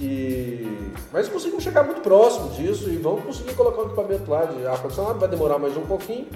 E... 0.00 0.92
Mas 1.12 1.28
conseguimos 1.28 1.64
chegar 1.64 1.82
muito 1.82 2.00
próximo 2.02 2.50
disso 2.50 2.88
e 2.88 2.96
vamos 2.96 3.24
conseguir 3.24 3.54
colocar 3.54 3.82
um 3.82 3.86
equipamento 3.86 4.30
lá 4.30 4.44
de 4.44 4.66
ar-condicionado. 4.66 5.18
Vai 5.18 5.28
demorar 5.28 5.58
mais 5.58 5.76
um 5.76 5.86
pouquinho, 5.86 6.28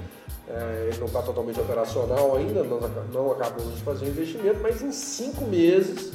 é, 0.48 0.88
ele 0.88 0.98
não 0.98 1.07
está 1.07 1.22
totalmente 1.22 1.61
operacional 1.61 2.37
ainda, 2.37 2.64
nós 2.64 2.83
não 3.12 3.33
acabamos 3.33 3.74
de 3.74 3.83
fazer 3.83 4.07
o 4.07 4.09
investimento, 4.09 4.59
mas 4.61 4.83
em 4.83 4.90
cinco 4.90 5.44
meses, 5.44 6.12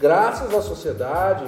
graças 0.00 0.52
à 0.54 0.62
sociedade, 0.62 1.44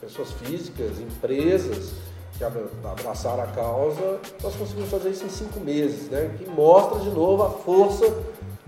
pessoas 0.00 0.30
físicas, 0.32 1.00
empresas 1.00 1.92
que 2.38 2.44
abraçaram 2.44 3.42
a 3.42 3.46
causa, 3.48 4.20
nós 4.42 4.54
conseguimos 4.54 4.90
fazer 4.90 5.10
isso 5.10 5.24
em 5.24 5.28
cinco 5.28 5.60
meses, 5.60 6.08
né? 6.08 6.30
que 6.38 6.48
mostra 6.48 7.00
de 7.00 7.10
novo 7.10 7.42
a 7.42 7.50
força 7.50 8.06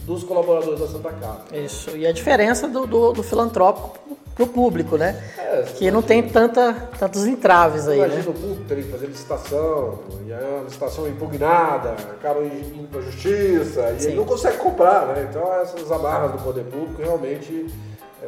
dos 0.01 0.23
colaboradores 0.23 0.81
da 0.81 0.89
Santa 0.89 1.13
Casa. 1.13 1.57
Isso, 1.57 1.97
e 1.97 2.07
a 2.07 2.13
diferença 2.13 2.69
do, 2.69 2.87
do, 2.87 3.13
do 3.13 3.23
filantrópico 3.23 3.99
para 4.35 4.45
o 4.45 4.49
público, 4.49 4.97
né? 4.97 5.23
É, 5.39 5.63
que 5.63 5.91
não 5.91 6.03
tem 6.03 6.29
tanta, 6.29 6.73
tantos 6.99 7.25
entraves 7.25 7.87
aí, 7.87 7.99
imagina 7.99 8.23
né? 8.23 8.29
o 8.29 8.33
público 8.33 8.65
ter 8.65 8.83
que 8.83 8.91
fazer 8.91 9.07
licitação, 9.07 10.01
e 10.27 10.33
a 10.33 10.63
licitação 10.65 11.07
é 11.07 11.11
impugnada, 11.11 11.93
acaba 11.93 12.45
indo 12.45 12.89
para 12.91 12.99
a 12.99 13.03
justiça, 13.05 13.97
e 14.01 14.09
aí 14.09 14.15
não 14.15 14.25
consegue 14.25 14.59
comprar, 14.59 15.07
né? 15.07 15.29
Então 15.31 15.55
essas 15.61 15.91
amarras 15.91 16.33
do 16.33 16.39
poder 16.39 16.65
público 16.65 17.01
realmente 17.01 17.73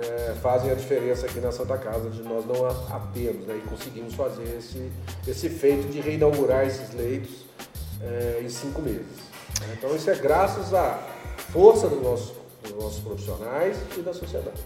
é, 0.03 0.35
fazem 0.43 0.71
a 0.71 0.75
diferença 0.75 1.27
aqui 1.27 1.41
na 1.41 1.53
Santa 1.53 1.77
Casa, 1.79 2.11
de 2.11 2.23
nós 2.23 2.45
não 2.47 2.67
a, 2.67 3.01
termos, 3.13 3.47
né? 3.47 3.61
E 3.63 3.69
conseguimos 3.69 4.15
fazer 4.15 4.57
esse, 4.59 4.91
esse 5.27 5.49
feito 5.49 5.89
de 5.89 6.01
reinaugurar 6.01 6.67
esses 6.67 6.93
leitos 6.95 7.47
é, 8.03 8.41
em 8.43 8.49
cinco 8.49 8.83
meses. 8.83 9.07
Né? 9.61 9.77
Então 9.79 9.95
isso 9.95 10.11
é 10.11 10.15
graças 10.15 10.75
à 10.75 10.99
força 11.51 11.89
do 11.89 12.01
nosso, 12.01 12.35
dos 12.63 12.73
nossos 12.73 13.01
profissionais 13.01 13.77
e 13.97 14.01
da 14.01 14.13
sociedade. 14.13 14.61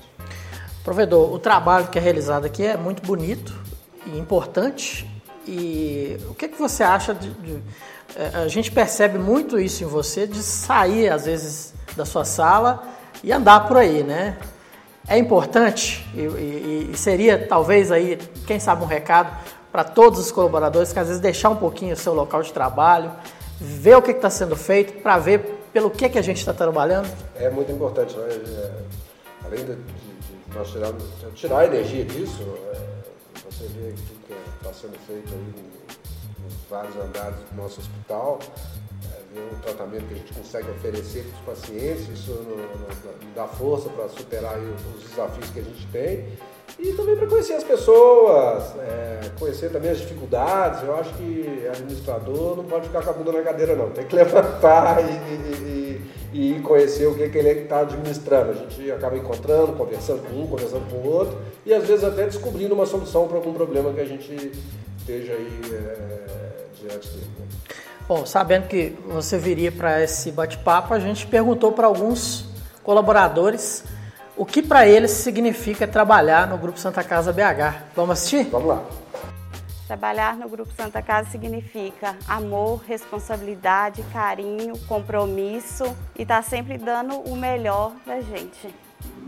Provedor, 0.82 1.32
o 1.32 1.38
trabalho 1.38 1.88
que 1.88 1.98
é 1.98 2.00
realizado 2.00 2.46
aqui 2.46 2.64
é 2.64 2.76
muito 2.76 3.02
bonito 3.02 3.54
e 4.06 4.18
importante. 4.18 5.08
E 5.46 6.18
o 6.28 6.34
que, 6.34 6.48
que 6.48 6.58
você 6.58 6.82
acha 6.82 7.14
de, 7.14 7.30
de, 7.30 7.62
é, 8.16 8.38
A 8.44 8.48
gente 8.48 8.70
percebe 8.72 9.18
muito 9.18 9.58
isso 9.58 9.84
em 9.84 9.86
você 9.86 10.26
de 10.26 10.42
sair, 10.42 11.10
às 11.10 11.26
vezes, 11.26 11.74
da 11.96 12.04
sua 12.04 12.24
sala 12.24 12.82
e 13.22 13.32
andar 13.32 13.68
por 13.68 13.76
aí, 13.76 14.02
né? 14.02 14.38
É 15.10 15.18
importante 15.18 16.06
e, 16.14 16.20
e, 16.20 16.90
e 16.92 16.96
seria 16.96 17.48
talvez 17.48 17.90
aí, 17.90 18.16
quem 18.46 18.60
sabe, 18.60 18.84
um 18.84 18.86
recado 18.86 19.36
para 19.72 19.82
todos 19.82 20.20
os 20.20 20.30
colaboradores 20.30 20.92
que 20.92 21.00
às 21.00 21.08
vezes 21.08 21.20
deixar 21.20 21.50
um 21.50 21.56
pouquinho 21.56 21.94
o 21.94 21.96
seu 21.96 22.14
local 22.14 22.40
de 22.42 22.52
trabalho, 22.52 23.10
ver 23.60 23.96
o 23.96 24.02
que 24.02 24.12
está 24.12 24.30
sendo 24.30 24.54
feito, 24.54 25.02
para 25.02 25.18
ver 25.18 25.40
pelo 25.72 25.90
que, 25.90 26.08
que 26.08 26.16
a 26.16 26.22
gente 26.22 26.38
está 26.38 26.54
trabalhando? 26.54 27.08
É 27.34 27.50
muito 27.50 27.72
importante, 27.72 28.16
né? 28.16 28.28
É, 28.28 28.72
além 29.46 29.64
de 29.64 29.78
nós 30.54 30.70
tiramos, 30.70 31.02
tirar 31.34 31.58
a 31.58 31.66
energia 31.66 32.04
disso, 32.04 32.44
é, 32.72 32.78
você 33.50 33.66
vê 33.66 33.88
aqui 33.88 34.16
que 34.28 34.34
está 34.58 34.72
sendo 34.72 34.96
feito 35.08 35.28
aí 35.32 35.54
nos 36.44 36.54
vários 36.70 36.94
andares 36.94 37.34
do 37.50 37.60
nosso 37.60 37.80
hospital, 37.80 38.38
um 39.36 39.60
tratamento 39.60 40.06
que 40.06 40.14
a 40.14 40.16
gente 40.16 40.34
consegue 40.34 40.70
oferecer 40.70 41.24
para 41.24 41.52
os 41.52 41.60
pacientes, 41.60 42.08
isso 42.08 42.36
dá 43.34 43.46
força 43.46 43.88
para 43.90 44.08
superar 44.08 44.58
os 44.58 45.08
desafios 45.08 45.50
que 45.50 45.60
a 45.60 45.62
gente 45.62 45.86
tem. 45.88 46.26
E 46.78 46.92
também 46.92 47.16
para 47.16 47.26
conhecer 47.26 47.54
as 47.54 47.64
pessoas, 47.64 48.74
é, 48.78 49.30
conhecer 49.38 49.70
também 49.70 49.90
as 49.90 49.98
dificuldades. 49.98 50.82
Eu 50.82 50.94
acho 50.96 51.12
que 51.14 51.68
administrador 51.68 52.56
não 52.56 52.64
pode 52.64 52.86
ficar 52.86 53.02
com 53.02 53.10
a 53.10 53.12
bunda 53.12 53.32
na 53.32 53.42
cadeira, 53.42 53.76
não. 53.76 53.90
Tem 53.90 54.06
que 54.06 54.14
levantar 54.16 54.98
e, 55.02 55.12
e 55.12 55.80
e 56.32 56.60
conhecer 56.60 57.06
o 57.06 57.14
que, 57.14 57.28
que 57.28 57.38
ele 57.38 57.62
está 57.62 57.80
administrando. 57.80 58.52
A 58.52 58.54
gente 58.54 58.90
acaba 58.90 59.16
encontrando, 59.16 59.72
conversando 59.72 60.22
com 60.28 60.42
um, 60.42 60.46
conversando 60.46 60.88
com 60.88 60.96
o 60.96 61.12
outro 61.12 61.38
e 61.66 61.74
às 61.74 61.86
vezes 61.86 62.04
até 62.04 62.24
descobrindo 62.24 62.74
uma 62.74 62.86
solução 62.86 63.26
para 63.26 63.36
algum 63.36 63.52
problema 63.52 63.92
que 63.92 64.00
a 64.00 64.04
gente 64.04 64.52
esteja 64.98 65.32
aí 65.32 65.60
é, 65.72 66.66
diante 66.80 67.08
dele. 67.08 67.30
Né? 67.38 67.46
Bom, 68.10 68.26
sabendo 68.26 68.66
que 68.66 68.98
você 69.06 69.38
viria 69.38 69.70
para 69.70 70.02
esse 70.02 70.32
bate-papo, 70.32 70.92
a 70.92 70.98
gente 70.98 71.28
perguntou 71.28 71.70
para 71.70 71.86
alguns 71.86 72.44
colaboradores 72.82 73.84
o 74.36 74.44
que 74.44 74.60
para 74.60 74.84
eles 74.84 75.12
significa 75.12 75.86
trabalhar 75.86 76.48
no 76.48 76.58
Grupo 76.58 76.76
Santa 76.76 77.04
Casa 77.04 77.32
BH. 77.32 77.92
Vamos 77.94 78.14
assistir? 78.14 78.48
Vamos 78.50 78.66
lá. 78.66 78.84
Trabalhar 79.86 80.36
no 80.36 80.48
Grupo 80.48 80.72
Santa 80.72 81.00
Casa 81.00 81.30
significa 81.30 82.16
amor, 82.26 82.82
responsabilidade, 82.84 84.02
carinho, 84.12 84.76
compromisso 84.88 85.84
e 86.18 86.22
estar 86.22 86.42
tá 86.42 86.42
sempre 86.42 86.78
dando 86.78 87.14
o 87.14 87.36
melhor 87.36 87.92
da 88.04 88.20
gente. 88.20 88.74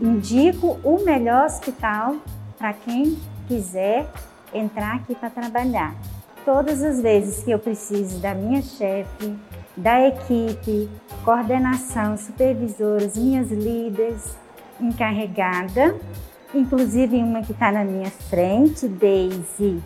Indico 0.01 0.77
o 0.83 1.05
melhor 1.05 1.45
hospital 1.45 2.17
para 2.57 2.73
quem 2.73 3.17
quiser 3.47 4.11
entrar 4.53 4.95
aqui 4.95 5.15
para 5.15 5.29
trabalhar. 5.29 5.95
Todas 6.45 6.83
as 6.83 7.01
vezes 7.01 7.43
que 7.43 7.51
eu 7.51 7.59
preciso 7.59 8.19
da 8.19 8.33
minha 8.35 8.61
chefe, 8.61 9.33
da 9.77 10.05
equipe, 10.07 10.89
coordenação, 11.23 12.17
supervisoras, 12.17 13.17
minhas 13.17 13.49
líderes, 13.49 14.35
encarregada, 14.79 15.95
inclusive 16.53 17.15
uma 17.17 17.41
que 17.41 17.53
está 17.53 17.71
na 17.71 17.85
minha 17.85 18.11
frente, 18.11 18.87
Daisy, 18.89 19.81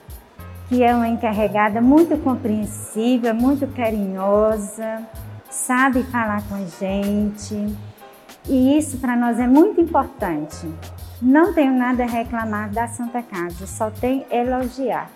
que 0.68 0.84
é 0.84 0.96
uma 0.96 1.08
encarregada 1.08 1.80
muito 1.80 2.18
compreensiva, 2.24 3.34
muito 3.34 3.68
carinhosa, 3.68 5.08
sabe 5.50 6.04
falar 6.04 6.42
com 6.48 6.56
a 6.56 6.66
gente. 6.66 7.78
E 8.50 8.78
isso 8.78 8.98
para 8.98 9.16
nós 9.16 9.40
é 9.40 9.46
muito 9.46 9.80
importante. 9.80 10.68
Não 11.22 11.54
tenho 11.54 11.74
nada 11.74 12.04
a 12.04 12.08
reclamar 12.08 12.72
da 12.72 12.88
Santa 12.88 13.22
Casa, 13.22 13.68
só 13.68 13.92
tem 13.92 14.26
elogiar. 14.32 15.10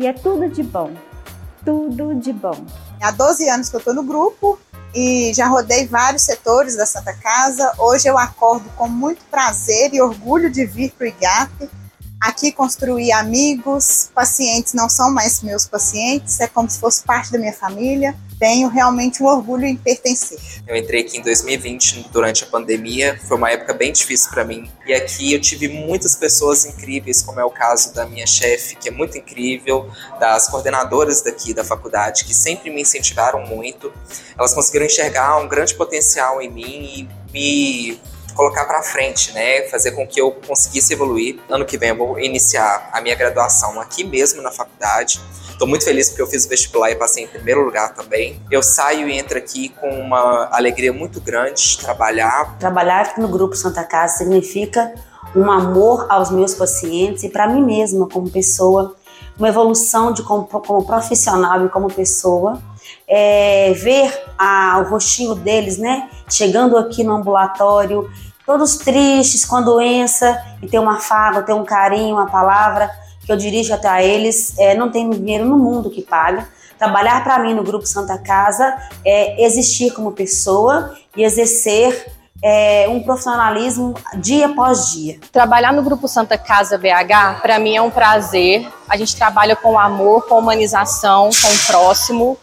E 0.00 0.06
é 0.06 0.14
tudo 0.14 0.48
de 0.48 0.62
bom. 0.62 0.90
tudo 1.62 2.14
de 2.14 2.32
bom. 2.32 2.64
Há 3.02 3.10
12 3.10 3.50
anos 3.50 3.68
que 3.68 3.76
eu 3.76 3.80
estou 3.80 3.92
no 3.92 4.02
grupo 4.02 4.58
e 4.94 5.30
já 5.34 5.46
rodei 5.46 5.86
vários 5.86 6.22
setores 6.22 6.74
da 6.74 6.86
Santa 6.86 7.12
Casa. 7.12 7.70
Hoje 7.78 8.08
eu 8.08 8.16
acordo 8.16 8.64
com 8.78 8.88
muito 8.88 9.22
prazer 9.30 9.92
e 9.92 10.00
orgulho 10.00 10.50
de 10.50 10.64
vir 10.64 10.90
para 10.92 11.04
o 11.04 11.08
IGAP. 11.08 11.70
Aqui 12.20 12.52
construí 12.52 13.10
amigos, 13.12 14.10
pacientes 14.14 14.74
não 14.74 14.88
são 14.88 15.10
mais 15.12 15.42
meus 15.42 15.66
pacientes, 15.66 16.38
é 16.40 16.46
como 16.46 16.68
se 16.68 16.78
fosse 16.78 17.02
parte 17.02 17.32
da 17.32 17.38
minha 17.38 17.52
família 17.52 18.14
tenho 18.40 18.68
realmente 18.68 19.22
um 19.22 19.26
orgulho 19.26 19.66
em 19.66 19.76
pertencer. 19.76 20.38
Eu 20.66 20.74
entrei 20.74 21.02
aqui 21.02 21.18
em 21.18 21.22
2020 21.22 22.08
durante 22.10 22.42
a 22.42 22.46
pandemia, 22.46 23.20
foi 23.28 23.36
uma 23.36 23.50
época 23.50 23.74
bem 23.74 23.92
difícil 23.92 24.30
para 24.30 24.44
mim. 24.44 24.68
E 24.86 24.94
aqui 24.94 25.34
eu 25.34 25.40
tive 25.40 25.68
muitas 25.68 26.16
pessoas 26.16 26.64
incríveis, 26.64 27.22
como 27.22 27.38
é 27.38 27.44
o 27.44 27.50
caso 27.50 27.92
da 27.92 28.06
minha 28.06 28.26
chefe, 28.26 28.76
que 28.76 28.88
é 28.88 28.90
muito 28.90 29.18
incrível, 29.18 29.90
das 30.18 30.48
coordenadoras 30.48 31.20
daqui 31.20 31.52
da 31.52 31.62
faculdade, 31.62 32.24
que 32.24 32.32
sempre 32.32 32.70
me 32.70 32.80
incentivaram 32.80 33.46
muito. 33.46 33.92
Elas 34.38 34.54
conseguiram 34.54 34.86
enxergar 34.86 35.36
um 35.36 35.46
grande 35.46 35.74
potencial 35.74 36.40
em 36.40 36.50
mim 36.50 36.64
e 36.64 37.08
me 37.30 38.00
colocar 38.40 38.64
para 38.64 38.82
frente, 38.82 39.32
né? 39.32 39.68
Fazer 39.68 39.90
com 39.90 40.06
que 40.06 40.18
eu 40.18 40.32
conseguisse 40.32 40.94
evoluir. 40.94 41.38
Ano 41.50 41.66
que 41.66 41.76
vem 41.76 41.90
eu 41.90 41.96
vou 41.96 42.18
iniciar 42.18 42.88
a 42.90 42.98
minha 43.02 43.14
graduação 43.14 43.78
aqui 43.78 44.02
mesmo 44.02 44.40
na 44.40 44.50
faculdade. 44.50 45.20
Estou 45.50 45.68
muito 45.68 45.84
feliz 45.84 46.08
porque 46.08 46.22
eu 46.22 46.26
fiz 46.26 46.46
o 46.46 46.48
vestibular 46.48 46.90
e 46.90 46.94
passei 46.94 47.24
em 47.24 47.26
primeiro 47.26 47.62
lugar 47.62 47.92
também. 47.92 48.40
Eu 48.50 48.62
saio 48.62 49.06
e 49.10 49.18
entro 49.18 49.36
aqui 49.36 49.68
com 49.78 49.90
uma 49.90 50.48
alegria 50.52 50.90
muito 50.90 51.20
grande 51.20 51.60
de 51.60 51.80
trabalhar. 51.80 52.56
Trabalhar 52.58 53.12
no 53.18 53.28
Grupo 53.28 53.54
Santa 53.54 53.84
Casa 53.84 54.16
significa 54.16 54.94
um 55.36 55.50
amor 55.50 56.06
aos 56.08 56.30
meus 56.30 56.54
pacientes 56.54 57.22
e 57.24 57.28
para 57.28 57.46
mim 57.46 57.62
mesma 57.62 58.08
como 58.08 58.30
pessoa, 58.30 58.96
uma 59.38 59.48
evolução 59.48 60.14
de 60.14 60.22
como, 60.22 60.46
como 60.46 60.82
profissional 60.86 61.66
e 61.66 61.68
como 61.68 61.92
pessoa. 61.92 62.58
É, 63.06 63.72
ver 63.74 64.10
a, 64.38 64.82
o 64.84 64.90
rostinho 64.90 65.34
deles, 65.34 65.78
né, 65.78 66.08
chegando 66.28 66.78
aqui 66.78 67.04
no 67.04 67.16
ambulatório, 67.16 68.08
todos 68.50 68.78
tristes 68.78 69.44
com 69.44 69.54
a 69.54 69.60
doença 69.60 70.42
e 70.60 70.66
ter 70.66 70.80
uma 70.80 70.98
fala, 70.98 71.40
ter 71.40 71.52
um 71.52 71.64
carinho, 71.64 72.16
uma 72.16 72.26
palavra 72.26 72.90
que 73.24 73.30
eu 73.30 73.36
dirijo 73.36 73.72
até 73.72 73.86
a 73.86 74.02
eles, 74.02 74.58
é, 74.58 74.74
não 74.74 74.90
tem 74.90 75.08
dinheiro 75.08 75.44
no 75.44 75.56
mundo 75.56 75.88
que 75.88 76.02
paga. 76.02 76.48
Trabalhar 76.76 77.22
para 77.22 77.38
mim 77.38 77.54
no 77.54 77.62
Grupo 77.62 77.86
Santa 77.86 78.18
Casa 78.18 78.76
é 79.04 79.46
existir 79.46 79.92
como 79.92 80.10
pessoa 80.10 80.96
e 81.16 81.22
exercer 81.22 82.06
é, 82.42 82.88
um 82.88 83.00
profissionalismo 83.00 83.94
dia 84.16 84.46
após 84.46 84.90
dia. 84.90 85.20
Trabalhar 85.30 85.72
no 85.72 85.84
Grupo 85.84 86.08
Santa 86.08 86.36
Casa 86.36 86.76
BH, 86.76 87.40
para 87.40 87.56
mim 87.60 87.76
é 87.76 87.82
um 87.82 87.90
prazer. 87.90 88.68
A 88.88 88.96
gente 88.96 89.14
trabalha 89.14 89.54
com 89.54 89.78
amor, 89.78 90.26
com 90.26 90.36
humanização, 90.40 91.30
com 91.40 91.48
o 91.48 91.58
próximo. 91.68 92.36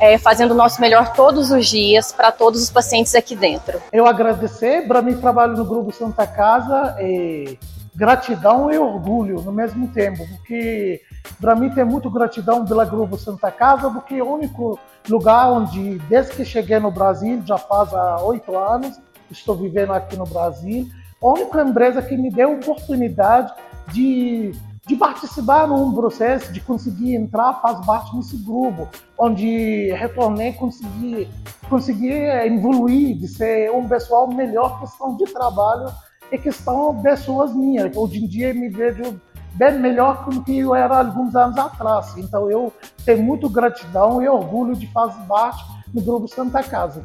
É, 0.00 0.16
fazendo 0.16 0.52
o 0.52 0.54
nosso 0.54 0.80
melhor 0.80 1.12
todos 1.12 1.50
os 1.50 1.66
dias 1.66 2.12
para 2.12 2.30
todos 2.30 2.62
os 2.62 2.70
pacientes 2.70 3.14
aqui 3.14 3.34
dentro. 3.34 3.80
Eu 3.92 4.06
agradecer, 4.06 4.86
para 4.86 5.02
mim 5.02 5.16
trabalho 5.16 5.56
no 5.56 5.64
Grupo 5.64 5.92
Santa 5.92 6.26
Casa, 6.26 6.96
e 7.00 7.58
gratidão 7.98 8.70
e 8.70 8.78
orgulho 8.78 9.42
no 9.42 9.50
mesmo 9.50 9.88
tempo, 9.88 10.24
porque 10.28 11.00
para 11.40 11.56
mim 11.56 11.68
tem 11.68 11.84
muito 11.84 12.08
gratidão 12.08 12.64
pela 12.64 12.84
Grupo 12.84 13.18
Santa 13.18 13.50
Casa, 13.50 13.90
porque 13.90 14.14
é 14.14 14.22
o 14.22 14.32
único 14.32 14.78
lugar 15.08 15.50
onde, 15.50 15.98
desde 16.08 16.32
que 16.32 16.44
cheguei 16.44 16.78
no 16.78 16.92
Brasil, 16.92 17.42
já 17.44 17.58
faz 17.58 17.92
há 17.92 18.22
oito 18.22 18.56
anos, 18.56 19.00
estou 19.32 19.56
vivendo 19.56 19.92
aqui 19.92 20.16
no 20.16 20.24
Brasil, 20.24 20.88
a 21.20 21.26
única 21.26 21.60
empresa 21.60 22.00
que 22.00 22.16
me 22.16 22.30
deu 22.30 22.52
oportunidade 22.52 23.52
de, 23.92 24.52
de 24.88 24.96
participar 24.96 25.68
num 25.68 25.92
processo, 25.92 26.50
de 26.50 26.60
conseguir 26.62 27.14
entrar, 27.14 27.60
faz 27.60 27.84
parte 27.84 28.16
nesse 28.16 28.38
grupo, 28.38 28.88
onde 29.18 29.92
retornei, 29.92 30.54
consegui, 30.54 31.28
consegui 31.68 32.10
evoluir, 32.10 33.18
de 33.18 33.28
ser 33.28 33.70
um 33.70 33.86
pessoal 33.86 34.26
melhor 34.28 34.80
questão 34.80 35.14
de 35.14 35.26
trabalho 35.26 35.92
é 36.32 36.38
questão 36.38 37.02
pessoas 37.02 37.54
minhas. 37.54 37.94
Hoje 37.94 38.24
em 38.24 38.26
dia 38.26 38.54
me 38.54 38.70
vejo 38.70 39.20
bem 39.52 39.78
melhor 39.78 40.24
do 40.24 40.42
que 40.42 40.58
eu 40.58 40.74
era 40.74 41.00
alguns 41.00 41.36
anos 41.36 41.58
atrás. 41.58 42.16
Então 42.16 42.50
eu 42.50 42.72
tenho 43.04 43.22
muito 43.22 43.46
gratidão 43.50 44.22
e 44.22 44.28
orgulho 44.28 44.74
de 44.74 44.86
fazer 44.90 45.22
parte 45.26 45.62
do 45.88 46.00
Grupo 46.00 46.28
Santa 46.28 46.62
Casa. 46.62 47.04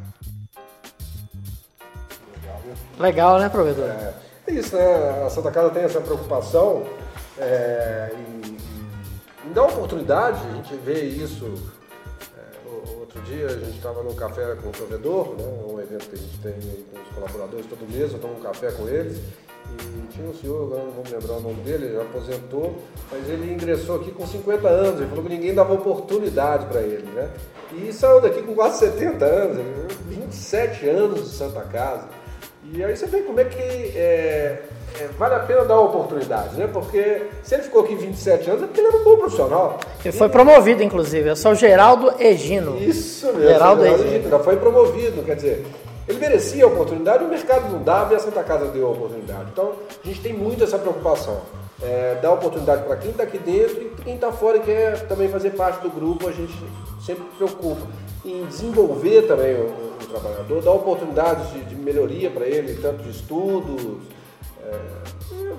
Legal, 2.98 3.38
né, 3.38 3.50
provedor? 3.50 3.90
É, 3.90 4.14
é 4.46 4.52
isso, 4.52 4.74
né? 4.74 5.24
A 5.26 5.28
Santa 5.28 5.50
Casa 5.50 5.68
tem 5.68 5.82
essa 5.82 6.00
preocupação 6.00 6.82
é, 7.38 8.10
em, 8.12 9.52
dar 9.52 9.64
oportunidade, 9.64 10.40
a 10.48 10.54
gente 10.54 10.74
vê 10.76 11.04
isso 11.04 11.52
Outro 13.14 13.20
dia 13.32 13.46
a 13.46 13.50
gente 13.50 13.76
estava 13.76 14.02
num 14.02 14.14
café 14.14 14.56
com 14.56 14.70
o 14.70 14.72
provedor, 14.72 15.36
né, 15.36 15.44
um 15.68 15.78
evento 15.78 16.08
que 16.08 16.16
a 16.16 16.18
gente 16.18 16.38
tem 16.38 16.52
com 16.90 16.98
os 17.00 17.08
colaboradores 17.14 17.66
todo 17.66 17.88
mês, 17.88 18.12
eu 18.12 18.18
tomo 18.18 18.34
um 18.34 18.40
café 18.40 18.72
com 18.72 18.88
eles. 18.88 19.18
E 19.70 20.06
tinha 20.08 20.28
um 20.28 20.34
senhor, 20.34 20.64
agora 20.64 20.82
não 20.82 20.90
vou 20.90 21.04
me 21.04 21.10
lembrar 21.10 21.34
o 21.34 21.40
nome 21.40 21.62
dele, 21.62 21.86
ele 21.86 22.00
aposentou, 22.00 22.76
mas 23.12 23.28
ele 23.28 23.52
ingressou 23.52 24.00
aqui 24.00 24.10
com 24.10 24.26
50 24.26 24.68
anos, 24.68 25.00
ele 25.00 25.08
falou 25.08 25.22
que 25.22 25.30
ninguém 25.30 25.54
dava 25.54 25.74
oportunidade 25.74 26.66
para 26.66 26.80
ele, 26.80 27.06
né? 27.12 27.30
E 27.72 27.92
saiu 27.92 28.20
daqui 28.20 28.42
com 28.42 28.52
quase 28.52 28.80
70 28.80 29.24
anos, 29.24 29.94
27 30.08 30.88
anos 30.88 31.30
de 31.30 31.36
Santa 31.36 31.60
Casa. 31.62 32.08
E 32.72 32.82
aí 32.82 32.96
você 32.96 33.06
vê 33.06 33.20
como 33.20 33.38
é 33.40 33.44
que 33.44 33.60
é, 33.60 34.62
é, 35.00 35.08
vale 35.18 35.34
a 35.34 35.40
pena 35.40 35.64
dar 35.64 35.78
uma 35.78 35.90
oportunidade, 35.90 36.56
né? 36.56 36.68
Porque 36.72 37.26
se 37.42 37.54
ele 37.54 37.64
ficou 37.64 37.82
aqui 37.82 37.94
27 37.94 38.50
anos, 38.50 38.62
é 38.62 38.66
porque 38.66 38.80
ele 38.80 38.88
era 38.88 38.96
um 38.96 39.04
bom 39.04 39.16
profissional. 39.16 39.78
Ele 40.04 40.16
foi 40.16 40.28
promovido, 40.28 40.82
inclusive. 40.82 41.28
Eu 41.28 41.36
sou 41.36 41.52
o 41.52 41.54
Geraldo 41.54 42.14
Egino. 42.18 42.76
Isso 42.78 43.26
mesmo. 43.26 43.42
Geraldo, 43.42 43.82
Geraldo 43.82 44.04
Egino. 44.04 44.30
Já 44.30 44.38
foi 44.38 44.56
promovido, 44.56 45.22
quer 45.22 45.36
dizer, 45.36 45.66
ele 46.08 46.18
merecia 46.18 46.64
a 46.64 46.68
oportunidade, 46.68 47.24
o 47.24 47.28
mercado 47.28 47.70
não 47.70 47.82
dava 47.82 48.12
e 48.12 48.16
a 48.16 48.18
Santa 48.18 48.42
Casa 48.42 48.66
deu 48.66 48.86
a 48.86 48.90
oportunidade. 48.90 49.48
Então, 49.52 49.72
a 50.02 50.06
gente 50.06 50.20
tem 50.20 50.32
muito 50.32 50.64
essa 50.64 50.78
preocupação. 50.78 51.40
É, 51.82 52.16
dar 52.22 52.32
oportunidade 52.32 52.84
para 52.84 52.96
quem 52.96 53.10
está 53.10 53.24
aqui 53.24 53.36
dentro 53.36 53.82
e 53.82 53.90
quem 54.02 54.14
está 54.14 54.30
fora 54.32 54.58
e 54.58 54.60
quer 54.60 55.06
também 55.06 55.28
fazer 55.28 55.50
parte 55.50 55.82
do 55.82 55.90
grupo, 55.90 56.28
a 56.28 56.32
gente 56.32 56.54
sempre 57.04 57.24
preocupa 57.36 57.82
em 58.24 58.44
desenvolver 58.46 59.22
também 59.22 59.54
o, 59.54 59.66
o 59.66 59.93
trabalhador, 60.20 60.62
dar 60.62 60.72
oportunidades 60.72 61.52
de, 61.52 61.64
de 61.64 61.76
melhoria 61.76 62.30
para 62.30 62.46
ele, 62.46 62.78
tanto 62.80 63.02
de 63.02 63.10
estudos, 63.10 63.98
é, 64.62 64.78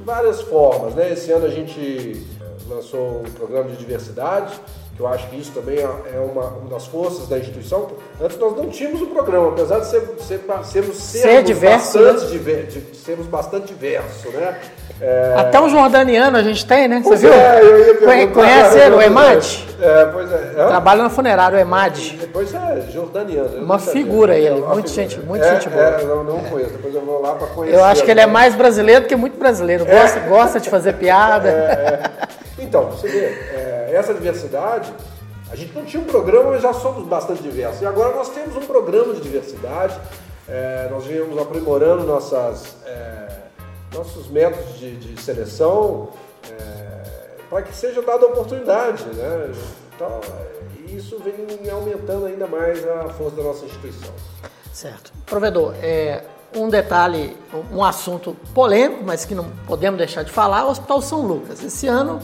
várias 0.03 0.41
formas. 0.41 0.95
Né? 0.95 1.13
Esse 1.13 1.31
ano 1.31 1.45
a 1.45 1.49
gente 1.49 2.25
é, 2.41 2.73
lançou 2.73 3.21
um 3.21 3.31
programa 3.31 3.69
de 3.69 3.77
diversidade, 3.77 4.59
que 4.95 5.01
eu 5.01 5.07
acho 5.07 5.27
que 5.27 5.35
isso 5.35 5.51
também 5.51 5.77
é, 5.77 5.81
é 5.81 6.19
uma, 6.19 6.45
uma 6.47 6.69
das 6.69 6.85
forças 6.85 7.27
da 7.27 7.37
instituição. 7.37 7.91
Antes 8.21 8.37
nós 8.37 8.55
não 8.55 8.69
tínhamos 8.69 9.01
um 9.01 9.07
programa, 9.07 9.49
apesar 9.49 9.79
de 9.79 9.87
ser, 9.87 10.01
ser, 10.19 10.41
sermos, 10.63 10.95
ser 10.97 11.43
diverso, 11.43 11.99
bastante, 11.99 12.23
né? 12.23 12.31
diver, 12.31 12.67
de, 12.67 12.97
sermos 12.97 13.27
bastante 13.27 13.67
diverso, 13.67 14.29
né? 14.29 14.57
É... 15.01 15.35
Até 15.37 15.59
um 15.59 15.69
jordaniano 15.69 16.37
a 16.37 16.43
gente 16.43 16.65
tem, 16.65 16.87
né? 16.87 17.01
Você 17.03 17.27
viu? 17.27 17.33
É, 17.33 18.27
Conhece 18.27 18.79
ele, 18.79 18.95
o 18.95 19.01
Emad? 19.01 19.74
É, 19.81 20.05
pois 20.05 20.31
é. 20.31 20.53
é. 20.57 20.67
Trabalha 20.67 21.03
na 21.03 21.09
funerária, 21.09 21.57
o 21.57 21.61
Emad. 21.61 22.17
Depois 22.17 22.53
é 22.53 22.81
jordaniano. 22.91 23.63
Uma 23.63 23.79
figura 23.79 24.37
ele, 24.37 24.61
muita 24.61 24.87
gente, 24.89 25.19
muita 25.19 25.53
gente 25.53 25.69
boa. 25.69 25.83
É, 25.83 26.03
não, 26.03 26.23
não 26.23 26.39
conheço, 26.43 26.71
depois 26.71 26.93
eu 26.93 27.01
vou 27.01 27.21
lá 27.21 27.35
para 27.35 27.47
conhecer. 27.47 27.77
Eu 27.77 27.83
acho 27.83 28.03
que 28.03 28.11
ele 28.11 28.21
é 28.21 28.25
mais 28.25 28.55
brasileiro 28.55 29.01
do 29.01 29.07
que 29.07 29.15
muito 29.15 29.37
brasileiro. 29.37 29.85
Gosta, 29.85 30.19
gosta 30.21 30.59
de 30.59 30.69
fazer 30.69 30.93
piada. 30.93 32.11
Então, 32.57 32.85
você 32.85 33.07
vê, 33.09 33.93
essa 33.93 34.13
diversidade, 34.13 34.91
a 35.51 35.55
gente 35.55 35.73
não 35.75 35.83
tinha 35.83 36.01
um 36.01 36.05
programa, 36.05 36.51
mas 36.51 36.61
já 36.61 36.73
somos 36.73 37.05
bastante 37.07 37.43
diversos. 37.43 37.81
E 37.81 37.85
agora 37.85 38.15
nós 38.15 38.29
temos 38.29 38.55
um 38.55 38.65
programa 38.65 39.13
de 39.13 39.21
diversidade. 39.21 39.93
nós 40.89 41.05
viemos 41.05 41.37
aprimorando 41.37 42.03
nossas 42.05 42.75
nossos 43.95 44.27
métodos 44.27 44.77
de, 44.77 44.95
de 44.97 45.21
seleção 45.21 46.09
é, 46.49 46.84
para 47.49 47.61
que 47.61 47.75
seja 47.75 48.01
dada 48.01 48.25
oportunidade. 48.25 49.03
Né? 49.05 49.51
Então, 49.95 50.21
isso 50.87 51.19
vem 51.19 51.69
aumentando 51.69 52.25
ainda 52.25 52.47
mais 52.47 52.85
a 52.87 53.09
força 53.09 53.37
da 53.37 53.43
nossa 53.43 53.65
instituição. 53.65 54.13
Certo. 54.73 55.13
Provedor, 55.25 55.73
é, 55.81 56.23
um 56.55 56.69
detalhe, 56.69 57.35
um 57.71 57.83
assunto 57.83 58.35
polêmico, 58.53 59.03
mas 59.03 59.25
que 59.25 59.33
não 59.33 59.49
podemos 59.65 59.97
deixar 59.97 60.23
de 60.23 60.31
falar, 60.31 60.65
o 60.65 60.69
Hospital 60.69 61.01
São 61.01 61.21
Lucas. 61.21 61.63
Esse 61.63 61.87
ano, 61.87 62.19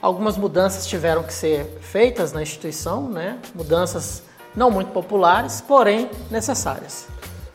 algumas 0.00 0.36
mudanças 0.36 0.86
tiveram 0.86 1.22
que 1.22 1.32
ser 1.32 1.64
feitas 1.80 2.32
na 2.32 2.42
instituição, 2.42 3.08
né? 3.08 3.38
mudanças 3.54 4.22
não 4.54 4.70
muito 4.70 4.92
populares, 4.92 5.60
porém 5.60 6.10
necessárias. 6.30 7.06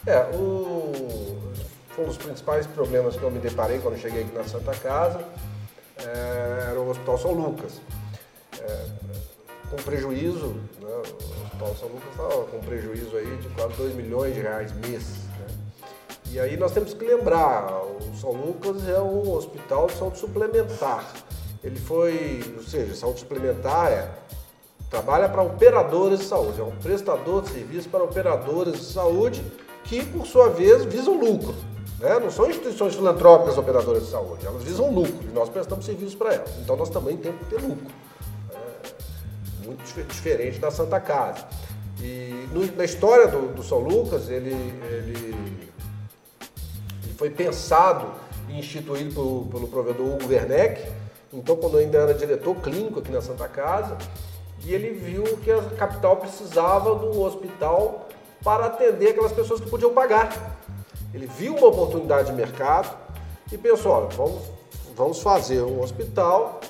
É, 0.05 0.23
o 0.33 1.37
foi 1.99 2.05
um 2.05 2.07
dos 2.07 2.17
principais 2.17 2.65
problemas 2.67 3.15
que 3.17 3.23
eu 3.23 3.29
me 3.29 3.39
deparei 3.39 3.79
quando 3.79 3.97
cheguei 3.97 4.23
aqui 4.23 4.33
na 4.33 4.45
Santa 4.45 4.71
Casa, 4.71 5.19
é, 5.19 5.48
era 6.03 6.79
o 6.79 6.89
Hospital 6.89 7.17
São 7.17 7.33
Lucas. 7.33 7.81
É, 8.59 8.85
com 9.69 9.77
prejuízo, 9.77 10.55
né, 10.81 10.89
o 10.89 11.43
Hospital 11.45 11.75
São 11.75 11.89
Lucas 11.89 12.09
estava 12.11 12.43
com 12.45 12.59
prejuízo 12.59 13.15
aí 13.15 13.37
de 13.37 13.49
quase 13.49 13.73
2 13.75 13.95
milhões 13.95 14.33
de 14.33 14.41
reais 14.41 14.71
mês. 14.73 15.03
Né? 15.39 15.47
E 16.31 16.39
aí 16.39 16.57
nós 16.57 16.71
temos 16.71 16.93
que 16.93 17.05
lembrar, 17.05 17.71
o 17.71 18.15
São 18.15 18.31
Lucas 18.31 18.87
é 18.87 18.99
um 18.99 19.31
hospital 19.31 19.87
de 19.87 19.93
saúde 19.93 20.17
suplementar. 20.17 21.05
Ele 21.63 21.79
foi, 21.79 22.41
ou 22.57 22.63
seja, 22.63 22.95
saúde 22.95 23.19
suplementar 23.19 23.91
é 23.91 24.09
trabalha 24.89 25.29
para 25.29 25.43
operadoras 25.43 26.19
de 26.19 26.25
saúde, 26.25 26.59
é 26.59 26.63
um 26.63 26.71
prestador 26.71 27.43
de 27.43 27.49
serviço 27.49 27.89
para 27.89 28.03
operadoras 28.03 28.79
de 28.79 28.85
saúde 28.85 29.43
que, 29.83 30.03
por 30.05 30.25
sua 30.25 30.49
vez, 30.49 30.83
visam 30.85 31.13
lucro. 31.19 31.53
Né? 31.99 32.17
Não 32.19 32.31
são 32.31 32.49
instituições 32.49 32.95
filantrópicas 32.95 33.57
operadoras 33.57 34.03
de 34.05 34.11
saúde, 34.11 34.45
elas 34.45 34.63
visam 34.63 34.91
lucro 34.91 35.19
e 35.21 35.33
nós 35.33 35.49
prestamos 35.49 35.85
serviço 35.85 36.17
para 36.17 36.33
elas. 36.33 36.57
Então 36.59 36.75
nós 36.75 36.89
também 36.89 37.17
temos 37.17 37.39
que 37.39 37.45
ter 37.45 37.61
lucro. 37.61 37.87
É 39.61 39.65
muito 39.65 39.83
diferente 40.07 40.59
da 40.59 40.71
Santa 40.71 40.99
Casa. 40.99 41.45
E 42.01 42.47
no, 42.53 42.65
na 42.77 42.85
história 42.85 43.27
do, 43.27 43.53
do, 43.53 43.61
São 43.61 43.79
Lucas, 43.79 44.29
ele, 44.29 44.51
ele, 44.51 45.35
ele 47.03 47.13
foi 47.17 47.29
pensado 47.29 48.07
e 48.47 48.57
instituído 48.57 49.13
pelo, 49.13 49.45
pelo 49.47 49.67
provedor 49.67 50.07
Hugo 50.07 50.29
Werneck, 50.29 50.89
então 51.33 51.57
quando 51.57 51.73
eu 51.73 51.81
ainda 51.81 51.97
era 51.97 52.13
diretor 52.13 52.55
clínico 52.55 52.99
aqui 52.99 53.11
na 53.11 53.21
Santa 53.21 53.49
Casa, 53.49 53.97
e 54.63 54.73
ele 54.73 54.91
viu 54.91 55.23
que 55.43 55.51
a 55.51 55.61
capital 55.77 56.15
precisava 56.15 56.93
um 56.93 57.21
hospital 57.21 58.07
para 58.41 58.67
atender 58.67 59.09
aquelas 59.09 59.33
pessoas 59.33 59.59
que 59.59 59.69
podiam 59.69 59.93
pagar. 59.93 60.58
Ele 61.13 61.27
viu 61.27 61.55
uma 61.55 61.67
oportunidade 61.67 62.29
de 62.29 62.33
mercado 62.33 62.95
e 63.51 63.57
pensou, 63.57 63.91
olha, 63.91 64.07
vamos, 64.09 64.41
vamos 64.95 65.21
fazer 65.21 65.61
um 65.61 65.81
hospital 65.81 66.61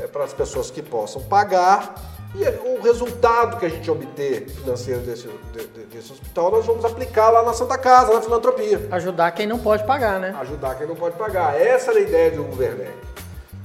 é, 0.00 0.06
para 0.06 0.24
as 0.24 0.32
pessoas 0.32 0.70
que 0.70 0.82
possam 0.82 1.22
pagar 1.22 1.94
e 2.34 2.42
o 2.68 2.82
resultado 2.82 3.58
que 3.58 3.66
a 3.66 3.68
gente 3.68 3.88
obter 3.88 4.48
financeiro 4.48 5.00
desse, 5.02 5.28
de, 5.52 5.86
desse 5.86 6.12
hospital, 6.12 6.50
nós 6.50 6.66
vamos 6.66 6.84
aplicar 6.84 7.30
lá 7.30 7.44
na 7.44 7.52
Santa 7.52 7.78
Casa, 7.78 8.12
na 8.12 8.20
filantropia. 8.20 8.88
Ajudar 8.90 9.30
quem 9.30 9.46
não 9.46 9.60
pode 9.60 9.84
pagar, 9.84 10.18
né? 10.18 10.34
Ajudar 10.40 10.74
quem 10.74 10.84
não 10.84 10.96
pode 10.96 11.16
pagar. 11.16 11.60
Essa 11.60 11.92
era 11.92 12.00
a 12.00 12.02
ideia 12.02 12.30
de 12.32 12.40
Hugo 12.40 12.56
Werneck. 12.60 12.92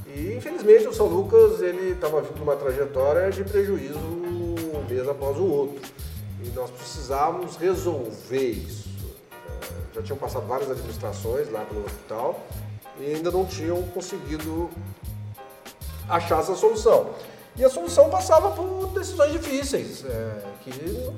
E, 0.05 0.36
infelizmente, 0.36 0.88
o 0.88 0.93
São 0.93 1.07
Lucas 1.07 1.62
ele 1.62 1.93
estava 1.93 2.22
vindo 2.22 2.38
numa 2.38 2.55
trajetória 2.55 3.32
de 3.32 3.43
prejuízo 3.43 3.97
um 3.97 4.86
mês 4.88 5.07
após 5.10 5.36
o 5.38 5.45
outro. 5.45 5.82
E 6.43 6.49
nós 6.49 6.70
precisávamos 6.70 7.57
resolver 7.57 8.51
isso. 8.51 8.89
É, 10.00 10.02
já 10.02 10.02
tinham 10.02 10.18
passado 10.18 10.47
várias 10.47 10.72
administrações 10.72 11.52
lá 11.52 11.66
pelo 11.66 11.86
hospital 11.86 12.39
e 13.00 13.16
ainda 13.16 13.32
não 13.32 13.45
tinham 13.45 13.82
conseguido 13.84 14.70
achar 16.08 16.39
essa 16.39 16.56
solução. 16.56 17.12
E 17.56 17.64
a 17.64 17.70
solução 17.70 18.10
passava 18.10 18.52
por 18.52 18.88
decisões 18.93 19.34
difíceis, 19.34 20.06
é, 20.06 20.41
que 20.62 21.14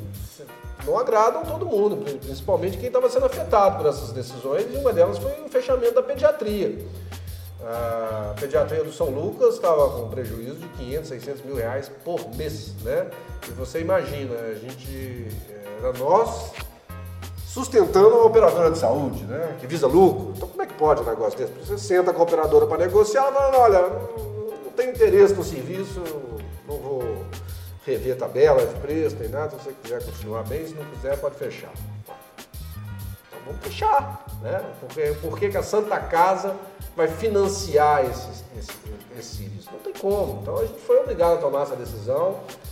não 0.86 0.98
agradam 0.98 1.46
todo 1.46 1.66
mundo, 1.66 1.98
principalmente 2.20 2.78
quem 2.78 2.88
estava 2.88 3.10
sendo 3.10 3.26
afetado 3.28 3.78
por 3.78 3.88
essas 3.88 4.12
decisões, 4.12 4.66
e 4.74 4.78
uma 4.78 4.92
delas 4.92 5.20
foi 5.20 5.32
o 5.46 5.50
fechamento 5.50 5.94
da 5.94 6.04
pediatria. 6.04 6.84
A 7.64 8.34
pediatria 8.40 8.84
do 8.84 8.92
São 8.92 9.12
Lucas 9.12 9.54
estava 9.54 9.88
com 9.92 10.10
prejuízo 10.10 10.56
de 10.56 10.68
500, 10.70 11.10
600 11.10 11.42
mil 11.44 11.56
reais 11.56 11.92
por 12.04 12.36
mês, 12.36 12.74
né? 12.82 13.08
E 13.48 13.52
você 13.52 13.82
imagina, 13.82 14.34
a 14.34 14.56
gente, 14.56 15.28
era 15.80 15.94
nós 15.94 16.54
sustentando 17.54 18.16
uma 18.16 18.26
operadora 18.26 18.72
de 18.72 18.78
saúde, 18.78 19.26
né? 19.26 19.58
Que 19.60 19.68
visa 19.68 19.86
lucro. 19.86 20.34
Então 20.36 20.48
como 20.48 20.62
é 20.62 20.66
que 20.66 20.74
pode 20.74 21.02
um 21.02 21.06
negócio 21.06 21.38
desse? 21.38 21.52
Você 21.52 21.78
senta 21.78 22.14
com 22.14 22.22
a 22.22 22.24
operadora 22.24 22.66
para 22.66 22.78
negociar, 22.78 23.24
fala, 23.24 23.58
olha, 23.58 23.82
não 24.64 24.72
tenho 24.74 24.92
interesse 24.92 25.34
no 25.34 25.44
serviço, 25.44 26.02
não 26.66 26.78
vou 26.78 27.04
rever 27.86 28.18
tabela 28.18 28.66
de 28.66 28.80
preço, 28.80 29.18
nem 29.20 29.28
nada. 29.28 29.50
Se 29.50 29.66
você 29.66 29.76
quiser 29.84 30.06
continuar 30.06 30.44
bem, 30.44 30.66
se 30.66 30.74
não 30.74 30.86
quiser, 30.86 31.20
pode 31.20 31.36
fechar. 31.36 31.74
Então 33.28 33.40
vamos 33.46 33.62
fechar, 33.64 34.26
né? 34.42 34.64
Porque, 34.80 35.14
por 35.22 35.38
que 35.38 35.58
a 35.58 35.64
Santa 35.64 36.00
Casa 36.00 36.56
vai 36.96 37.10
financiar 37.10 38.06
esse, 38.06 38.30
esse, 38.58 38.72
esse 39.20 39.36
serviço? 39.36 39.70
Não 39.74 39.80
tem 39.80 39.94
como. 39.94 40.40
Então 40.42 40.58
a 40.58 40.66
gente 40.66 40.80
foi 40.80 41.02
obrigado 41.02 41.34
a 41.34 41.42
tomar 41.42 41.64
essa 41.64 41.76
decisão 41.76 42.40
de 42.48 42.71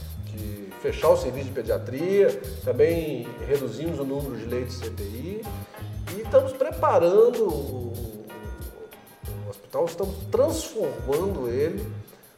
fechar 0.82 1.10
o 1.10 1.18
serviço 1.18 1.48
de 1.48 1.54
pediatria, 1.54 2.42
também 2.64 3.28
reduzimos 3.48 4.00
o 4.00 4.06
número 4.06 4.38
de 4.38 4.46
leitos 4.46 4.80
de 4.80 4.90
CTI 4.90 5.46
e 6.16 6.22
estamos 6.22 6.54
preparando 6.54 7.48
o, 7.48 8.26
o 9.46 9.50
hospital, 9.50 9.86
estamos 9.86 10.16
transformando 10.32 11.50
ele 11.50 11.86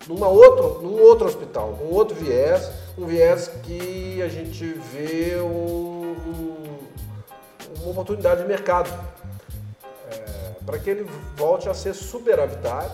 numa 0.08 0.28
outro, 0.28 0.82
num 0.82 1.00
outro 1.00 1.28
hospital, 1.28 1.76
com 1.78 1.86
outro 1.94 2.16
viés, 2.16 2.72
um 2.98 3.06
viés 3.06 3.48
que 3.64 4.22
a 4.22 4.28
gente 4.28 4.66
vê 4.66 5.38
um, 5.40 6.16
um, 6.16 6.80
uma 7.82 7.92
oportunidade 7.92 8.42
de 8.42 8.48
mercado 8.48 8.90
é, 10.10 10.56
para 10.66 10.80
que 10.80 10.90
ele 10.90 11.08
volte 11.36 11.70
a 11.70 11.74
ser 11.74 11.94
superavitário. 11.94 12.92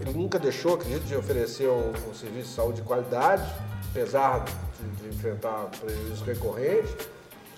Ele 0.00 0.14
nunca 0.14 0.38
deixou, 0.38 0.74
acredito, 0.74 1.04
de 1.04 1.14
oferecer 1.14 1.68
um, 1.68 1.92
um 2.10 2.14
serviço 2.14 2.48
de 2.48 2.54
saúde 2.54 2.80
de 2.80 2.82
qualidade, 2.82 3.44
apesar 3.92 4.44
de, 4.44 5.02
de 5.02 5.08
enfrentar 5.14 5.68
prejuízos 5.80 6.22
recorrentes, 6.22 6.90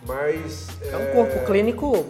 mas... 0.07 0.69
É 0.83 0.97
um 0.97 1.15
corpo 1.15 1.39
é, 1.39 1.45
clínico 1.45 2.05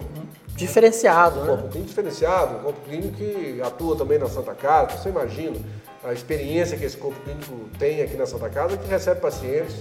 diferenciado, 0.56 1.40
um 1.40 1.42
né? 1.42 1.48
corpo 1.48 1.68
clínico 1.68 1.88
diferenciado, 1.88 2.56
um 2.56 2.62
corpo 2.62 2.80
clínico 2.88 3.14
que 3.14 3.60
atua 3.62 3.96
também 3.96 4.18
na 4.18 4.28
Santa 4.28 4.54
Casa. 4.54 4.96
Você 4.96 5.10
imagina 5.10 5.56
a 6.02 6.12
experiência 6.12 6.76
que 6.76 6.84
esse 6.84 6.96
corpo 6.96 7.20
clínico 7.22 7.68
tem 7.78 8.02
aqui 8.02 8.16
na 8.16 8.26
Santa 8.26 8.48
Casa, 8.48 8.76
que 8.76 8.88
recebe 8.88 9.20
pacientes 9.20 9.76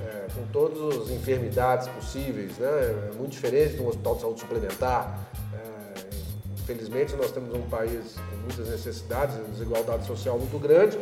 é, 0.00 0.26
com 0.34 0.46
todas 0.52 1.02
as 1.02 1.10
enfermidades 1.10 1.88
possíveis, 1.88 2.58
né? 2.58 3.10
É 3.12 3.16
muito 3.16 3.32
diferente 3.32 3.74
de 3.74 3.82
um 3.82 3.88
hospital 3.88 4.14
de 4.14 4.20
saúde 4.20 4.40
suplementar. 4.40 5.28
É, 5.52 6.00
infelizmente, 6.62 7.16
nós 7.16 7.32
temos 7.32 7.54
um 7.54 7.62
país 7.62 8.14
com 8.14 8.36
muitas 8.36 8.68
necessidades, 8.68 9.36
desigualdade 9.48 10.06
social 10.06 10.38
muito 10.38 10.58
grande 10.58 10.98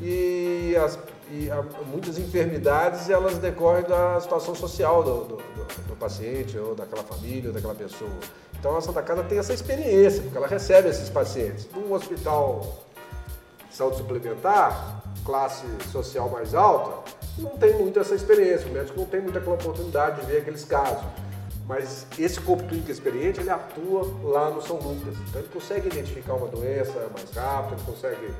e, 0.00 0.76
as, 0.76 0.98
e 1.32 1.50
a, 1.50 1.62
muitas 1.86 2.18
enfermidades 2.18 3.08
elas 3.08 3.38
decorrem 3.38 3.84
da 3.84 4.20
situação 4.20 4.54
social 4.54 5.02
do, 5.02 5.24
do, 5.24 5.36
do, 5.36 5.88
do 5.88 5.96
paciente 5.96 6.58
ou 6.58 6.74
daquela 6.74 7.02
família, 7.02 7.48
ou 7.48 7.54
daquela 7.54 7.74
pessoa. 7.74 8.10
Então 8.58 8.76
a 8.76 8.80
Santa 8.82 9.02
Casa 9.02 9.24
tem 9.24 9.38
essa 9.38 9.54
experiência, 9.54 10.22
porque 10.22 10.36
ela 10.36 10.46
recebe 10.46 10.88
esses 10.88 11.08
pacientes. 11.08 11.66
Num 11.74 11.92
hospital 11.92 12.84
de 13.68 13.74
saúde 13.74 13.96
suplementar, 13.96 15.02
classe 15.24 15.66
social 15.90 16.28
mais 16.28 16.54
alta, 16.54 17.10
não 17.38 17.56
tem 17.56 17.74
muito 17.78 17.98
essa 17.98 18.14
experiência. 18.14 18.68
O 18.68 18.72
médico 18.72 19.00
não 19.00 19.06
tem 19.06 19.20
muita 19.22 19.38
oportunidade 19.38 20.20
de 20.20 20.26
ver 20.26 20.42
aqueles 20.42 20.64
casos. 20.64 21.02
Mas 21.66 22.06
esse 22.18 22.40
corpo 22.40 22.64
clínico 22.64 22.90
experiente, 22.90 23.40
ele 23.40 23.48
atua 23.48 24.06
lá 24.22 24.50
no 24.50 24.60
São 24.60 24.76
Lucas. 24.76 25.14
Então 25.28 25.40
ele 25.40 25.50
consegue 25.50 25.86
identificar 25.86 26.34
uma 26.34 26.48
doença 26.48 26.92
mais 27.14 27.30
rápido, 27.34 27.80
ele 27.80 27.90
consegue 27.90 28.34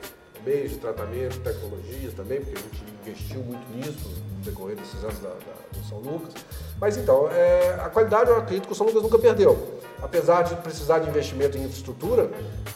meios 0.45 0.72
de 0.72 0.78
tratamento, 0.78 1.38
tecnologias 1.40 2.14
também, 2.14 2.40
porque 2.40 2.59
a 2.59 2.62
gente 2.62 2.84
investiu 3.03 3.40
muito 3.40 3.76
nisso 3.76 4.09
no 4.09 4.45
decorrer 4.45 4.76
desses 4.76 5.03
anos 5.03 5.18
da, 5.18 5.28
da, 5.28 5.78
do 5.78 5.84
São 5.88 5.99
Lucas. 5.99 6.34
Mas 6.80 6.97
então, 6.97 7.28
é, 7.30 7.74
a 7.80 7.88
qualidade 7.88 8.30
eu 8.30 8.36
acredito 8.36 8.66
que 8.66 8.72
o 8.72 8.74
São 8.74 8.86
Lucas 8.86 9.03
nunca 9.03 9.18
perdeu. 9.18 9.80
Apesar 10.03 10.43
de 10.43 10.57
precisar 10.57 10.99
de 10.99 11.09
investimento 11.09 11.57
em 11.57 11.62
infraestrutura, 11.62 12.30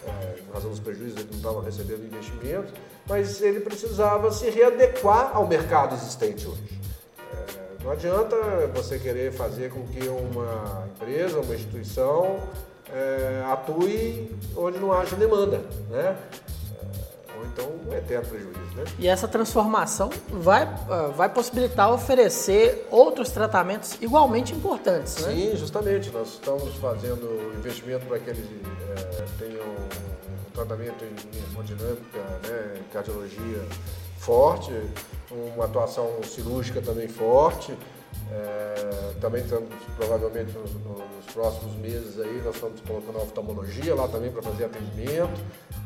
é, 0.06 0.40
em 0.40 0.52
razão 0.52 0.70
dos 0.70 0.80
prejuízos 0.80 1.18
ele 1.18 1.28
não 1.30 1.38
estava 1.38 1.62
recebendo 1.62 2.04
investimento, 2.04 2.72
mas 3.08 3.40
ele 3.40 3.60
precisava 3.60 4.30
se 4.30 4.48
readequar 4.48 5.32
ao 5.34 5.46
mercado 5.46 5.94
existente 5.94 6.46
hoje. 6.46 6.80
É, 7.32 7.84
não 7.84 7.90
adianta 7.90 8.36
você 8.74 8.98
querer 8.98 9.32
fazer 9.32 9.70
com 9.70 9.84
que 9.88 10.06
uma 10.06 10.86
empresa, 10.94 11.40
uma 11.40 11.54
instituição 11.54 12.38
é, 12.92 13.42
atue 13.46 14.30
onde 14.56 14.78
não 14.78 14.92
haja 14.92 15.16
demanda. 15.16 15.62
Né? 15.90 16.16
Então 17.56 17.72
um 17.88 17.94
eterno 17.94 18.28
prejuízo. 18.28 18.76
Né? 18.76 18.84
E 18.98 19.08
essa 19.08 19.26
transformação 19.26 20.10
vai, 20.28 20.64
uh, 20.64 21.12
vai 21.12 21.28
possibilitar 21.30 21.90
oferecer 21.90 22.86
outros 22.90 23.30
tratamentos 23.30 23.96
igualmente 24.02 24.52
importantes, 24.52 25.16
né? 25.22 25.32
Sim, 25.32 25.56
justamente. 25.56 26.10
Nós 26.10 26.34
estamos 26.34 26.74
fazendo 26.74 27.54
investimento 27.58 28.04
para 28.04 28.18
que 28.18 28.30
eles 28.30 28.44
é, 28.44 29.24
tenham 29.38 29.64
um 29.64 30.50
tratamento 30.52 31.04
em 31.04 31.50
hemodinâmica, 31.50 32.18
né, 32.46 32.82
cardiologia 32.92 33.64
forte, 34.18 34.72
uma 35.30 35.64
atuação 35.64 36.22
cirúrgica 36.24 36.82
também 36.82 37.08
forte. 37.08 37.76
É, 38.30 39.12
também 39.20 39.42
estamos, 39.42 39.68
provavelmente, 39.96 40.52
nos, 40.52 40.72
nos, 40.72 41.26
próximos 41.32 41.74
meses 41.76 42.18
aí, 42.18 42.40
nós 42.42 42.54
estamos 42.54 42.80
colocando 42.80 43.18
a 43.18 43.22
oftalmologia 43.22 43.94
lá 43.94 44.08
também 44.08 44.32
para 44.32 44.42
fazer 44.42 44.64
atendimento. 44.64 45.40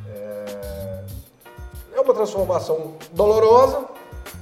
É, 0.08 0.89
é 2.00 2.02
uma 2.02 2.14
transformação 2.14 2.94
dolorosa, 3.12 3.84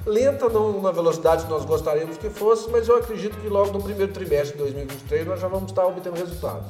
lenta, 0.06 0.48
não 0.48 0.80
na 0.80 0.90
velocidade 0.90 1.44
que 1.44 1.50
nós 1.50 1.64
gostaríamos 1.64 2.16
que 2.16 2.30
fosse, 2.30 2.70
mas 2.70 2.88
eu 2.88 2.96
acredito 2.96 3.36
que 3.40 3.48
logo 3.48 3.72
no 3.72 3.82
primeiro 3.82 4.12
trimestre 4.12 4.52
de 4.52 4.58
2023 4.58 5.26
nós 5.26 5.40
já 5.40 5.48
vamos 5.48 5.70
estar 5.70 5.84
obtendo 5.86 6.16
resultados. 6.16 6.66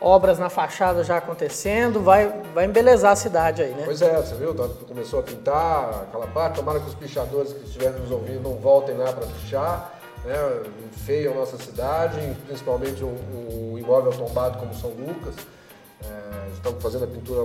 Obras 0.00 0.38
na 0.38 0.48
fachada 0.48 1.02
já 1.02 1.16
acontecendo, 1.16 2.00
vai, 2.00 2.28
vai 2.54 2.66
embelezar 2.66 3.12
a 3.12 3.16
cidade 3.16 3.62
aí, 3.62 3.74
né? 3.74 3.82
Pois 3.84 4.00
é, 4.00 4.16
você 4.16 4.36
viu? 4.36 4.54
Tá, 4.54 4.68
começou 4.86 5.18
a 5.18 5.22
pintar 5.24 6.02
aquela 6.02 6.28
parte, 6.28 6.54
tomara 6.54 6.78
que 6.78 6.88
os 6.88 6.94
pichadores 6.94 7.52
que 7.52 7.64
estiverem 7.64 7.98
nos 7.98 8.10
ouvindo 8.12 8.40
não 8.40 8.54
voltem 8.54 8.96
lá 8.96 9.12
para 9.12 9.26
pichar, 9.26 9.98
né? 10.24 10.36
enfeiam 10.86 11.32
a 11.32 11.36
nossa 11.36 11.56
cidade, 11.56 12.16
principalmente 12.46 13.02
um, 13.02 13.72
um 13.72 13.76
imóvel 13.76 14.12
tombado 14.12 14.58
como 14.58 14.72
São 14.72 14.90
Lucas. 14.90 15.34
É, 16.04 16.48
estamos 16.54 16.80
fazendo 16.80 17.02
a 17.02 17.08
pintura 17.08 17.44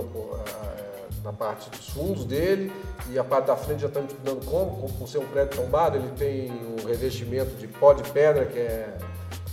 na 1.24 1.32
parte 1.32 1.70
dos 1.70 1.88
fundos 1.88 2.26
dele 2.26 2.70
e 3.10 3.18
a 3.18 3.24
parte 3.24 3.46
da 3.46 3.56
frente 3.56 3.80
já 3.80 3.88
estamos 3.88 4.12
estudando 4.12 4.44
como, 4.44 4.92
por 4.92 5.08
ser 5.08 5.18
um 5.18 5.26
prédio 5.26 5.56
tombado, 5.56 5.96
ele 5.96 6.10
tem 6.18 6.52
um 6.52 6.86
revestimento 6.86 7.56
de 7.56 7.66
pó 7.66 7.94
de 7.94 8.08
pedra 8.10 8.44
que 8.44 8.58
é, 8.58 8.94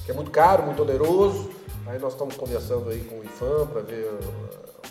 que 0.05 0.11
é 0.11 0.13
muito 0.13 0.29
caro, 0.29 0.63
muito 0.63 0.81
oneroso. 0.81 1.49
Aí 1.87 1.97
nós 1.97 2.13
estamos 2.13 2.35
conversando 2.35 2.89
aí 2.89 2.99
com 3.05 3.19
o 3.19 3.23
IFAM 3.23 3.67
para 3.67 3.81
ver 3.81 4.05
uh, 4.05 4.19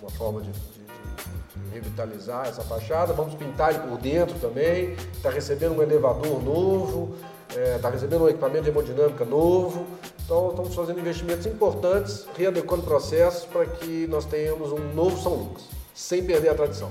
uma 0.00 0.10
forma 0.10 0.40
de, 0.40 0.50
de, 0.50 0.80
de, 0.80 1.70
revitalizar 1.72 2.48
essa 2.48 2.62
fachada. 2.62 3.12
Vamos 3.12 3.34
pintar 3.34 3.70
ele 3.70 3.80
por 3.80 3.98
dentro 3.98 4.38
também. 4.38 4.94
Está 5.14 5.30
recebendo 5.30 5.76
um 5.76 5.82
elevador 5.82 6.42
novo, 6.42 7.14
está 7.48 7.60
é, 7.60 7.78
tá 7.78 7.90
recebendo 7.90 8.24
um 8.24 8.28
equipamento 8.28 8.64
de 8.64 8.70
hemodinâmica 8.70 9.24
novo. 9.24 9.86
Então 10.24 10.50
estamos 10.50 10.74
fazendo 10.74 11.00
investimentos 11.00 11.46
importantes, 11.46 12.26
readequando 12.36 12.82
processos 12.82 13.44
para 13.44 13.66
que 13.66 14.06
nós 14.08 14.24
tenhamos 14.24 14.72
um 14.72 14.92
novo 14.94 15.20
São 15.20 15.34
Lucas, 15.34 15.64
sem 16.00 16.24
perder 16.24 16.48
a 16.48 16.54
tradição. 16.54 16.90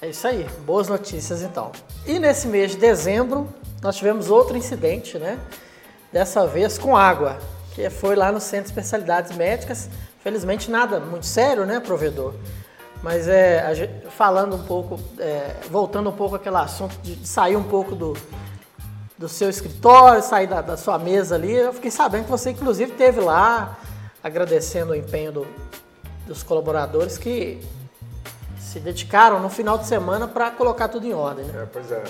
É 0.00 0.08
isso 0.08 0.26
aí, 0.26 0.46
boas 0.64 0.88
notícias 0.88 1.42
então. 1.42 1.70
E 2.06 2.18
nesse 2.18 2.48
mês 2.48 2.70
de 2.70 2.78
dezembro, 2.78 3.46
nós 3.82 3.96
tivemos 3.96 4.30
outro 4.30 4.56
incidente, 4.56 5.18
né? 5.18 5.38
Dessa 6.10 6.46
vez 6.46 6.78
com 6.78 6.96
água 6.96 7.38
que 7.74 7.88
foi 7.90 8.16
lá 8.16 8.32
no 8.32 8.40
Centro 8.40 8.64
de 8.64 8.70
Especialidades 8.70 9.36
Médicas. 9.36 9.90
Felizmente 10.22 10.70
nada 10.70 10.98
muito 11.00 11.26
sério, 11.26 11.64
né, 11.66 11.80
provedor? 11.80 12.34
Mas 13.02 13.28
é, 13.28 13.74
gente, 13.74 14.06
falando 14.08 14.56
um 14.56 14.64
pouco, 14.64 14.98
é, 15.18 15.54
voltando 15.70 16.10
um 16.10 16.12
pouco 16.12 16.36
àquele 16.36 16.56
assunto 16.56 16.96
de 17.02 17.26
sair 17.26 17.56
um 17.56 17.62
pouco 17.62 17.94
do, 17.94 18.16
do 19.16 19.28
seu 19.28 19.48
escritório, 19.48 20.22
sair 20.22 20.46
da, 20.46 20.60
da, 20.60 20.76
sua 20.76 20.98
mesa 20.98 21.34
ali, 21.34 21.54
eu 21.54 21.72
fiquei 21.72 21.90
sabendo 21.90 22.24
que 22.24 22.30
você 22.30 22.50
inclusive 22.50 22.92
teve 22.92 23.20
lá, 23.20 23.78
agradecendo 24.22 24.92
o 24.92 24.94
empenho 24.94 25.32
do, 25.32 25.46
dos 26.30 26.44
colaboradores 26.44 27.18
que 27.18 27.60
se 28.56 28.78
dedicaram 28.78 29.40
no 29.40 29.50
final 29.50 29.76
de 29.76 29.88
semana 29.88 30.28
para 30.28 30.48
colocar 30.52 30.86
tudo 30.86 31.04
em 31.04 31.12
ordem. 31.12 31.44
Né? 31.44 31.62
É, 31.64 31.66
pois 31.66 31.90
é, 31.90 32.04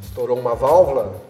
estourou 0.00 0.38
uma 0.38 0.54
válvula 0.54 1.20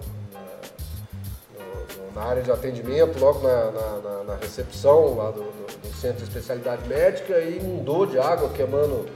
na 2.14 2.22
área 2.24 2.42
de 2.42 2.50
atendimento, 2.52 3.18
logo 3.18 3.40
na, 3.40 3.70
na, 3.70 4.24
na 4.24 4.36
recepção 4.36 5.16
lá 5.16 5.30
do, 5.30 5.44
do, 5.44 5.88
do, 5.88 5.96
Centro 5.96 6.18
de 6.18 6.24
Especialidade 6.24 6.86
Médica 6.86 7.38
e 7.38 7.56
inundou 7.56 8.04
de 8.04 8.18
água, 8.18 8.50
queimando 8.50 9.06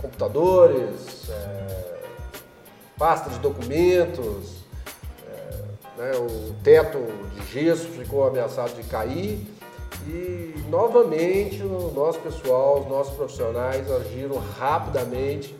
computadores, 0.00 1.28
é, 1.28 1.98
pasta 2.96 3.30
de 3.30 3.40
documentos, 3.40 4.62
é, 5.26 6.00
né, 6.00 6.12
o 6.18 6.54
teto 6.62 6.98
de 7.34 7.52
gesso 7.52 7.88
ficou 7.88 8.28
ameaçado 8.28 8.74
de 8.74 8.84
cair 8.84 9.49
e 10.06 10.54
novamente 10.68 11.62
o 11.62 11.92
nosso 11.94 12.18
pessoal, 12.20 12.80
os 12.80 12.88
nossos 12.88 13.14
profissionais 13.14 13.90
agiram 13.90 14.36
rapidamente, 14.58 15.54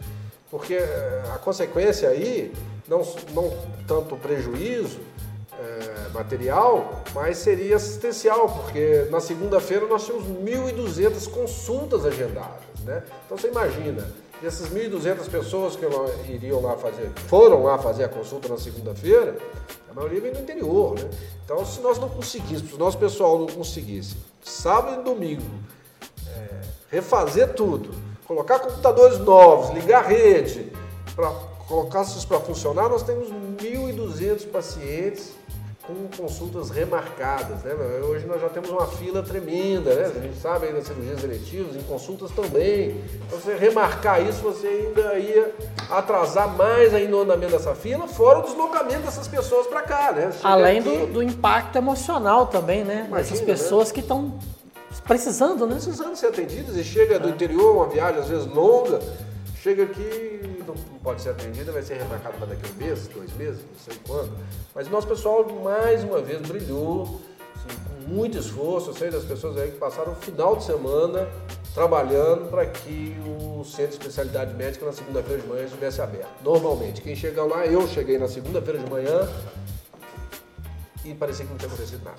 porque 0.51 0.75
é, 0.75 1.23
a 1.35 1.39
consequência 1.39 2.09
aí, 2.09 2.53
não, 2.89 3.03
não 3.33 3.53
tanto 3.87 4.17
prejuízo, 4.17 4.99
é, 5.61 6.09
material, 6.13 7.03
mas 7.15 7.39
seria 7.39 7.77
assistencial, 7.77 8.49
porque 8.49 9.07
na 9.11 9.21
segunda-feira 9.21 9.87
nós 9.87 10.07
tínhamos 10.07 10.27
1.200 10.27 11.31
consultas 11.31 12.07
agendadas. 12.07 12.63
Né? 12.85 13.03
Então 13.27 13.37
você 13.37 13.49
imagina, 13.49 14.11
dessas 14.41 14.71
1.200 14.71 15.29
pessoas 15.29 15.77
que 15.77 15.85
iriam 16.33 16.61
lá 16.61 16.77
fazer, 16.77 17.11
foram 17.27 17.65
lá 17.65 17.79
fazer 17.79 18.05
a 18.05 18.09
consulta 18.09 18.49
na 18.49 18.59
segunda-feira, 18.59 19.37
a 19.91 19.95
maioria 19.95 20.21
vem 20.21 20.33
do 20.33 20.41
interior. 20.41 20.99
Né? 20.99 21.11
Então 21.45 21.65
se 21.65 21.81
nós 21.81 21.99
não 21.99 22.09
conseguíssemos, 22.09 22.71
se 22.71 22.75
o 22.75 22.79
nosso 22.79 22.99
pessoal 22.99 23.39
não 23.39 23.47
conseguisse, 23.47 24.17
sábado 24.43 25.01
e 25.01 25.05
domingo, 25.05 25.43
é, 26.27 26.61
refazer 26.91 27.55
tudo, 27.55 27.91
colocar 28.27 28.61
computadores 28.61 29.19
novos, 29.19 29.71
ligar 29.75 30.07
rede, 30.07 30.73
para 31.15 31.31
colocar 31.69 32.03
isso 32.03 32.27
para 32.27 32.41
funcionar, 32.41 32.89
nós 32.89 33.03
temos 33.03 33.29
1.200 33.29 34.47
pacientes 34.51 35.40
com 35.87 36.23
consultas 36.23 36.71
remarcadas. 36.71 37.63
Né? 37.63 37.73
Hoje 38.03 38.27
nós 38.27 38.41
já 38.41 38.49
temos 38.49 38.71
uma 38.71 38.87
fila 38.87 39.23
tremenda, 39.23 39.95
né? 39.95 40.13
a 40.15 40.21
gente 40.21 40.39
sabe 40.39 40.67
aí 40.67 40.73
das 40.73 40.87
cirurgias 40.87 41.25
eletivas, 41.25 41.77
em 41.77 41.83
consultas 41.83 42.31
também. 42.33 43.03
Então, 43.27 43.39
você 43.39 43.57
remarcar 43.57 44.27
isso, 44.27 44.41
você 44.43 44.67
ainda 44.67 45.19
ia 45.19 45.55
atrasar 45.89 46.55
mais 46.57 46.95
ainda 46.95 47.17
o 47.17 47.21
andamento 47.21 47.53
dessa 47.53 47.75
fila, 47.75 48.07
fora 48.07 48.41
o 48.41 48.43
deslocamento 48.43 49.03
dessas 49.03 49.27
pessoas 49.27 49.67
para 49.67 49.83
cá. 49.83 50.13
Né? 50.13 50.31
Além 50.43 50.83
do, 50.83 51.07
do, 51.07 51.23
impacto 51.23 51.77
emocional 51.77 52.47
também, 52.47 52.85
né? 52.85 53.07
Imagina, 53.09 53.21
Essas 53.21 53.41
pessoas 53.41 53.89
né? 53.89 53.95
que 53.95 54.01
estão 54.01 54.39
precisando, 55.07 55.67
né? 55.67 55.75
Precisando 55.75 56.17
ser 56.17 56.27
atendidas 56.27 56.77
e 56.77 56.85
chega 56.85 57.19
do 57.19 57.29
interior, 57.29 57.75
uma 57.75 57.87
viagem 57.87 58.21
às 58.21 58.29
vezes 58.29 58.47
longa, 58.47 59.01
chega 59.63 59.85
aqui 59.85 60.41
não 60.67 60.75
pode 61.03 61.21
ser 61.23 61.31
atendida, 61.31 61.71
vai 61.71 61.83
ser 61.83 61.95
remarcado 61.95 62.37
para 62.39 62.47
daqui 62.47 62.63
a 62.67 62.73
um 62.73 62.87
mês, 62.87 63.09
dois 63.09 63.33
meses, 63.35 63.61
não 63.61 63.79
sei 63.79 64.01
quando. 64.07 64.33
Mas 64.75 64.87
o 64.87 64.91
nosso 64.91 65.07
pessoal, 65.07 65.47
mais 65.63 66.03
uma 66.03 66.21
vez, 66.21 66.41
brilhou, 66.41 67.21
assim, 67.55 67.79
com 67.89 68.09
muito 68.09 68.39
esforço. 68.39 68.91
Eu 68.91 68.95
sei 68.95 69.11
das 69.11 69.25
pessoas 69.25 69.57
aí 69.59 69.71
que 69.71 69.79
passaram 69.79 70.13
o 70.13 70.17
final 70.17 70.57
de 70.57 70.65
semana 70.65 71.29
trabalhando 71.75 72.51
para 72.51 72.67
que 72.67 73.17
o 73.27 73.65
centro 73.65 73.99
de 73.99 73.99
especialidade 73.99 74.55
médica 74.55 74.87
na 74.87 74.93
segunda-feira 74.93 75.41
de 75.43 75.49
manhã 75.49 75.65
estivesse 75.65 76.01
aberto. 76.01 76.43
Normalmente, 76.43 77.01
quem 77.01 77.15
chega 77.15 77.45
lá, 77.45 77.67
eu 77.67 77.87
cheguei 77.87 78.19
na 78.19 78.29
segunda-feira 78.29 78.79
de 78.79 78.91
manhã 78.91 79.29
e 81.05 81.15
parecia 81.15 81.45
que 81.45 81.51
não 81.51 81.59
tinha 81.59 81.69
acontecido 81.69 82.05
nada. 82.05 82.19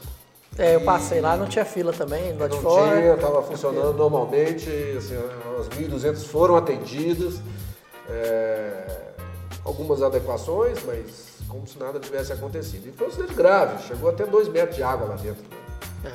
É, 0.62 0.76
eu 0.76 0.82
passei 0.82 1.20
lá, 1.20 1.36
não 1.36 1.48
tinha 1.48 1.66
fila 1.66 1.92
também, 1.92 2.38
lá 2.38 2.48
de 2.48 2.56
não 2.56 2.62
fora. 2.62 3.02
Tinha, 3.02 3.14
estava 3.16 3.42
funcionando 3.42 3.94
normalmente, 3.94 4.70
assim, 4.98 5.16
as 5.60 5.68
1.200 5.70 6.24
foram 6.26 6.56
atendidas. 6.56 7.42
É, 8.08 9.02
algumas 9.66 10.02
adequações, 10.02 10.80
mas 10.86 11.40
como 11.48 11.68
se 11.68 11.80
nada 11.80 12.00
tivesse 12.00 12.32
acontecido. 12.32 12.88
E 12.88 12.92
foi 12.92 13.08
um 13.08 13.10
acidente 13.10 13.34
grave, 13.34 13.84
chegou 13.84 14.10
até 14.10 14.26
2 14.26 14.48
metros 14.50 14.76
de 14.76 14.84
água 14.84 15.08
lá 15.08 15.16
dentro. 15.16 15.44
É. 16.06 16.12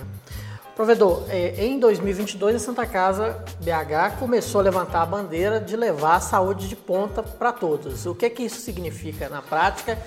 Provedor, 0.74 1.24
é, 1.30 1.64
em 1.64 1.78
2022 1.78 2.56
a 2.56 2.58
Santa 2.58 2.84
Casa 2.84 3.42
BH 3.60 4.18
começou 4.18 4.60
a 4.60 4.64
levantar 4.64 5.02
a 5.02 5.06
bandeira 5.06 5.58
de 5.58 5.74
levar 5.74 6.16
a 6.16 6.20
saúde 6.20 6.68
de 6.68 6.76
ponta 6.76 7.22
para 7.22 7.50
todos. 7.50 8.04
O 8.04 8.14
que, 8.14 8.28
que 8.28 8.42
isso 8.42 8.60
significa 8.60 9.28
na 9.28 9.40
prática 9.40 9.98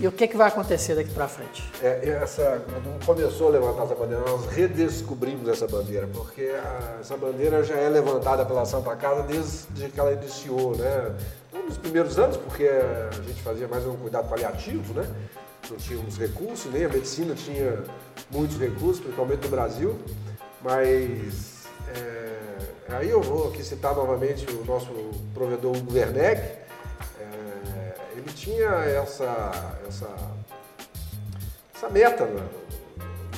e 0.00 0.08
o 0.08 0.12
que, 0.12 0.26
que 0.26 0.36
vai 0.36 0.48
acontecer 0.48 0.94
daqui 0.94 1.10
para 1.10 1.28
frente? 1.28 1.62
É, 1.82 2.18
essa, 2.22 2.62
quando 2.64 3.04
começou 3.04 3.48
a 3.48 3.50
levantar 3.50 3.84
essa 3.84 3.94
bandeira, 3.94 4.24
nós 4.26 4.46
redescobrimos 4.46 5.46
essa 5.46 5.66
bandeira, 5.66 6.08
porque 6.14 6.42
a, 6.42 6.96
essa 7.00 7.18
bandeira 7.18 7.62
já 7.62 7.74
é 7.74 7.86
levantada 7.86 8.46
pela 8.46 8.64
Santa 8.64 8.96
Casa 8.96 9.24
desde 9.24 9.92
que 9.92 10.00
ela 10.00 10.12
iniciou, 10.12 10.74
né? 10.74 11.14
Um 11.52 11.66
dos 11.66 11.76
primeiros 11.76 12.18
anos, 12.18 12.38
porque 12.38 12.64
a 12.66 13.22
gente 13.22 13.42
fazia 13.42 13.68
mais 13.68 13.86
um 13.86 13.94
cuidado 13.94 14.26
paliativo, 14.26 14.94
né? 14.94 15.06
Não 15.70 15.76
tínhamos 15.76 16.16
recursos, 16.16 16.72
nem 16.72 16.86
a 16.86 16.88
medicina 16.88 17.34
tinha 17.34 17.84
muitos 18.30 18.58
recursos, 18.58 19.00
principalmente 19.00 19.44
no 19.44 19.50
Brasil, 19.50 19.98
mas 20.62 21.66
é, 21.94 22.94
aí 22.94 23.10
eu 23.10 23.20
vou 23.20 23.48
aqui 23.48 23.62
citar 23.62 23.94
novamente 23.94 24.46
o 24.50 24.64
nosso 24.64 24.90
provedor 25.34 25.76
Hugo 25.76 25.92
Werneck, 25.92 26.59
ele 28.20 28.32
tinha 28.34 28.68
essa, 28.68 29.78
essa, 29.88 30.08
essa 31.74 31.88
meta, 31.88 32.26
né? 32.26 32.46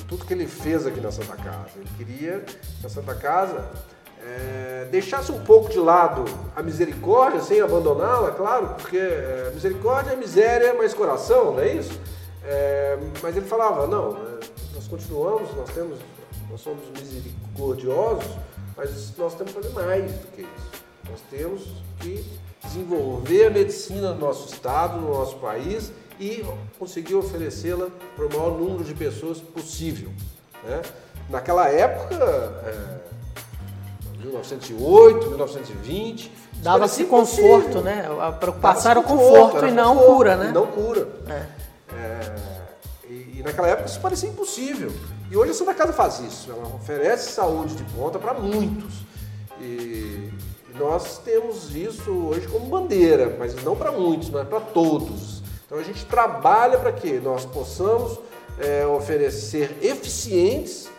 tudo 0.07 0.25
que 0.25 0.33
ele 0.33 0.45
fez 0.45 0.85
aqui 0.85 0.99
na 0.99 1.11
Santa 1.11 1.35
Casa. 1.37 1.69
Ele 1.77 1.89
queria 1.97 2.39
que 2.41 2.85
a 2.85 2.89
Santa 2.89 3.15
Casa 3.15 3.65
é, 4.21 4.87
deixasse 4.91 5.31
um 5.31 5.41
pouco 5.43 5.69
de 5.69 5.79
lado 5.79 6.25
a 6.55 6.61
misericórdia, 6.61 7.41
sem 7.41 7.61
abandoná-la, 7.61 8.31
claro, 8.31 8.75
porque 8.77 8.97
é, 8.97 9.51
misericórdia 9.53 10.11
é 10.11 10.15
miséria, 10.15 10.73
mais 10.73 10.93
coração, 10.93 11.53
não 11.53 11.59
é 11.61 11.73
isso? 11.73 11.99
É, 12.43 12.97
mas 13.21 13.37
ele 13.37 13.45
falava, 13.45 13.87
não, 13.87 14.13
né, 14.13 14.39
nós 14.75 14.87
continuamos, 14.87 15.49
nós 15.55 15.69
temos, 15.69 15.97
nós 16.49 16.59
somos 16.59 16.83
misericordiosos, 16.89 18.37
mas 18.75 19.17
nós 19.17 19.33
temos 19.35 19.53
que 19.53 19.61
fazer 19.61 19.73
mais 19.73 20.11
do 20.11 20.27
que 20.27 20.41
isso. 20.41 20.83
Nós 21.09 21.21
temos 21.29 21.63
que 21.99 22.25
desenvolver 22.63 23.47
a 23.47 23.49
medicina 23.49 24.13
no 24.13 24.19
nosso 24.19 24.53
estado, 24.53 24.99
no 24.99 25.11
nosso 25.11 25.37
país 25.37 25.91
e 26.19 26.45
conseguir 26.79 27.15
oferecê-la 27.15 27.87
para 28.15 28.25
o 28.25 28.29
maior 28.29 28.57
número 28.57 28.83
de 28.83 28.93
pessoas 28.93 29.39
possível. 29.39 30.11
Né? 30.63 30.81
Naquela 31.29 31.69
época, 31.69 32.15
é, 32.15 33.03
1908, 34.19 35.27
1920, 35.29 36.31
dava-se 36.55 37.05
conforto, 37.05 37.81
né? 37.81 38.07
A 38.21 38.31
preocupação 38.31 38.91
era 38.91 38.99
o 38.99 39.03
conforto, 39.03 39.55
conforto 39.55 39.67
e 39.67 39.71
não 39.71 39.95
conforto, 39.95 40.15
cura, 40.15 40.35
né? 40.37 40.49
E 40.49 40.51
não 40.51 40.67
cura. 40.67 41.07
É. 41.27 41.63
É, 41.95 42.35
e, 43.09 43.39
e, 43.39 43.43
naquela 43.43 43.67
época 43.67 43.89
isso 43.89 43.99
parecia 43.99 44.29
impossível. 44.29 44.91
E 45.29 45.37
hoje 45.37 45.51
a 45.51 45.53
Santa 45.53 45.73
Casa 45.73 45.93
faz 45.93 46.19
isso. 46.19 46.51
Ela 46.51 46.63
oferece 46.75 47.31
saúde 47.31 47.75
de 47.75 47.83
ponta 47.95 48.17
para 48.17 48.33
muitos. 48.33 48.93
E, 49.59 50.31
nós 50.77 51.19
temos 51.19 51.75
isso 51.75 52.11
hoje 52.11 52.47
como 52.47 52.65
bandeira, 52.65 53.35
mas 53.37 53.55
não 53.63 53.75
para 53.75 53.91
muitos, 53.91 54.29
mas 54.29 54.47
para 54.47 54.59
todos. 54.59 55.41
Então 55.65 55.77
a 55.77 55.83
gente 55.83 56.05
trabalha 56.05 56.77
para 56.77 56.91
que 56.91 57.19
nós 57.19 57.45
possamos 57.45 58.19
é, 58.59 58.85
oferecer 58.85 59.77
eficientes 59.81 60.91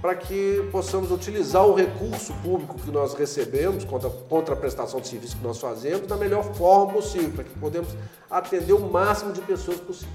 para 0.00 0.14
que 0.14 0.68
possamos 0.70 1.10
utilizar 1.10 1.66
o 1.66 1.74
recurso 1.74 2.32
público 2.34 2.78
que 2.78 2.90
nós 2.90 3.14
recebemos 3.14 3.84
contra, 3.84 4.08
contra 4.08 4.54
a 4.54 4.56
prestação 4.56 5.00
de 5.00 5.08
serviço 5.08 5.36
que 5.36 5.42
nós 5.42 5.58
fazemos 5.58 6.06
da 6.06 6.16
melhor 6.16 6.44
forma 6.54 6.92
possível, 6.92 7.30
para 7.30 7.44
que 7.44 7.58
podemos 7.58 7.88
atender 8.30 8.72
o 8.72 8.78
máximo 8.78 9.32
de 9.32 9.40
pessoas 9.40 9.78
possível. 9.80 10.14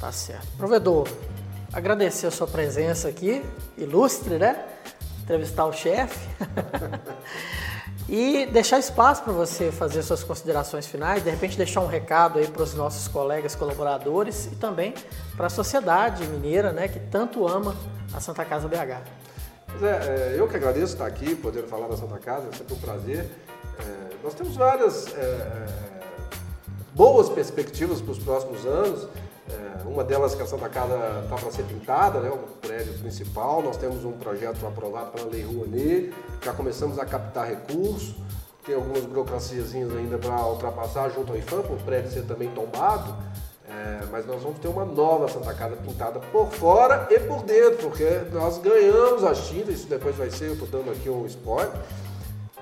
Tá 0.00 0.10
certo. 0.10 0.46
Provedor, 0.56 1.06
agradecer 1.72 2.26
a 2.26 2.30
sua 2.30 2.46
presença 2.46 3.08
aqui, 3.08 3.42
ilustre, 3.76 4.38
né? 4.38 4.64
Entrevistar 5.22 5.66
o 5.66 5.72
chefe. 5.72 6.18
e 8.08 8.46
deixar 8.46 8.78
espaço 8.78 9.22
para 9.22 9.32
você 9.32 9.70
fazer 9.70 10.02
suas 10.02 10.24
considerações 10.24 10.86
finais, 10.86 11.22
de 11.22 11.30
repente 11.30 11.56
deixar 11.56 11.80
um 11.80 11.86
recado 11.86 12.38
aí 12.38 12.46
para 12.46 12.62
os 12.62 12.74
nossos 12.74 13.06
colegas 13.08 13.54
colaboradores 13.54 14.46
e 14.46 14.56
também 14.56 14.94
para 15.36 15.46
a 15.46 15.50
sociedade 15.50 16.26
mineira, 16.26 16.72
né, 16.72 16.88
que 16.88 16.98
tanto 16.98 17.46
ama 17.46 17.76
a 18.12 18.20
Santa 18.20 18.44
Casa 18.44 18.66
BH. 18.66 19.02
Pois 19.66 19.82
é, 19.82 20.32
é, 20.34 20.34
eu 20.38 20.48
que 20.48 20.56
agradeço 20.56 20.94
estar 20.94 21.06
aqui, 21.06 21.34
poder 21.36 21.66
falar 21.66 21.88
da 21.88 21.96
Santa 21.96 22.18
Casa, 22.18 22.48
é 22.52 22.56
sempre 22.56 22.74
um 22.74 22.78
prazer. 22.78 23.26
É, 23.78 24.14
nós 24.22 24.34
temos 24.34 24.56
várias 24.56 25.06
é, 25.14 25.66
boas 26.94 27.28
perspectivas 27.28 28.00
para 28.00 28.12
os 28.12 28.18
próximos 28.18 28.66
anos. 28.66 29.08
É, 29.48 29.88
uma 29.88 30.04
delas 30.04 30.34
que 30.34 30.42
a 30.42 30.46
Santa 30.46 30.68
Casa 30.68 30.94
está 31.24 31.36
para 31.36 31.50
ser 31.50 31.64
pintada, 31.64 32.20
né, 32.20 32.30
o 32.30 32.38
prédio 32.66 32.92
principal. 32.98 33.62
Nós 33.62 33.76
temos 33.76 34.04
um 34.04 34.12
projeto 34.12 34.64
aprovado 34.66 35.12
pela 35.12 35.30
Lei 35.30 35.42
Rouanet, 35.42 36.12
já 36.44 36.52
começamos 36.52 36.98
a 36.98 37.04
captar 37.04 37.48
recursos. 37.48 38.14
Tem 38.64 38.74
algumas 38.74 39.04
burocracias 39.04 39.74
ainda 39.74 40.18
para 40.18 40.46
ultrapassar 40.46 41.08
junto 41.10 41.32
ao 41.32 41.38
IFAM, 41.38 41.62
para 41.62 41.72
o 41.72 41.78
prédio 41.78 42.12
ser 42.12 42.22
também 42.22 42.50
tombado. 42.50 43.16
É, 43.70 44.04
mas 44.10 44.26
nós 44.26 44.42
vamos 44.42 44.58
ter 44.58 44.68
uma 44.68 44.84
nova 44.84 45.28
Santa 45.28 45.54
Casa 45.54 45.76
pintada 45.76 46.18
por 46.18 46.50
fora 46.50 47.06
e 47.08 47.20
por 47.20 47.42
dentro, 47.44 47.88
porque 47.88 48.04
nós 48.32 48.58
ganhamos 48.58 49.22
as 49.22 49.46
tintas, 49.46 49.76
isso 49.76 49.88
depois 49.88 50.16
vai 50.16 50.28
ser, 50.28 50.48
eu 50.48 50.52
estou 50.54 50.66
dando 50.66 50.90
aqui 50.90 51.08
um 51.08 51.24
spoiler, 51.26 51.70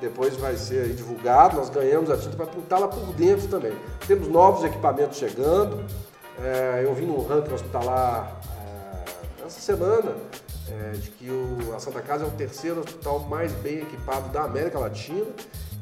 depois 0.03 0.37
vai 0.37 0.57
ser 0.57 0.95
divulgado, 0.95 1.57
nós 1.57 1.71
ganhamos 1.71 2.11
a 2.11 2.17
tinta 2.17 2.37
para 2.37 2.47
pintá-la 2.47 2.89
por 2.89 3.07
dentro 3.15 3.49
também. 3.49 3.73
Temos 4.07 4.29
novos 4.29 4.63
equipamentos 4.65 5.17
chegando, 5.17 5.79
é, 5.81 6.08
eu 6.83 6.95
vi 6.95 7.05
no 7.05 7.21
ranking 7.27 7.53
hospitalar 7.53 8.41
é, 8.61 9.47
essa 9.47 9.61
semana 9.61 10.15
é, 10.71 10.93
de 10.93 11.11
que 11.11 11.31
o, 11.31 11.75
a 11.75 11.81
Santa 11.81 12.01
Casa 12.01 12.25
é 12.25 12.27
o 12.27 12.31
terceiro 12.31 12.81
hospital 12.81 13.21
mais 13.21 13.53
bem 13.53 13.79
equipado 13.79 14.29
da 14.29 14.43
América 14.43 14.79
Latina. 14.79 15.27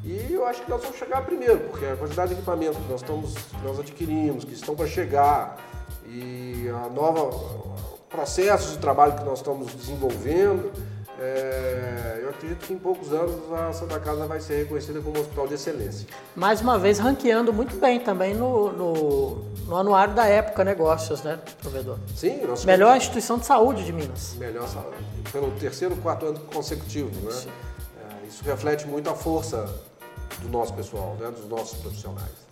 E 0.03 0.33
eu 0.33 0.45
acho 0.45 0.63
que 0.63 0.69
nós 0.69 0.81
vamos 0.81 0.97
chegar 0.97 1.25
primeiro, 1.25 1.59
porque 1.69 1.85
a 1.85 1.95
quantidade 1.95 2.29
de 2.29 2.35
equipamentos 2.35 2.77
que 2.77 2.89
nós, 2.89 3.01
estamos, 3.01 3.35
nós 3.63 3.79
adquirimos, 3.79 4.45
que 4.45 4.53
estão 4.53 4.75
para 4.75 4.87
chegar, 4.87 5.57
e 6.05 6.69
a 6.69 6.89
nova 6.89 7.29
processos 8.09 8.71
de 8.71 8.77
trabalho 8.77 9.13
que 9.13 9.23
nós 9.23 9.39
estamos 9.39 9.73
desenvolvendo, 9.73 10.71
é, 11.19 12.19
eu 12.21 12.29
acredito 12.29 12.65
que 12.65 12.73
em 12.73 12.77
poucos 12.77 13.11
anos 13.11 13.35
a 13.51 13.73
Santa 13.73 13.99
Casa 13.99 14.25
vai 14.27 14.39
ser 14.39 14.59
reconhecida 14.59 15.01
como 15.01 15.17
um 15.17 15.21
hospital 15.21 15.47
de 15.47 15.55
excelência. 15.55 16.07
Mais 16.35 16.61
uma 16.61 16.77
vez, 16.77 16.99
ranqueando 16.99 17.51
muito 17.51 17.75
bem 17.75 17.99
também 17.99 18.33
no, 18.33 18.71
no, 18.71 19.45
no 19.67 19.75
anuário 19.75 20.13
da 20.15 20.25
época 20.25 20.63
negócios, 20.63 21.21
né, 21.21 21.39
provedor? 21.61 21.97
Sim. 22.15 22.41
Nós 22.45 22.65
Melhor 22.65 22.95
instituição 22.97 23.37
de 23.37 23.45
saúde 23.45 23.85
de 23.85 23.93
Minas. 23.93 24.33
Melhor 24.37 24.67
saúde. 24.67 24.97
Pelo 25.31 25.51
terceiro, 25.51 25.95
quarto 25.97 26.25
ano 26.25 26.39
consecutivo, 26.39 27.11
né? 27.29 27.35
É, 28.23 28.27
isso 28.27 28.43
reflete 28.43 28.87
muito 28.87 29.09
a 29.09 29.13
força 29.13 29.69
do 30.39 30.49
nosso 30.49 30.73
pessoal, 30.73 31.15
né, 31.19 31.29
dos 31.29 31.47
nossos 31.47 31.79
profissionais 31.79 32.47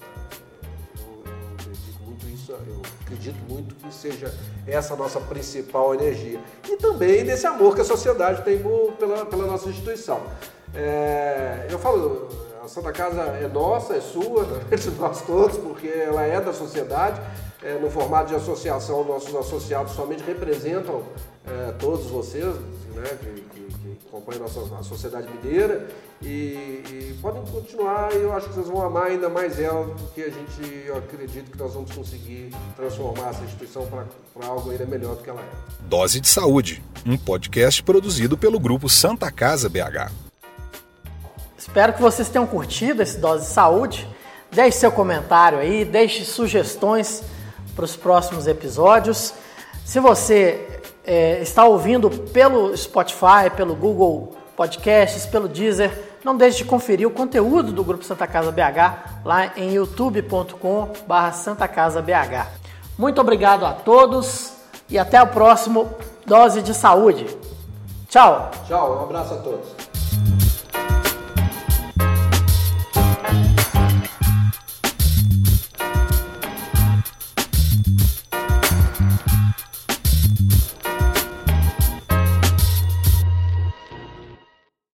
isso, 2.46 2.52
eu 2.52 2.82
acredito 3.02 3.38
muito 3.50 3.74
que 3.76 3.94
seja 3.94 4.32
essa 4.68 4.94
a 4.94 4.98
nossa 4.98 5.20
principal 5.20 5.96
energia. 5.96 6.40
E 6.70 6.78
também 6.78 7.26
desse 7.26 7.48
amor 7.48 7.74
que 7.74 7.82
a 7.82 7.86
sociedade 7.86 8.44
tem 8.44 8.60
por, 8.60 8.94
pela, 8.94 9.26
pela 9.26 9.48
nossa 9.48 9.70
instituição. 9.70 10.22
É, 10.74 11.68
eu 11.70 11.80
falo, 11.80 12.30
a 12.66 12.68
Santa 12.68 12.92
Casa 12.92 13.22
é 13.22 13.48
nossa, 13.48 13.94
é 13.94 14.02
sua, 14.02 14.46
é 14.72 14.76
de 14.76 14.90
nós 14.92 15.22
todos, 15.22 15.58
porque 15.58 15.88
ela 15.88 16.24
é 16.24 16.42
da 16.42 16.52
sociedade. 16.52 17.22
É, 17.64 17.80
no 17.80 17.90
formato 17.90 18.30
de 18.30 18.36
associação, 18.36 19.04
nossos 19.04 19.34
associados 19.34 19.94
somente 19.94 20.24
representam 20.24 21.02
é, 21.48 21.72
todos 21.80 22.06
vocês, 22.08 22.46
né, 22.94 23.04
que, 23.20 23.42
que, 23.42 23.74
que 23.74 23.98
acompanham 24.08 24.42
a 24.42 24.48
nossa 24.48 24.76
a 24.76 24.84
sociedade 24.84 25.28
mineira. 25.30 25.88
E, 26.22 26.28
e, 26.28 27.18
podem 27.22 27.44
continuar, 27.46 28.14
e 28.14 28.18
eu 28.18 28.34
acho 28.34 28.50
que 28.50 28.54
vocês 28.54 28.68
vão 28.68 28.84
amar 28.84 29.08
ainda 29.08 29.30
mais 29.30 29.60
ela, 29.60 29.88
porque 29.88 30.22
a 30.22 30.30
gente, 30.30 30.84
eu 30.86 30.98
acredito 30.98 31.52
que 31.52 31.58
nós 31.58 31.74
vamos 31.74 31.92
conseguir 31.92 32.52
transformar 32.76 33.30
essa 33.30 33.44
instituição 33.44 33.88
para 33.88 34.48
algo 34.48 34.70
ainda 34.70 34.86
melhor 34.86 35.16
do 35.16 35.24
que 35.24 35.30
ela 35.30 35.42
é. 35.42 35.50
Dose 35.88 36.20
de 36.20 36.28
Saúde, 36.28 36.84
um 37.04 37.18
podcast 37.18 37.82
produzido 37.82 38.38
pelo 38.38 38.60
grupo 38.60 38.88
Santa 38.88 39.32
Casa 39.32 39.68
BH. 39.70 40.26
Espero 41.76 41.92
que 41.92 42.02
vocês 42.02 42.30
tenham 42.30 42.48
curtido 42.48 43.04
esse 43.04 43.18
Dose 43.18 43.48
de 43.48 43.52
Saúde. 43.52 44.08
Deixe 44.50 44.78
seu 44.78 44.90
comentário 44.90 45.58
aí, 45.58 45.84
deixe 45.84 46.24
sugestões 46.24 47.22
para 47.76 47.84
os 47.84 47.98
próximos 47.98 48.48
episódios. 48.48 49.34
Se 49.84 50.00
você 50.00 50.82
é, 51.06 51.42
está 51.42 51.66
ouvindo 51.66 52.10
pelo 52.10 52.74
Spotify, 52.78 53.50
pelo 53.54 53.76
Google 53.76 54.38
Podcasts, 54.56 55.26
pelo 55.26 55.50
Deezer, 55.50 55.92
não 56.24 56.38
deixe 56.38 56.60
de 56.60 56.64
conferir 56.64 57.10
o 57.10 57.12
conteúdo 57.12 57.74
do 57.74 57.84
Grupo 57.84 58.06
Santa 58.06 58.26
Casa 58.26 58.54
BH 58.54 59.26
lá 59.26 59.52
em 59.58 59.74
youtube.com.br 59.74 61.32
Santa 61.34 61.68
Casa 61.68 62.02
BH. 62.02 62.48
Muito 62.98 63.20
obrigado 63.20 63.66
a 63.66 63.74
todos 63.74 64.54
e 64.90 64.98
até 64.98 65.22
o 65.22 65.28
próximo 65.28 65.90
Dose 66.26 66.62
de 66.62 66.74
Saúde. 66.74 67.28
Tchau. 68.08 68.50
Tchau, 68.66 68.98
um 68.98 69.04
abraço 69.04 69.34
a 69.34 69.38
todos. 69.40 70.45